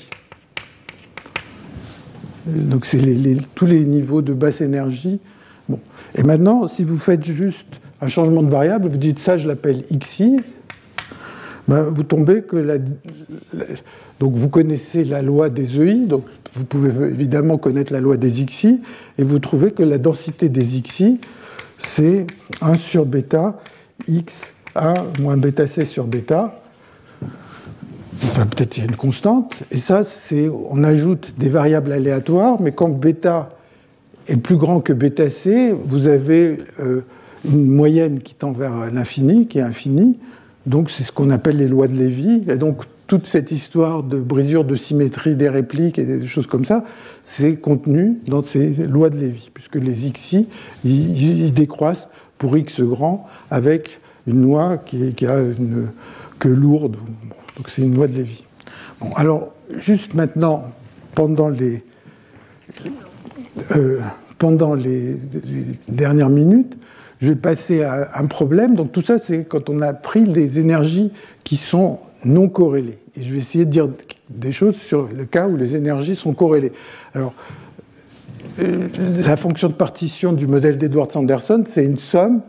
[2.45, 2.99] Donc c'est
[3.55, 5.19] tous les niveaux de basse énergie.
[6.15, 7.67] Et maintenant, si vous faites juste
[8.01, 10.39] un changement de variable, vous dites ça, je l'appelle xi,
[11.67, 12.75] ben, vous tombez que la,
[14.19, 16.23] donc vous connaissez la loi des EI, donc
[16.53, 18.79] vous pouvez évidemment connaître la loi des xi,
[19.17, 21.19] et vous trouvez que la densité des xi,
[21.77, 22.25] c'est
[22.61, 23.59] 1 sur bêta
[24.09, 26.61] x1 moins bêta c sur bêta.
[28.23, 29.63] Enfin, peut-être il y a une constante.
[29.71, 33.49] Et ça, c'est, on ajoute des variables aléatoires, mais quand bêta
[34.27, 37.01] est plus grand que bêta c, vous avez euh,
[37.45, 40.17] une moyenne qui tend vers l'infini, qui est infinie.
[40.65, 42.43] Donc c'est ce qu'on appelle les lois de Lévy.
[42.47, 46.65] Et donc toute cette histoire de brisure de symétrie des répliques et des choses comme
[46.65, 46.83] ça,
[47.23, 50.47] c'est contenu dans ces lois de Lévy, puisque les xi,
[50.83, 52.07] ils, décroissent
[52.37, 55.89] pour x grand avec une loi qui, a une
[56.39, 56.97] queue lourde.
[57.57, 58.43] donc c'est une loi de Lévy.
[58.99, 60.65] Bon, alors, juste maintenant,
[61.13, 61.83] pendant les,
[63.75, 63.99] euh,
[64.37, 65.17] pendant les
[65.87, 66.75] dernières minutes,
[67.21, 68.75] je vais passer à un problème.
[68.75, 71.11] Donc tout ça, c'est quand on a pris des énergies
[71.43, 72.99] qui sont non corrélées.
[73.17, 73.87] Et je vais essayer de dire
[74.29, 76.73] des choses sur le cas où les énergies sont corrélées.
[77.13, 77.33] Alors,
[78.59, 78.87] euh,
[79.25, 82.41] la fonction de partition du modèle d'Edward-Sanderson, c'est une somme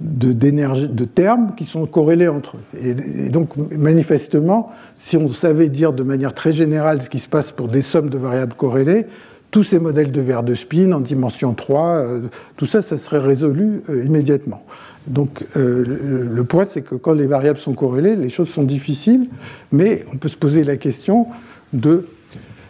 [0.00, 2.78] de, de, termes qui sont corrélés entre eux.
[2.80, 7.52] et, donc, manifestement, si on savait dire de manière très générale ce qui se passe
[7.52, 9.06] pour des sommes de variables corrélées,
[9.52, 12.20] tous ces modèles de verre de spin en dimension 3, euh,
[12.56, 14.64] tout ça, ça serait résolu euh, immédiatement.
[15.06, 19.28] Donc euh, le, point, c'est que quand les variables sont corrélées, les choses sont difficiles,
[19.72, 21.26] mais on peut se poser la question
[21.72, 22.06] de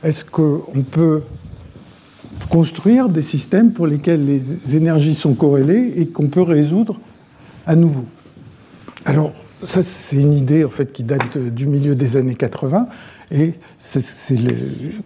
[0.03, 1.23] est-ce qu'on peut
[2.49, 6.99] construire des systèmes pour lesquels les énergies sont corrélées et qu'on peut résoudre
[7.67, 8.05] à nouveau.
[9.05, 9.33] Alors,
[9.67, 12.89] ça, c'est une idée en fait qui date du milieu des années 80
[13.31, 14.55] et c'est le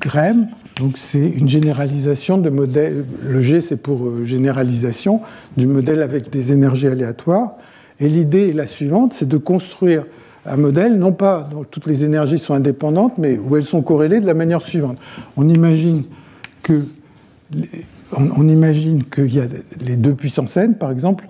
[0.00, 3.04] GREM, donc c'est une généralisation de modèle.
[3.22, 5.22] Le G, c'est pour euh, généralisation
[5.56, 7.52] du modèle avec des énergies aléatoires.
[7.98, 10.04] Et l'idée est la suivante, c'est de construire
[10.44, 14.20] un modèle, non pas dont toutes les énergies sont indépendantes, mais où elles sont corrélées
[14.20, 14.98] de la manière suivante.
[15.36, 16.04] On imagine
[16.62, 16.82] que
[18.16, 19.46] on, imagine qu'il y a
[19.80, 21.26] les deux puissances n, par exemple.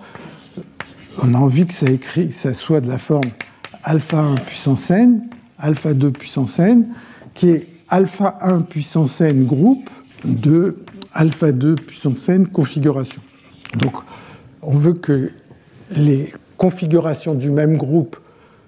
[1.23, 3.29] On a envie que ça, écrit, ça soit de la forme
[3.83, 5.21] alpha 1 puissance n
[5.59, 6.87] alpha 2 puissance n,
[7.33, 9.89] qui est alpha 1 puissance n groupe
[10.23, 10.77] de
[11.13, 13.21] alpha 2 puissance n configuration.
[13.77, 13.93] Donc,
[14.61, 15.31] on veut que
[15.95, 18.17] les configurations du même groupe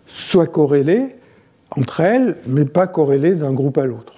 [0.06, 1.16] soient corrélées
[1.72, 4.14] entre elles, mais pas corrélées d'un groupe à l'autre.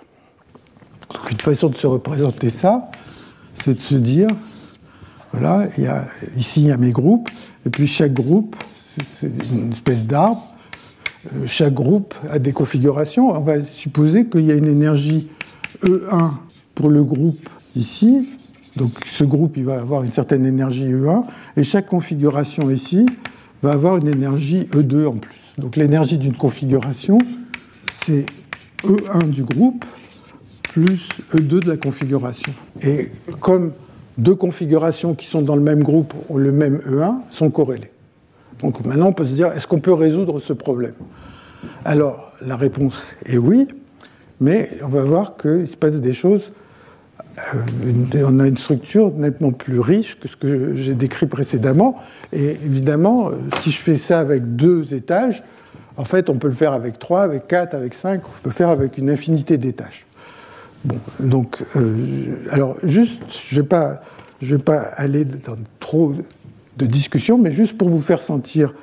[1.29, 2.89] Une façon de se représenter ça,
[3.55, 4.27] c'est de se dire,
[5.33, 6.05] voilà, il y a,
[6.37, 7.29] ici il y a mes groupes,
[7.65, 8.55] et puis chaque groupe,
[9.19, 10.50] c'est une espèce d'arbre,
[11.45, 13.29] chaque groupe a des configurations.
[13.35, 15.27] On va supposer qu'il y a une énergie
[15.83, 16.31] E1
[16.75, 18.27] pour le groupe ici.
[18.75, 21.25] Donc ce groupe, il va avoir une certaine énergie E1.
[21.57, 23.05] Et chaque configuration ici
[23.61, 25.39] va avoir une énergie E2 en plus.
[25.57, 27.17] Donc l'énergie d'une configuration,
[28.05, 28.25] c'est
[28.83, 29.85] E1 du groupe
[30.63, 32.53] plus E2 de la configuration.
[32.81, 33.73] Et comme
[34.17, 37.90] deux configurations qui sont dans le même groupe ont le même E1, sont corrélées.
[38.61, 40.93] Donc maintenant, on peut se dire, est-ce qu'on peut résoudre ce problème?
[41.85, 43.67] Alors, la réponse est oui,
[44.39, 46.51] mais on va voir qu'il se passe des choses.
[47.37, 51.99] Euh, on a une structure nettement plus riche que ce que j'ai décrit précédemment.
[52.33, 55.43] Et évidemment, euh, si je fais ça avec deux étages,
[55.97, 58.55] en fait, on peut le faire avec trois, avec quatre, avec cinq, on peut le
[58.55, 60.05] faire avec une infinité d'étages.
[60.83, 63.77] Bon, donc, euh, alors, juste, je ne vais,
[64.41, 66.13] vais pas aller dans trop
[66.77, 68.73] de discussion, mais juste pour vous faire sentir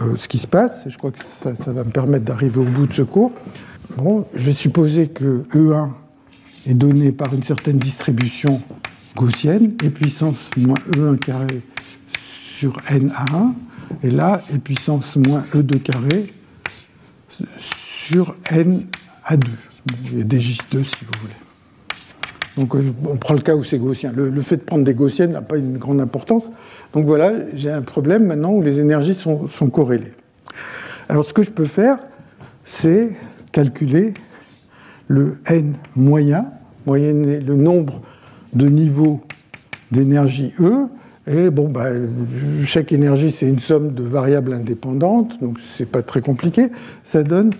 [0.00, 2.86] euh, ce qui se passe, je crois que ça, va me permettre d'arriver au bout
[2.86, 3.32] de ce cours.
[3.96, 5.90] Bon, je vais supposer que E1
[6.66, 8.60] est donné par une certaine distribution
[9.16, 11.62] gaussienne, et puissance moins E1 carré
[12.58, 13.54] sur N à 1,
[14.02, 16.26] et là, et puissance moins E2 carré
[17.58, 18.86] sur N
[19.24, 19.48] à 2.
[20.12, 21.47] Il y a des J2 si vous voulez.
[22.58, 24.12] Donc euh, on prend le cas où c'est gaussien.
[24.14, 26.50] Le, fait de prendre des gaussiennes n'a pas une grande importance.
[26.92, 30.12] Donc voilà, j'ai un problème maintenant où les énergies sont, corrélées.
[31.08, 31.98] Alors ce que je peux faire,
[32.64, 33.10] c'est
[33.52, 34.12] calculer
[35.06, 36.46] le n moyen,
[36.84, 38.02] moyenner le nombre
[38.52, 39.20] de niveaux
[39.92, 40.88] d'énergie E,
[41.28, 41.90] Et bon, bah,
[42.64, 46.68] chaque énergie, c'est une somme de variables indépendantes, donc c'est pas très compliqué.
[47.04, 47.50] Ça donne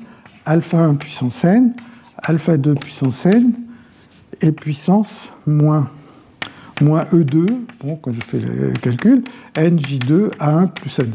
[0.45, 1.73] alpha 1 puissance n,
[2.23, 3.53] alpha 2 puissance n,
[4.41, 5.89] et puissance moins,
[6.81, 7.47] moins E2,
[7.83, 9.25] bon, quand je fais le calcul,
[9.55, 11.11] nj2 a1 plus a2.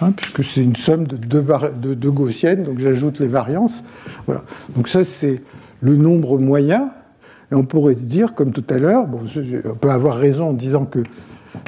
[0.00, 1.44] Hein, puisque c'est une somme de deux,
[1.82, 3.82] de deux gaussiennes, donc j'ajoute les variances.
[4.26, 4.44] Voilà.
[4.76, 5.42] Donc ça, c'est
[5.80, 6.90] le nombre moyen.
[7.50, 9.22] Et on pourrait se dire, comme tout à l'heure, bon,
[9.64, 11.00] on peut avoir raison en disant que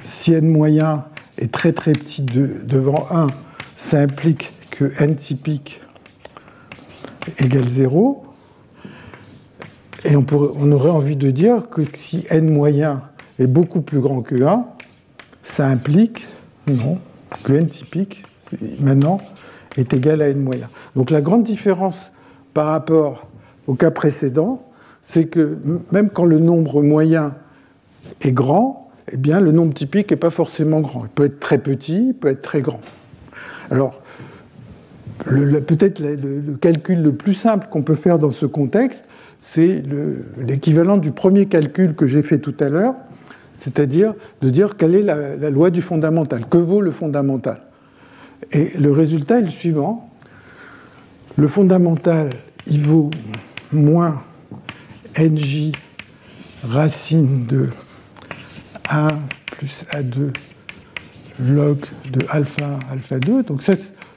[0.03, 1.05] si n moyen
[1.39, 3.29] est très très petit devant 1,
[3.77, 5.81] ça implique que n typique
[7.39, 8.30] égale 0.
[10.05, 13.03] Et on, pourrait, on aurait envie de dire que si n moyen
[13.39, 14.65] est beaucoup plus grand que 1,
[15.43, 16.27] ça implique,
[17.43, 18.25] que n typique,
[18.81, 19.21] maintenant,
[19.77, 20.69] est égal à n moyen.
[20.97, 22.13] Donc la grande différence
[22.55, 23.29] par rapport
[23.67, 24.63] au cas précédent,
[25.03, 25.59] c'est que
[25.93, 27.35] même quand le nombre moyen
[28.21, 31.05] est grand, eh bien, le nombre typique n'est pas forcément grand.
[31.05, 32.81] Il peut être très petit, il peut être très grand.
[33.71, 34.01] Alors,
[35.25, 39.05] peut-être le, calcul le plus simple qu'on peut faire dans ce contexte,
[39.41, 39.83] c'est
[40.39, 42.95] l'équivalent du premier calcul que j'ai fait tout à l'heure,
[43.55, 47.63] c'est-à-dire de dire quelle est la, loi du fondamental, que vaut le fondamental.
[48.53, 50.11] Et le résultat est le suivant.
[51.37, 52.29] Le fondamental,
[52.67, 53.11] il vaut
[53.73, 54.23] moins
[55.19, 55.73] nj
[56.69, 57.71] racine de
[58.91, 59.09] 1
[59.53, 60.33] plus a2
[61.41, 61.79] log
[62.13, 63.45] de alpha alpha 2.
[63.45, 63.73] Donc ça,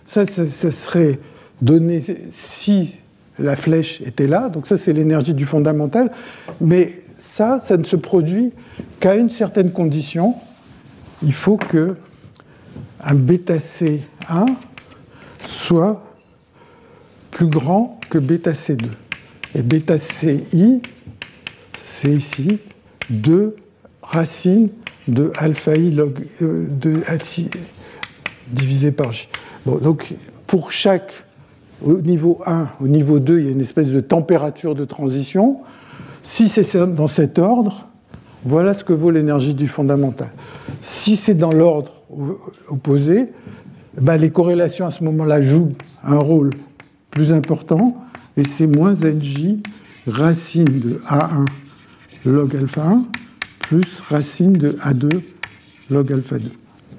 [0.05, 1.19] ça, ça serait
[1.61, 2.99] donné si
[3.39, 4.49] la flèche était là.
[4.49, 6.11] Donc ça, c'est l'énergie du fondamental.
[6.61, 8.51] Mais ça, ça ne se produit
[8.99, 10.35] qu'à une certaine condition.
[11.23, 11.95] Il faut que
[13.03, 14.45] un bêta C1
[15.45, 16.03] soit
[17.31, 18.85] plus grand que bêta C2.
[19.55, 20.81] Et bêta CI,
[21.77, 22.59] c'est ici
[23.09, 23.55] 2
[24.01, 24.69] racines
[25.07, 27.01] de alpha i log euh, de
[28.47, 29.27] divisé par j.
[29.65, 30.13] Donc
[30.47, 31.23] pour chaque
[31.83, 35.57] au niveau 1, au niveau 2, il y a une espèce de température de transition.
[36.21, 37.87] Si c'est dans cet ordre,
[38.45, 40.31] voilà ce que vaut l'énergie du fondamental.
[40.81, 41.91] Si c'est dans l'ordre
[42.69, 43.29] opposé,
[43.99, 45.73] ben les corrélations à ce moment-là jouent
[46.03, 46.51] un rôle
[47.11, 47.97] plus important,
[48.37, 49.57] et c'est moins nj
[50.07, 51.45] racine de A1
[52.25, 53.03] log alpha 1
[53.59, 55.21] plus racine de A2
[55.89, 56.49] log alpha 2.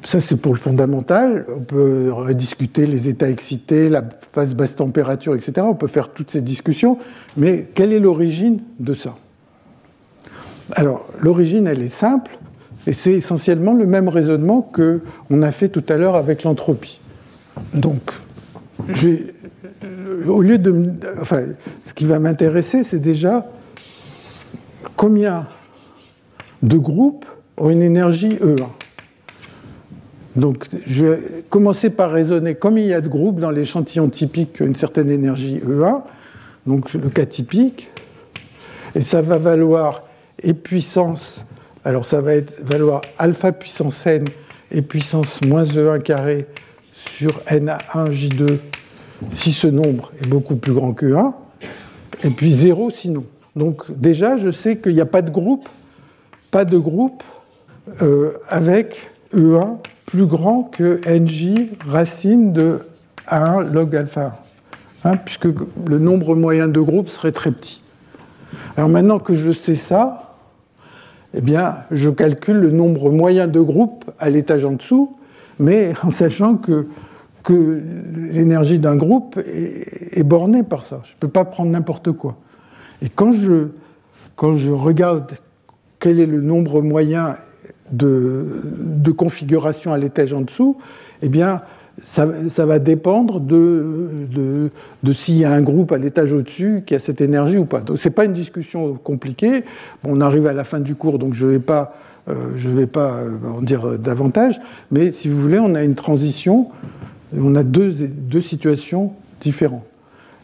[0.04, 1.46] Ça, c'est pour le fondamental.
[1.48, 5.52] On peut rediscuter les états excités, la phase basse température, etc.
[5.60, 6.98] On peut faire toutes ces discussions.
[7.38, 9.16] Mais quelle est l'origine de ça?
[10.72, 12.38] Alors, l'origine, elle est simple.
[12.86, 17.00] Et c'est essentiellement le même raisonnement qu'on a fait tout à l'heure avec l'entropie.
[17.72, 18.12] Donc,
[20.26, 20.92] au lieu de.
[21.18, 21.44] Enfin,
[21.80, 23.46] ce qui va m'intéresser, c'est déjà
[24.96, 25.46] combien
[26.62, 27.24] de groupes
[27.56, 28.66] ont une énergie E1.
[30.36, 34.60] Donc, je vais commencer par raisonner comme il y a de groupes dans l'échantillon typique
[34.60, 36.02] une certaine énergie E1,
[36.66, 37.88] donc le cas typique,
[38.94, 40.02] et ça va valoir
[40.42, 41.44] et puissance,
[41.84, 44.26] alors ça va être, valoir alpha puissance n
[44.72, 46.46] et puissance moins E1 carré
[46.92, 48.58] sur n à 1 J2
[49.30, 51.32] si ce nombre est beaucoup plus grand que 1,
[52.24, 53.24] et puis 0 sinon.
[53.54, 55.68] Donc déjà, je sais qu'il n'y a pas de groupe,
[56.50, 57.22] pas de groupe
[58.02, 62.80] euh, avec E1 plus grand que nj racine de
[63.28, 64.42] 1 log alpha
[65.04, 67.82] 1, hein, puisque le nombre moyen de groupes serait très petit.
[68.76, 70.36] Alors maintenant que je sais ça,
[71.34, 75.16] eh bien, je calcule le nombre moyen de groupes à l'étage en dessous,
[75.58, 76.86] mais en sachant que,
[77.50, 81.02] l'énergie d'un groupe est, est, bornée par ça.
[81.04, 82.36] Je ne peux pas prendre n'importe quoi.
[83.02, 83.68] Et quand je,
[84.34, 85.32] quand je regarde
[85.98, 87.36] quel est le nombre moyen
[87.90, 90.76] de, configuration à l'étage en dessous,
[91.22, 91.62] eh bien,
[92.02, 94.70] ça, va dépendre de,
[95.02, 97.82] de, s'il y a un groupe à l'étage au-dessus qui a cette énergie ou pas.
[97.94, 99.64] Ce n'est pas une discussion compliquée.
[100.02, 101.94] on arrive à la fin du cours, donc je ne vais pas,
[102.28, 104.60] euh, vais pas euh, en dire davantage.
[104.90, 106.68] Mais si vous voulez, on a une transition,
[107.36, 109.84] on a deux, deux situations différentes.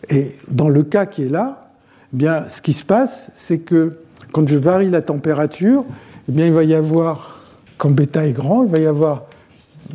[0.09, 1.69] Et dans le cas qui est là,
[2.13, 3.99] eh bien, ce qui se passe, c'est que
[4.33, 5.85] quand je varie la température,
[6.29, 7.39] eh bien, il va y avoir,
[7.79, 9.25] quand bêta est grand, il va y avoir,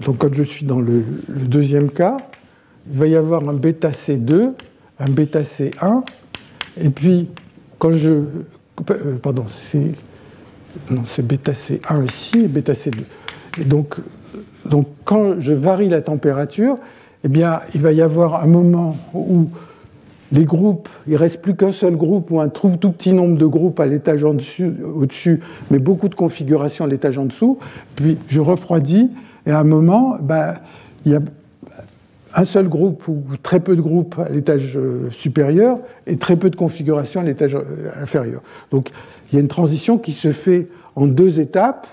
[0.05, 2.17] donc quand je suis dans le, deuxième cas,
[2.91, 4.51] il va y avoir un bêta C2,
[4.99, 6.03] un bêta C1,
[6.79, 7.29] et puis
[7.79, 8.09] quand je.
[8.89, 9.91] Euh, pardon, c'est.
[10.91, 12.99] Non, c'est bêta C1 ici et bêta C2.
[13.61, 13.95] Et donc,
[14.65, 16.77] donc quand je varie la température,
[17.23, 19.47] eh bien, il va y avoir un moment où
[20.31, 23.79] les groupes, il reste plus qu'un seul groupe ou un tout, petit nombre de groupes
[23.79, 25.39] à l'étage au-dessus,
[25.69, 27.59] mais beaucoup de configurations à l'étage en dessous.
[27.95, 29.09] Puis je refroidis
[29.45, 30.55] et à un moment, ben,
[31.05, 31.21] il y a
[32.35, 36.49] un seul groupe ou très peu de groupes à l'étage euh, supérieur et très peu
[36.49, 38.41] de configurations à l'étage euh, inférieur.
[38.71, 38.89] Donc
[39.31, 41.87] il y a une transition qui se fait en deux étapes.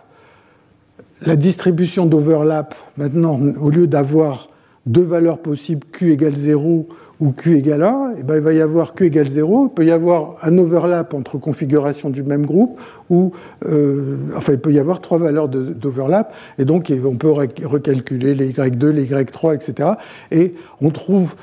[1.24, 4.48] La distribution d'overlap, maintenant, au lieu d'avoir
[4.86, 6.88] deux valeurs possibles, Q égale 0
[7.20, 9.84] ou Q égale 1, eh ben, il va y avoir Q égale 0, il peut
[9.84, 12.80] y avoir un overlap entre configurations du même groupe,
[13.10, 13.32] ou
[13.66, 18.52] euh, enfin il peut y avoir trois valeurs d'overlap, et donc on peut recalculer les
[18.52, 19.90] Y2, les Y3, etc.
[20.30, 21.34] Et on trouve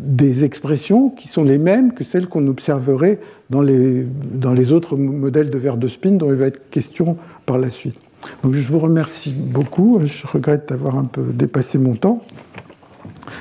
[0.00, 3.18] des expressions qui sont les mêmes que celles qu'on observerait
[3.50, 7.16] dans les, dans les autres modèles de verre de spin dont il va être question
[7.46, 7.96] par la suite.
[8.42, 12.22] Donc je vous remercie beaucoup, je regrette d'avoir un peu dépassé mon temps.